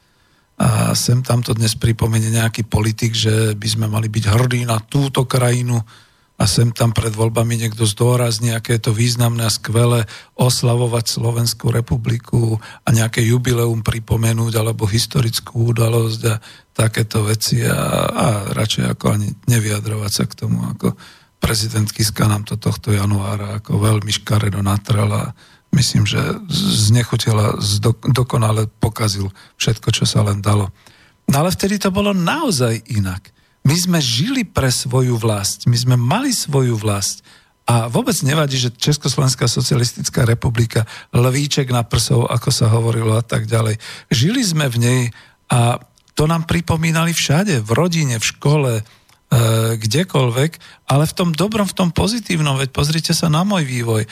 [0.56, 5.24] A sem tam dnes pripomenie nejaký politik, že by sme mali byť hrdí na túto
[5.24, 5.81] krajinu,
[6.37, 10.05] a sem tam pred voľbami niekto zdôrazní, aké je to významné a skvelé
[10.37, 16.35] oslavovať Slovenskú republiku a nejaké jubileum pripomenúť alebo historickú udalosť a
[16.77, 17.73] takéto veci a,
[18.13, 20.93] a radšej ako ani nevyjadrovať sa k tomu, ako
[21.41, 25.33] prezident Kiska nám to tohto januára ako veľmi škaredo natrel a
[25.73, 26.21] myslím, že
[26.93, 27.57] znechutila,
[28.13, 30.69] dokonale pokazil všetko, čo sa len dalo.
[31.33, 33.36] No ale vtedy to bolo naozaj inak.
[33.67, 37.27] My sme žili pre svoju vlast, my sme mali svoju vlast
[37.67, 43.51] a vôbec nevadí, že Československá socialistická republika, lvíček na prsov, ako sa hovorilo a tak
[43.51, 43.83] ďalej.
[44.07, 45.03] Žili sme v nej
[45.51, 45.83] a
[46.15, 48.83] to nám pripomínali všade, v rodine, v škole, e,
[49.83, 50.53] kdekoľvek,
[50.87, 54.07] ale v tom dobrom, v tom pozitívnom, veď pozrite sa na môj vývoj.
[54.07, 54.09] E,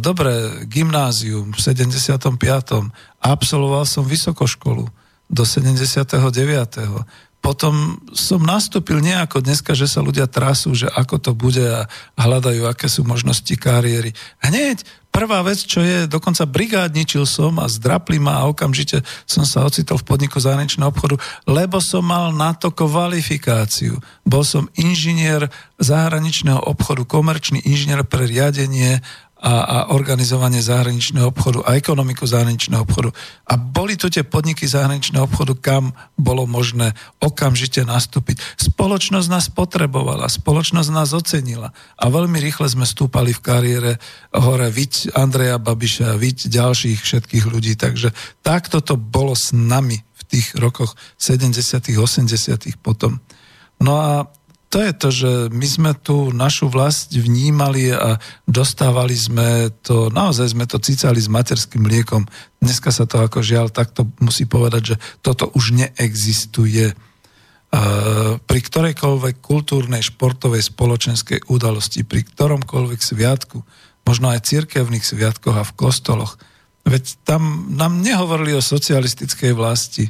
[0.00, 2.88] dobre, gymnázium v 75.
[3.20, 4.88] Absolvoval som vysokoškolu
[5.28, 6.24] do 79
[7.38, 11.86] potom som nastúpil nejako dneska, že sa ľudia trasú, že ako to bude a
[12.18, 14.12] hľadajú, aké sú možnosti kariéry.
[14.42, 14.82] Hneď
[15.18, 19.98] prvá vec, čo je, dokonca brigádničil som a zdrapli ma a okamžite som sa ocitol
[19.98, 23.98] v podniku zahraničného obchodu, lebo som mal na to kvalifikáciu.
[24.22, 29.02] Bol som inžinier zahraničného obchodu, komerčný inžinier pre riadenie
[29.38, 33.14] a, a organizovanie zahraničného obchodu a ekonomiku zahraničného obchodu.
[33.46, 36.90] A boli to tie podniky zahraničného obchodu, kam bolo možné
[37.22, 38.42] okamžite nastúpiť.
[38.58, 43.92] Spoločnosť nás potrebovala, spoločnosť nás ocenila a veľmi rýchle sme stúpali v kariére
[44.34, 47.78] hore viť Andreja Babiša, viť ďalších všetkých ľudí.
[47.78, 48.10] Takže
[48.42, 51.54] takto to bolo s nami v tých rokoch 70
[51.94, 53.22] 80 potom.
[53.78, 54.26] No a
[54.68, 60.52] to je to, že my sme tu našu vlast vnímali a dostávali sme to, naozaj
[60.52, 62.28] sme to cicali s materským mliekom.
[62.60, 66.92] Dneska sa to ako žiaľ takto musí povedať, že toto už neexistuje.
[68.44, 73.64] Pri ktorejkoľvek kultúrnej, športovej, spoločenskej udalosti, pri ktoromkoľvek sviatku,
[74.04, 76.36] možno aj cirkevných sviatkoch a v kostoloch,
[76.84, 80.08] veď tam nám nehovorili o socialistickej vlasti,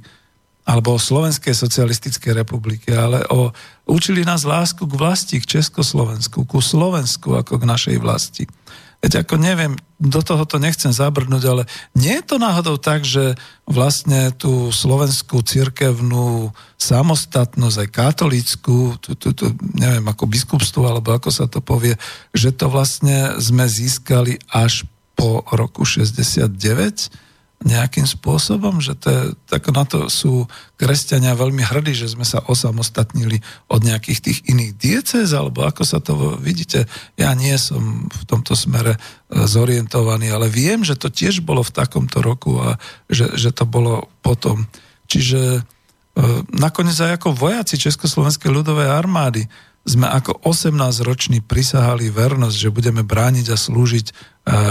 [0.69, 3.49] alebo o Slovenskej socialistickej republike, ale o,
[3.89, 8.45] učili nás lásku k vlasti, k Československu, ku Slovensku ako k našej vlasti.
[8.99, 11.63] Veď ako neviem, do toho to nechcem zabrnúť, ale
[11.95, 16.51] nie je to náhodou tak, že vlastne tú slovenskú cirkevnú
[16.83, 21.95] samostatnosť, aj katolícku, tú, tú, tú, neviem, ako biskupstvo, alebo ako sa to povie,
[22.35, 24.83] že to vlastne sme získali až
[25.15, 26.51] po roku 69,
[27.59, 30.47] nejakým spôsobom, že to je, tak na to sú
[30.79, 35.99] kresťania veľmi hrdí, že sme sa osamostatnili od nejakých tých iných diecez, alebo ako sa
[35.99, 36.87] to vidíte,
[37.19, 38.99] ja nie som v tomto smere e,
[39.43, 42.79] zorientovaný, ale viem, že to tiež bolo v takomto roku a
[43.11, 44.71] že, že to bolo potom.
[45.11, 45.61] Čiže e,
[46.55, 49.51] nakoniec aj ako vojaci Československej ľudovej armády
[49.83, 54.13] sme ako 18-roční prisahali vernosť, že budeme brániť a slúžiť e,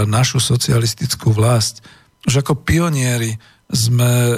[0.07, 1.83] našu socialistickú vlast
[2.25, 3.37] už ako pionieri
[3.67, 4.37] sme e,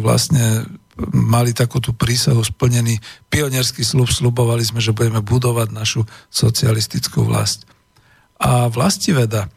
[0.00, 0.64] vlastne
[1.12, 7.68] mali takú tú prísahu splnený pionierský slub, slubovali sme, že budeme budovať našu socialistickú vlast.
[8.40, 9.48] A vlastiveda, e,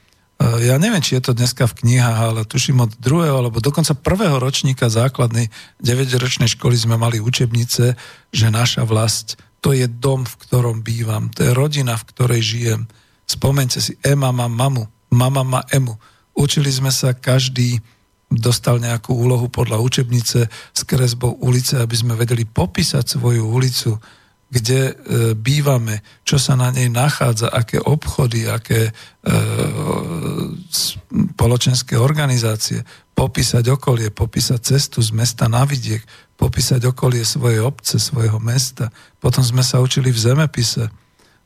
[0.68, 4.35] ja neviem, či je to dneska v knihách, ale tuším od druhého alebo dokonca prvého
[4.41, 5.48] ročníka základnej
[5.80, 7.95] 9-ročnej školy sme mali učebnice,
[8.35, 12.81] že naša vlast to je dom, v ktorom bývam, to je rodina, v ktorej žijem.
[13.26, 15.98] Spomente si, Ema má mamu, mama má Emu
[16.38, 17.81] Učili sme sa, každý
[18.30, 23.97] dostal nejakú úlohu podľa učebnice s kresbou ulice, aby sme vedeli popísať svoju ulicu,
[24.47, 24.93] kde e,
[25.35, 28.91] bývame, čo sa na nej nachádza, aké obchody, aké e,
[30.72, 35.99] spoločenské organizácie, popísať okolie, popísať cestu z mesta na vidiek,
[36.39, 38.93] popísať okolie svojej obce, svojho mesta.
[39.19, 40.88] Potom sme sa učili v zemepise,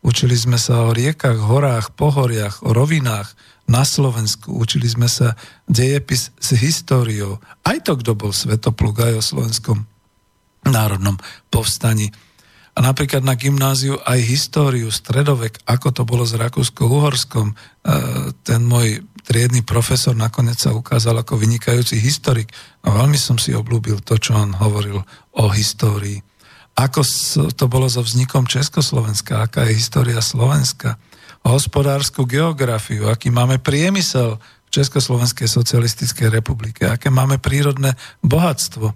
[0.02, 3.34] učili sme sa o riekach, horách, pohoriach, o rovinách,
[3.72, 7.40] na Slovensku, učili sme sa dejepis s históriou.
[7.64, 9.88] Aj to, kto bol svetopluk, aj o slovenskom
[10.68, 11.16] národnom
[11.48, 12.12] povstaní.
[12.76, 17.52] A napríklad na gymnáziu aj históriu, stredovek, ako to bolo s Rakúsko-Uhorskom.
[17.52, 17.56] E,
[18.44, 22.52] ten môj triedny profesor nakoniec sa ukázal ako vynikajúci historik
[22.84, 25.04] a veľmi som si oblúbil to, čo on hovoril
[25.36, 26.24] o histórii.
[26.76, 27.04] Ako
[27.54, 30.98] to bolo so vznikom Československa, aká je história Slovenska,
[31.42, 38.94] hospodárskú geografiu, aký máme priemysel v Československej socialistickej republike, aké máme prírodné bohatstvo.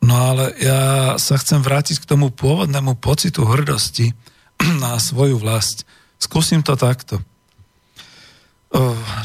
[0.00, 4.12] No ale ja sa chcem vrátiť k tomu pôvodnému pocitu hrdosti
[4.82, 5.88] na svoju vlast.
[6.20, 7.20] Skúsim to takto.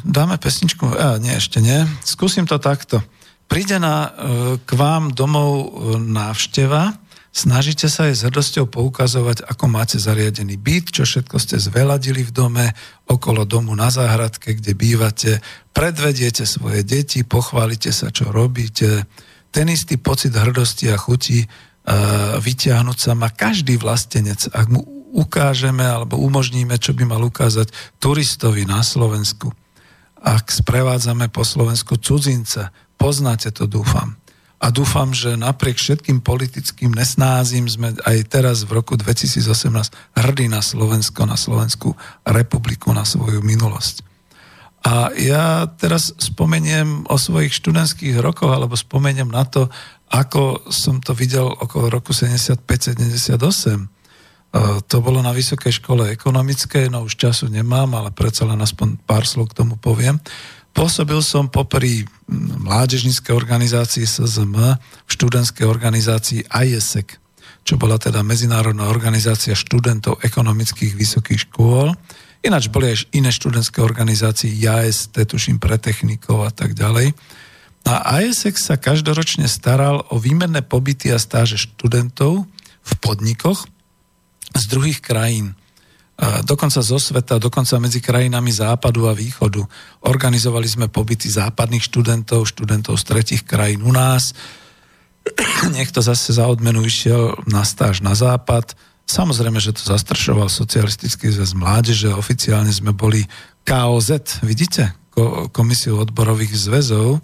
[0.01, 0.89] Dáme pesničku?
[0.89, 1.85] A, nie, ešte nie.
[2.01, 3.05] Skúsim to takto.
[3.45, 4.11] Príde na, e,
[4.57, 5.67] k vám domov e,
[6.01, 6.97] návšteva,
[7.35, 12.31] snažíte sa aj s hrdosťou poukazovať, ako máte zariadený byt, čo všetko ste zveladili v
[12.31, 12.65] dome,
[13.11, 15.43] okolo domu na záhradke, kde bývate,
[15.75, 19.03] predvediete svoje deti, pochválite sa, čo robíte,
[19.51, 24.83] ten istý pocit hrdosti a chuti uh, vyťahnuť sa má každý vlastenec, ak mu
[25.15, 27.71] ukážeme alebo umožníme, čo by mal ukázať
[28.03, 29.51] turistovi na Slovensku.
[30.19, 34.19] Ak sprevádzame po Slovensku cudzinca, poznáte to, dúfam.
[34.55, 39.43] A dúfam, že napriek všetkým politickým nesnázim sme aj teraz v roku 2018
[40.15, 44.01] hrdí na Slovensko, na Slovenskú republiku, na svoju minulosť.
[44.85, 49.65] A ja teraz spomeniem o svojich študentských rokoch, alebo spomeniem na to,
[50.13, 53.89] ako som to videl okolo roku 75-78.
[54.87, 59.25] To bolo na Vysokej škole ekonomickej, no už času nemám, ale predsa len aspoň pár
[59.27, 60.21] slov k tomu poviem.
[60.75, 67.15] Pôsobil som popri mládežníckej organizácii SZM v študentskej organizácii IESEC,
[67.63, 71.95] čo bola teda Medzinárodná organizácia študentov ekonomických vysokých škôl
[72.45, 77.17] Ináč boli aj iné študentské organizácie, JAST, tuším pre technikov a tak ďalej.
[77.89, 82.45] A ISX sa každoročne staral o výmenné pobyty a stáže študentov
[82.85, 83.65] v podnikoch
[84.53, 85.57] z druhých krajín.
[86.47, 89.59] Dokonca zo sveta, dokonca medzi krajinami západu a východu.
[90.07, 94.31] Organizovali sme pobyty západných študentov, študentov z tretich krajín u nás.
[95.75, 101.53] Niekto zase za odmenu išiel na stáž na západ, Samozrejme, že to zastršoval socialistický zväz
[101.53, 102.09] mládeže.
[102.09, 103.21] Oficiálne sme boli
[103.61, 104.97] KOZ, vidíte?
[105.53, 107.21] Komisiu odborových zväzov.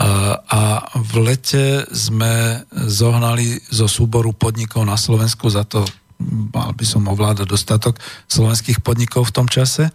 [0.00, 0.60] A
[0.96, 5.84] v lete sme zohnali zo súboru podnikov na Slovensku, za to
[6.22, 9.92] mal by som ovládať dostatok slovenských podnikov v tom čase.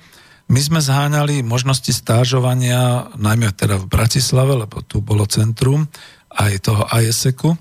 [0.51, 5.87] My sme zháňali možnosti stážovania, najmä teda v Bratislave, lebo tu bolo centrum
[6.31, 7.55] aj toho ISECu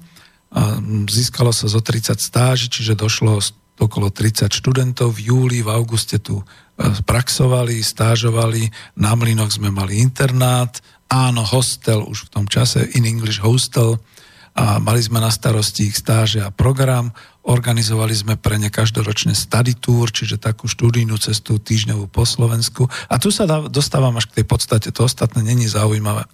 [1.06, 3.38] Získalo sa zo 30 stáži, čiže došlo
[3.78, 5.14] okolo 30 študentov.
[5.14, 6.44] V júli, v auguste tu e,
[7.06, 8.66] praxovali, stážovali.
[8.98, 14.02] Na Mlinoch sme mali internát, áno, hostel už v tom čase, in English hostel.
[14.58, 17.14] A mali sme na starosti ich stáže a program.
[17.40, 22.84] Organizovali sme pre ne každoročne study tour, čiže takú študijnú cestu týždňovú po Slovensku.
[23.08, 26.28] A tu sa dostávam až k tej podstate, to ostatné není zaujímavé.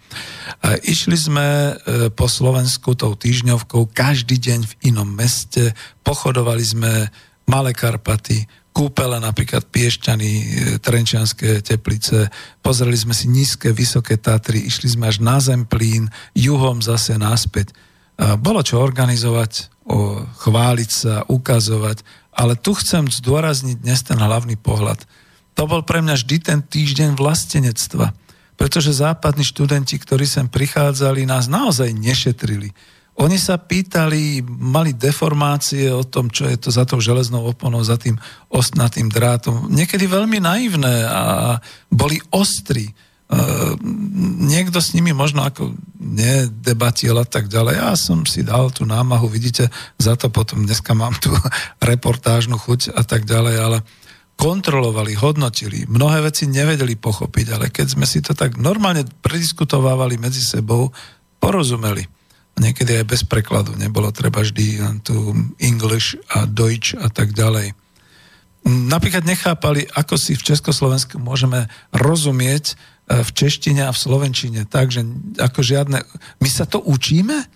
[0.82, 1.72] Išli sme e,
[2.10, 6.90] po Slovensku tou týždňovkou každý deň v inom meste, pochodovali sme
[7.46, 8.42] Malé Karpaty,
[8.74, 10.44] kúpele, napríklad Piešťany, e,
[10.82, 12.34] Trenčianské teplice,
[12.66, 17.70] pozreli sme si nízke, vysoké Tatry, išli sme až na Zemplín, juhom zase naspäť.
[18.16, 22.02] Bolo čo organizovať, o, chváliť sa, ukazovať,
[22.34, 25.06] ale tu chcem zdôrazniť dnes ten hlavný pohľad.
[25.56, 28.12] To bol pre mňa vždy ten týždeň vlastenectva,
[28.60, 32.76] pretože západní študenti, ktorí sem prichádzali, nás naozaj nešetrili.
[33.16, 37.96] Oni sa pýtali, mali deformácie o tom, čo je to za tou železnou oponou, za
[37.96, 38.20] tým
[38.52, 39.72] ostnatým drátom.
[39.72, 41.56] Niekedy veľmi naivné a
[41.88, 42.92] boli ostrí.
[43.26, 43.74] Ehm,
[44.46, 47.74] niekto s nimi možno ako nedebatil a tak ďalej.
[47.74, 49.66] Ja som si dal tú námahu, vidíte,
[49.98, 51.34] za to potom dneska mám tú
[51.90, 53.78] reportážnu chuť a tak ďalej, ale
[54.38, 60.44] kontrolovali, hodnotili, mnohé veci nevedeli pochopiť, ale keď sme si to tak normálne prediskutovávali medzi
[60.44, 60.92] sebou,
[61.42, 62.06] porozumeli.
[62.56, 67.74] Niekedy aj bez prekladu, nebolo treba vždy tu English a Deutsch a tak ďalej.
[68.66, 72.74] Napríklad nechápali, ako si v Československu môžeme rozumieť
[73.06, 74.66] v češtine a v slovenčine.
[74.66, 75.06] Takže
[75.38, 76.02] ako žiadne...
[76.42, 77.46] My sa to učíme?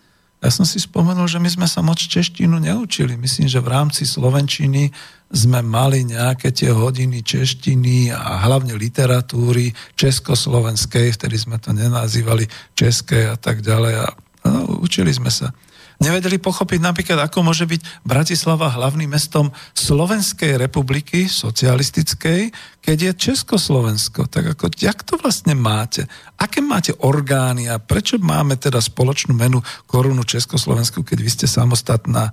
[0.41, 3.19] Ja som si spomenul, že my sme sa moc češtinu neučili.
[3.19, 4.89] Myslím, že v rámci slovenčiny
[5.31, 13.31] sme mali nejaké tie hodiny češtiny a hlavne literatúry československej, vtedy sme to nenazývali české
[13.31, 13.95] a tak ďalej.
[14.01, 14.07] A,
[14.49, 15.55] no, učili sme sa.
[16.01, 22.49] Nevedeli pochopiť napríklad, ako môže byť Bratislava hlavným mestom Slovenskej republiky, socialistickej,
[22.81, 24.25] keď je Československo.
[24.25, 26.09] Tak ako, jak to vlastne máte?
[26.41, 32.33] Aké máte orgány a prečo máme teda spoločnú menu korunu Československu, keď vy ste samostatná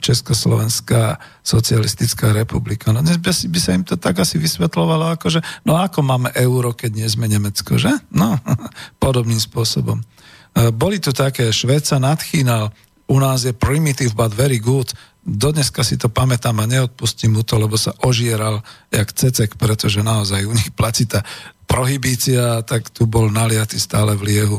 [0.00, 2.96] Československá socialistická republika?
[2.96, 6.72] No dnes by, sa im to tak asi vysvetlovalo, ako že, no ako máme euro,
[6.72, 7.92] keď nie sme Nemecko, že?
[8.08, 8.40] No,
[9.04, 10.00] podobným spôsobom.
[10.00, 12.72] E, boli tu také, Švédca nadchýnal,
[13.06, 14.90] u nás je primitive but very good.
[15.26, 20.46] Dodneska si to pamätám a neodpustím mu to, lebo sa ožieral jak cecek, pretože naozaj
[20.46, 21.26] u nich platí tá
[21.66, 24.58] prohibícia, tak tu bol naliatý stále v liehu.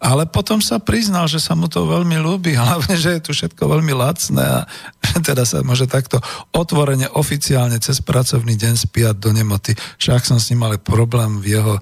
[0.00, 3.68] Ale potom sa priznal, že sa mu to veľmi ľúbi, hlavne, že je tu všetko
[3.68, 4.60] veľmi lacné a
[5.28, 6.18] teda sa môže takto
[6.56, 9.76] otvorene, oficiálne cez pracovný deň spíjať do nemoty.
[10.00, 11.74] Však som s ním mal problém v jeho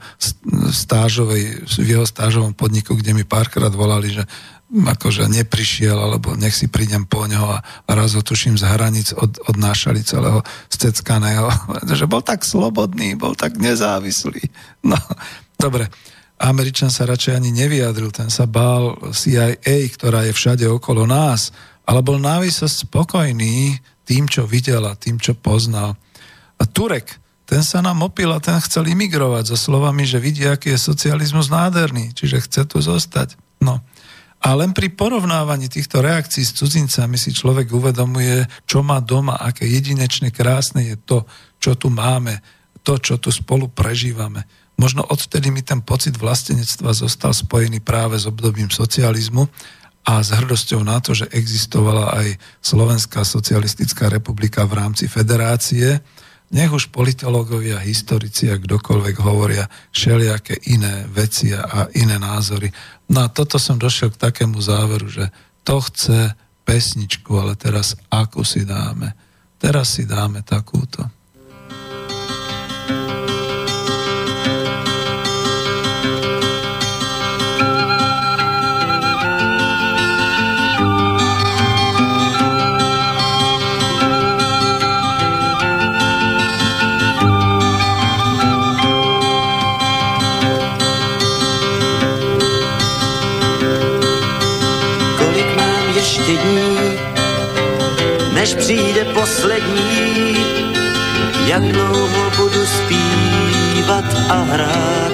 [0.75, 4.27] stážovej, v jeho stážovom podniku, kde mi párkrát volali, že
[4.69, 9.17] akože neprišiel, alebo nech si prídem po neho a, a raz ho tuším z hranic
[9.17, 11.49] od, odnášali celého steckaného.
[11.99, 14.45] že bol tak slobodný, bol tak nezávislý.
[14.85, 15.01] No,
[15.57, 15.89] dobre.
[16.39, 21.51] Američan sa radšej ani nevyjadril, ten sa bál CIA, ktorá je všade okolo nás,
[21.83, 23.75] ale bol návisosť spokojný
[24.07, 25.99] tým, čo videl a tým, čo poznal.
[26.59, 27.19] A Turek,
[27.49, 31.51] ten sa nám opil a ten chcel imigrovať so slovami, že vidí, aký je socializmus
[31.51, 33.35] nádherný, čiže chce tu zostať.
[33.59, 33.83] No.
[34.39, 39.67] A len pri porovnávaní týchto reakcií s cudzincami si človek uvedomuje, čo má doma, aké
[39.67, 41.27] jedinečne krásne je to,
[41.59, 42.39] čo tu máme,
[42.87, 44.47] to, čo tu spolu prežívame.
[44.79, 49.51] Možno odvtedy mi ten pocit vlastenectva zostal spojený práve s obdobím socializmu
[50.07, 55.99] a s hrdosťou na to, že existovala aj Slovenská socialistická republika v rámci federácie,
[56.49, 62.73] nech už politológovia, historici a kdokoľvek hovoria všelijaké iné veci a iné názory.
[63.13, 65.29] No a toto som došiel k takému záveru, že
[65.61, 66.33] to chce
[66.65, 69.13] pesničku, ale teraz akú si dáme?
[69.61, 71.05] Teraz si dáme takúto.
[98.33, 100.37] Než přijde poslední,
[101.47, 105.13] jak dlouho budu zpívat a hrát.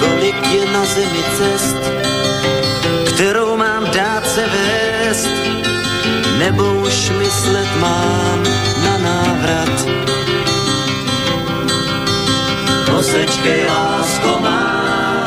[0.00, 1.76] Kolik je na zemi cest,
[3.14, 5.28] kterou mám dát se vést,
[6.38, 8.42] nebo už myslet mám
[8.84, 9.86] na návrat.
[12.86, 15.19] Posečkej, lásko, má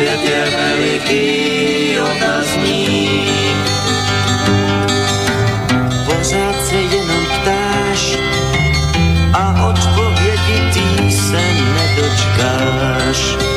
[0.00, 3.70] svět je veliký otazník.
[6.04, 8.16] Pořád se jenom ptáš
[9.32, 11.40] a odpovědi tý se
[11.76, 13.49] nedočkáš.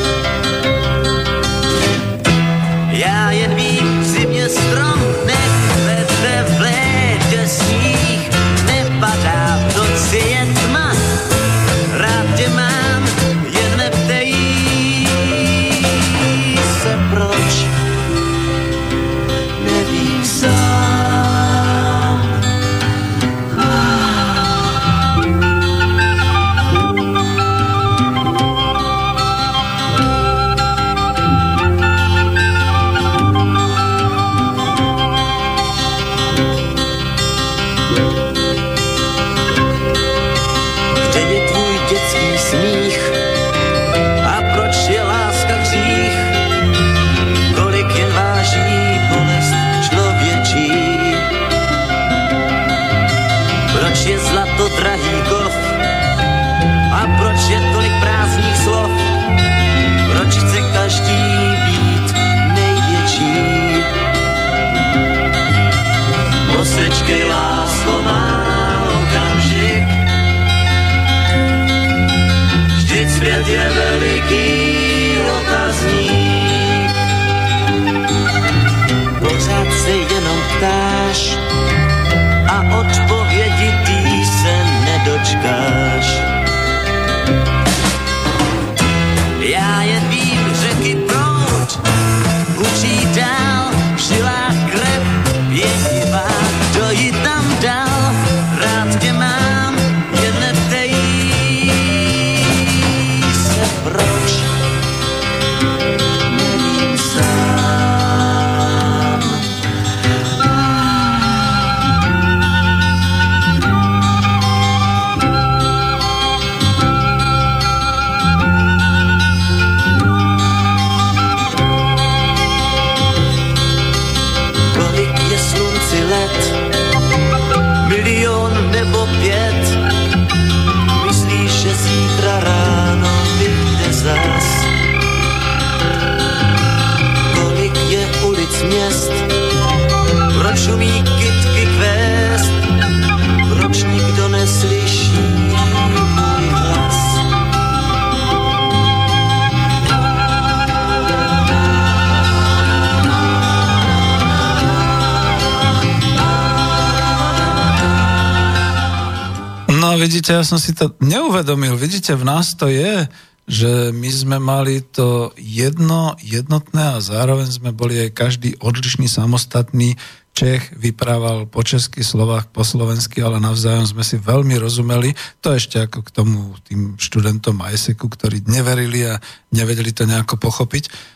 [160.04, 161.80] Vidíte, ja som si to neuvedomil.
[161.80, 163.08] Vidíte, v nás to je,
[163.48, 169.96] že my sme mali to jedno, jednotné a zároveň sme boli aj každý odlišný, samostatný.
[170.34, 175.14] Čech vyprával po česky, Slovách po slovensky, ale navzájom sme si veľmi rozumeli.
[175.46, 179.22] To ešte ako k tomu tým študentom ISECu, ktorí neverili a
[179.54, 181.14] nevedeli to nejako pochopiť.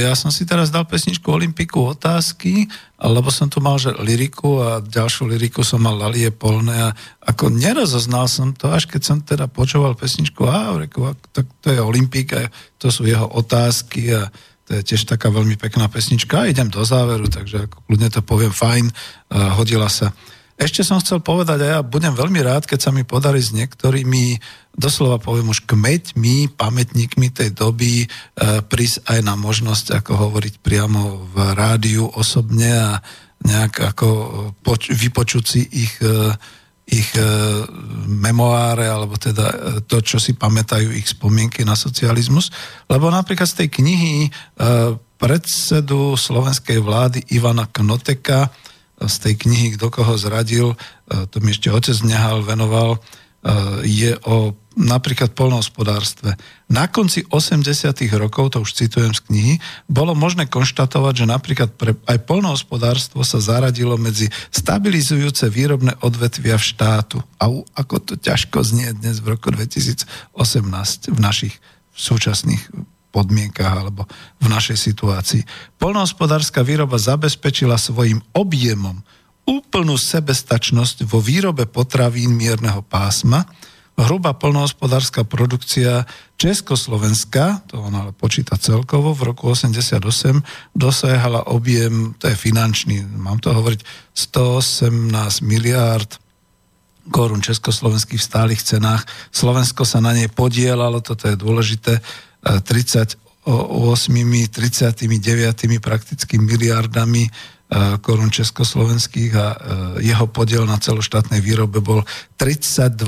[0.00, 2.64] Ja som si teraz dal pesničku Olympiku otázky,
[2.96, 6.94] lebo som tu mal že liriku a ďalšiu liriku som mal Lalie Polné a
[7.28, 10.72] ako nerozoznal som to, až keď som teda počúval pesničku a
[11.36, 12.48] to, to je Olympika,
[12.80, 14.32] to sú jeho otázky a
[14.70, 18.86] to je tiež taká veľmi pekná pesnička idem do záveru, takže kľudne to poviem fajn,
[19.58, 20.14] hodila sa.
[20.60, 24.36] Ešte som chcel povedať, a ja budem veľmi rád, keď sa mi podarí s niektorými,
[24.76, 28.06] doslova poviem už kmeťmi, pamätníkmi tej doby, e,
[28.60, 32.90] prísť aj na možnosť, ako hovoriť priamo v rádiu osobne a
[33.40, 34.08] nejak ako
[34.60, 36.36] poč- vypočuť si ich, e,
[36.90, 37.22] ich e,
[38.06, 39.56] memoáre, alebo teda e,
[39.86, 42.50] to, čo si pamätajú ich spomienky na socializmus.
[42.90, 44.30] Lebo napríklad z tej knihy e,
[45.16, 48.50] predsedu slovenskej vlády Ivana Knoteka,
[49.00, 50.76] z tej knihy Kto koho zradil, e,
[51.30, 53.19] to mi ešte otec Nehal venoval, e,
[53.84, 56.36] je o napríklad polnohospodárstve.
[56.70, 57.90] Na konci 80.
[58.16, 59.54] rokov, to už citujem z knihy,
[59.90, 66.64] bolo možné konštatovať, že napríklad pre aj polnohospodárstvo sa zaradilo medzi stabilizujúce výrobné odvetvia v
[66.64, 67.18] štátu.
[67.42, 71.54] A ako to ťažko znie dnes v roku 2018 v našich
[71.96, 72.70] súčasných
[73.10, 74.06] podmienkach alebo
[74.38, 75.42] v našej situácii.
[75.82, 79.02] Polnohospodárska výroba zabezpečila svojim objemom
[79.50, 83.50] úplnú sebestačnosť vo výrobe potravín mierneho pásma.
[83.98, 86.08] Hrubá polnohospodárska produkcia
[86.40, 90.00] Československa, to on ale počíta celkovo, v roku 88
[90.72, 93.84] dosahala objem, to je finančný, mám to hovoriť,
[94.16, 95.12] 118
[95.44, 96.16] miliárd
[97.12, 99.04] korún československých v stálych cenách.
[99.34, 102.00] Slovensko sa na nej podielalo, toto je dôležité,
[102.40, 105.04] 38, 39
[105.82, 107.28] prakticky miliardami
[107.70, 109.56] e, korun československých a e,
[110.02, 112.02] jeho podiel na celoštátnej výrobe bol
[112.36, 112.98] 32,9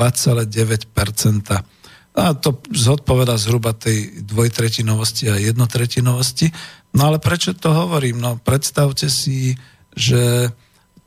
[2.12, 6.52] a to zodpoveda zhruba tej dvojtretinovosti a jednotretinovosti.
[6.92, 8.20] No ale prečo to hovorím?
[8.20, 9.56] No predstavte si,
[9.96, 10.52] že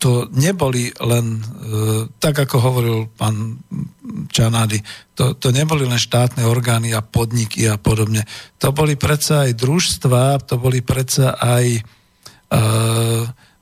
[0.01, 1.41] to neboli len, e,
[2.19, 3.61] tak ako hovoril pán
[4.27, 4.81] Čanády,
[5.15, 8.27] to, to neboli len štátne orgány a podniky a podobne.
[8.59, 11.81] To boli predsa aj družstva, to boli predsa aj e,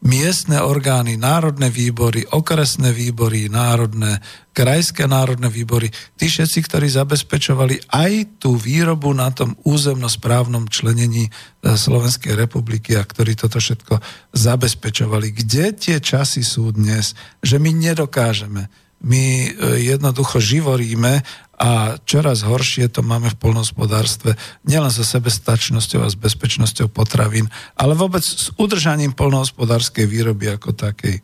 [0.04, 4.20] miestne orgány, národné výbory, okresné výbory, národné,
[4.52, 5.88] krajské národné výbory,
[6.20, 11.32] tí všetci, ktorí zabezpečovali aj tú výrobu na tom územnosprávnom členení e,
[11.74, 14.04] Slovenskej republiky a ktorí toto všetko
[14.36, 15.32] zabezpečovali.
[15.32, 19.48] Kde tie časy sú dnes, že my nedokážeme my e,
[19.84, 21.22] jednoducho živoríme
[21.60, 24.36] a čoraz horšie to máme v polnohospodárstve,
[24.66, 27.48] nielen so sebestačnosťou a s bezpečnosťou potravín,
[27.78, 31.22] ale vôbec s udržaním polnohospodárskej výroby ako takej.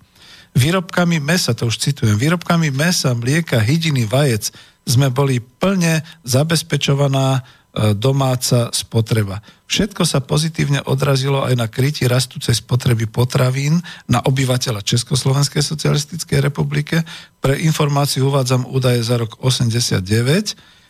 [0.53, 4.53] Výrobkami mesa, to už citujem, výrobkami mesa, mlieka, hydiny, vajec
[4.87, 9.45] sme boli plne zabezpečovaná domáca spotreba.
[9.69, 17.05] Všetko sa pozitívne odrazilo aj na kryti rastúcej spotreby potravín na obyvateľa Československej socialistickej republike.
[17.37, 20.01] Pre informáciu uvádzam údaje za rok 89.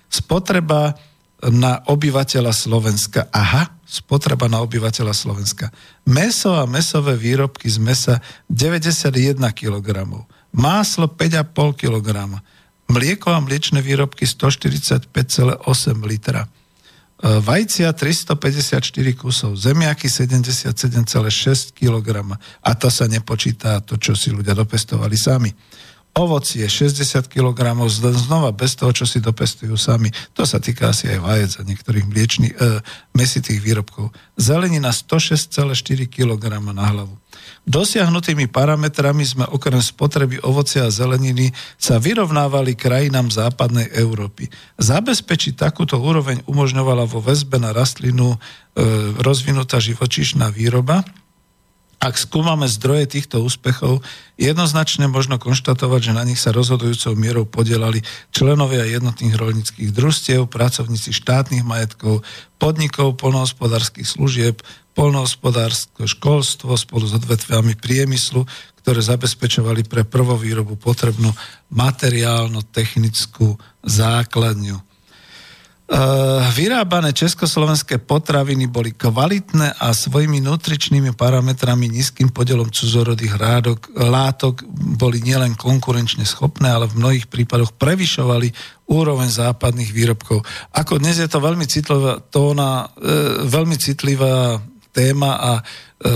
[0.08, 0.96] Spotreba
[1.44, 3.28] na obyvateľa Slovenska.
[3.36, 5.76] Aha, spotreba na obyvateľa Slovenska.
[6.08, 9.88] Meso a mesové výrobky z mesa 91 kg.
[10.56, 12.08] Máslo 5,5 kg.
[12.88, 15.12] Mlieko a mliečne výrobky 145,8
[16.08, 16.59] litra E,
[17.20, 22.08] vajcia 354 kusov, zemiaky 77,6 kg
[22.64, 25.52] a to sa nepočíta to, čo si ľudia dopestovali sami.
[26.18, 27.60] Ovocie 60 kg,
[27.90, 30.10] znova bez toho, čo si dopestujú sami.
[30.34, 32.81] To sa týka asi aj vajec a niektorých mliečných, e,
[33.14, 34.10] mesitých výrobkov.
[34.34, 37.14] Zelenina 106,4 kg na hlavu.
[37.69, 44.49] Dosiahnutými parametrami sme okrem spotreby ovocia a zeleniny sa vyrovnávali krajinám západnej Európy.
[44.81, 48.38] Zabezpečiť takúto úroveň umožňovala vo väzbe na rastlinu e,
[49.22, 51.06] rozvinutá živočíšna výroba,
[52.00, 54.00] ak skúmame zdroje týchto úspechov,
[54.40, 58.00] jednoznačne možno konštatovať, že na nich sa rozhodujúcou mierou podielali
[58.32, 62.24] členovia jednotných rolnických družstiev, pracovníci štátnych majetkov,
[62.56, 64.64] podnikov, polnohospodárskych služieb,
[64.96, 68.48] polnohospodárske školstvo spolu s odvetviami priemyslu,
[68.80, 71.36] ktoré zabezpečovali pre prvovýrobu potrebnú
[71.68, 74.89] materiálno-technickú základňu.
[76.53, 85.18] Vyrábané československé potraviny boli kvalitné a svojimi nutričnými parametrami nízkym podielom cudzorodých rádok, látok boli
[85.26, 88.53] nielen konkurenčne schopné, ale v mnohých prípadoch prevyšovali
[88.86, 90.45] úroveň západných výrobkov.
[90.78, 94.61] Ako dnes je to veľmi citlivá tóna, e, veľmi citlivá
[94.94, 95.64] téma a e,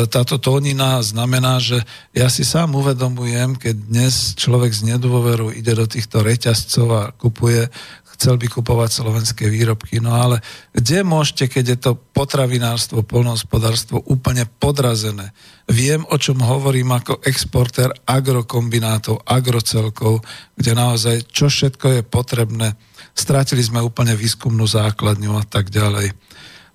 [0.10, 1.82] táto tónina znamená, že
[2.14, 7.70] ja si sám uvedomujem, keď dnes človek z nedôveru ide do týchto reťazcov a kupuje
[8.14, 9.98] chcel by kupovať slovenské výrobky.
[9.98, 10.40] No ale
[10.72, 15.34] kde môžete, keď je to potravinárstvo, polnohospodárstvo úplne podrazené?
[15.66, 20.22] Viem, o čom hovorím ako exportér agrokombinátov, agrocelkov,
[20.54, 22.78] kde naozaj čo všetko je potrebné.
[23.18, 26.14] Strátili sme úplne výskumnú základňu a tak ďalej.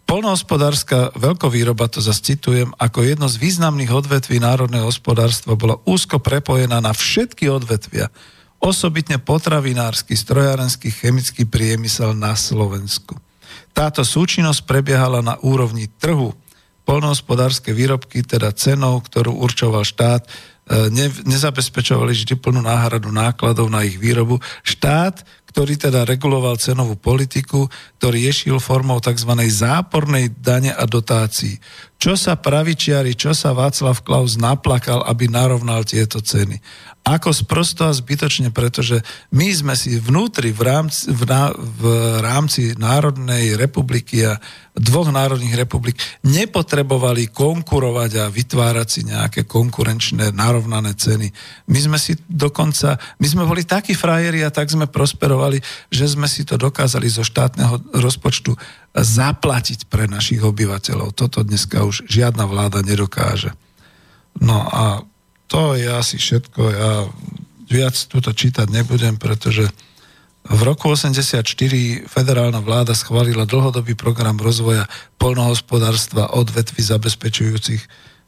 [0.09, 6.81] Polnohospodárska veľkovýroba, to zase citujem, ako jedno z významných odvetví národného hospodárstva bola úzko prepojená
[6.81, 8.09] na všetky odvetvia
[8.59, 13.15] osobitne potravinársky, strojárenský, chemický priemysel na Slovensku.
[13.71, 16.35] Táto súčinnosť prebiehala na úrovni trhu.
[16.83, 20.29] Polnohospodárske výrobky, teda cenou, ktorú určoval štát, e,
[20.91, 24.41] ne, nezabezpečovali vždy plnú náhradu nákladov na ich výrobu.
[24.67, 25.23] Štát,
[25.53, 27.71] ktorý teda reguloval cenovú politiku,
[28.03, 29.31] to riešil formou tzv.
[29.49, 31.61] zápornej dane a dotácií.
[31.99, 36.63] Čo sa pravičiari, čo sa Václav Klaus naplakal, aby narovnal tieto ceny
[37.09, 39.01] ako sprosto a zbytočne, pretože
[39.33, 41.85] my sme si vnútri v rámci, v, ná, v
[42.21, 44.37] rámci Národnej republiky a
[44.79, 51.33] dvoch národných republik nepotrebovali konkurovať a vytvárať si nejaké konkurenčné narovnané ceny.
[51.67, 55.59] My sme si dokonca, my sme boli takí frajeri a tak sme prosperovali,
[55.91, 58.55] že sme si to dokázali zo štátneho rozpočtu
[58.97, 61.15] zaplatiť pre našich obyvateľov.
[61.15, 63.53] Toto dneska už žiadna vláda nedokáže.
[64.39, 65.03] No a
[65.49, 66.61] to je asi všetko.
[66.71, 66.93] Ja
[67.69, 69.69] viac túto čítať nebudem, pretože
[70.49, 71.45] v roku 84
[72.09, 74.89] federálna vláda schválila dlhodobý program rozvoja
[75.21, 77.83] polnohospodárstva odvetvy zabezpečujúcich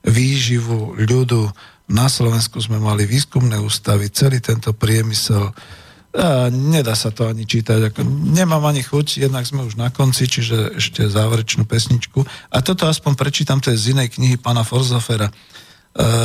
[0.05, 1.49] výživu ľudu.
[1.89, 5.57] Na Slovensku sme mali výskumné ústavy, celý tento priemysel.
[6.11, 7.95] A nedá sa to ani čítať.
[7.95, 8.03] Ako,
[8.35, 12.27] nemám ani chuť, jednak sme už na konci, čiže ešte záverečnú pesničku.
[12.51, 15.31] A toto aspoň prečítam, to je z inej knihy pána Forzofera.
[15.31, 15.35] E,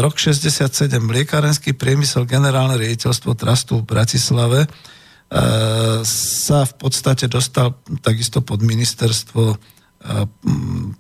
[0.02, 4.70] rok 67, liekárenský priemysel, generálne riaditeľstvo Trastu v Bratislave e,
[6.02, 9.58] sa v podstate dostal takisto pod ministerstvo e,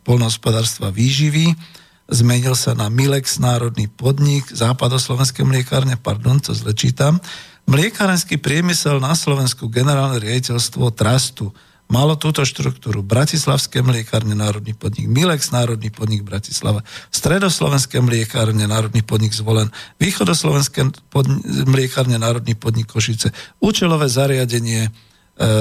[0.05, 1.57] polnohospodárstva výživy.
[2.05, 7.17] Zmenil sa na Milex, národný podnik, západoslovenské mliekárne, pardon, to zle čítam.
[7.65, 11.49] Mliekárenský priemysel na Slovensku, generálne riaditeľstvo Trastu
[11.89, 13.01] malo túto štruktúru.
[13.05, 19.69] Bratislavské mliekárne, národný podnik, Milex, národný podnik Bratislava, Stredoslovenské mliekárne, národný podnik Zvolen,
[20.01, 24.91] Východoslovenské podnik, mliekárne, národný podnik Košice, účelové zariadenie, e,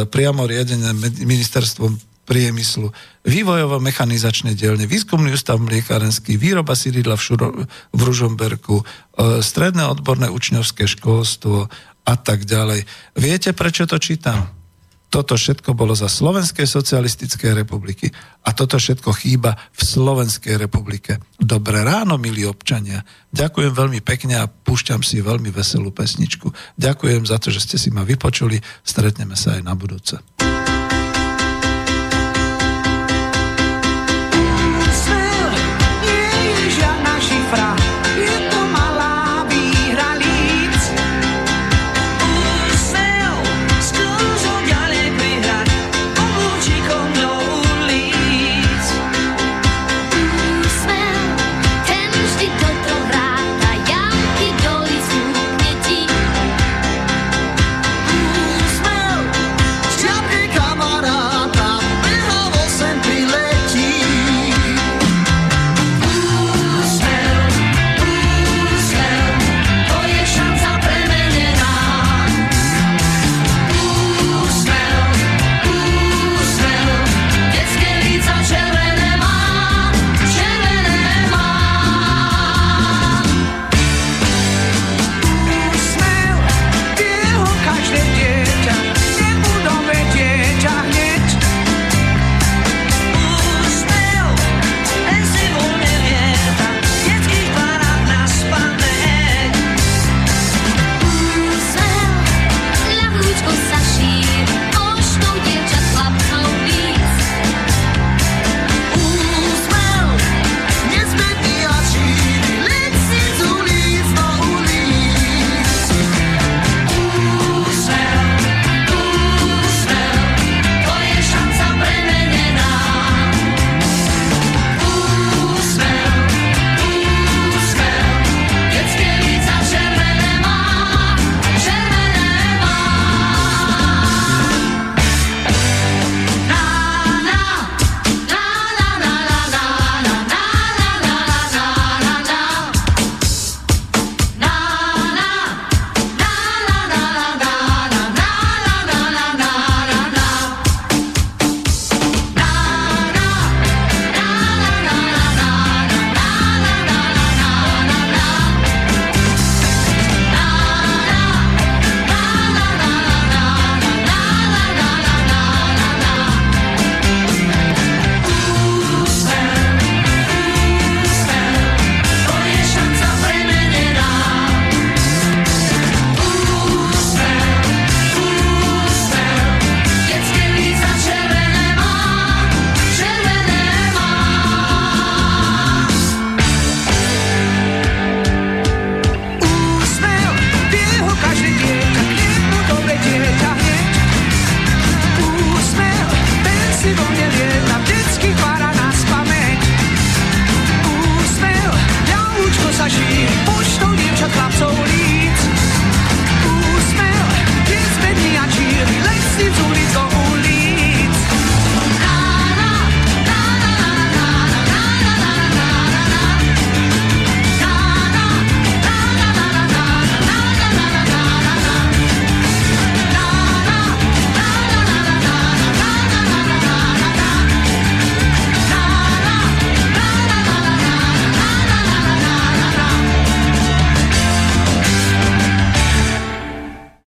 [0.08, 0.92] priamo riadené
[1.24, 2.88] ministerstvom priemyslu,
[3.28, 7.48] vývojovo-mechanizačné dielne, výskumný ústav mliekárenský, výroba sídla v, Šuro,
[7.92, 8.84] v Ružomberku, e,
[9.44, 11.68] stredné odborné učňovské školstvo
[12.04, 12.84] a tak ďalej.
[13.16, 14.64] Viete, prečo to čítam?
[15.14, 18.10] Toto všetko bolo za Slovenskej socialistickej republiky
[18.42, 21.22] a toto všetko chýba v Slovenskej republike.
[21.38, 23.06] Dobré ráno, milí občania.
[23.30, 26.50] Ďakujem veľmi pekne a púšťam si veľmi veselú pesničku.
[26.74, 28.58] Ďakujem za to, že ste si ma vypočuli.
[28.82, 30.18] Stretneme sa aj na budúce.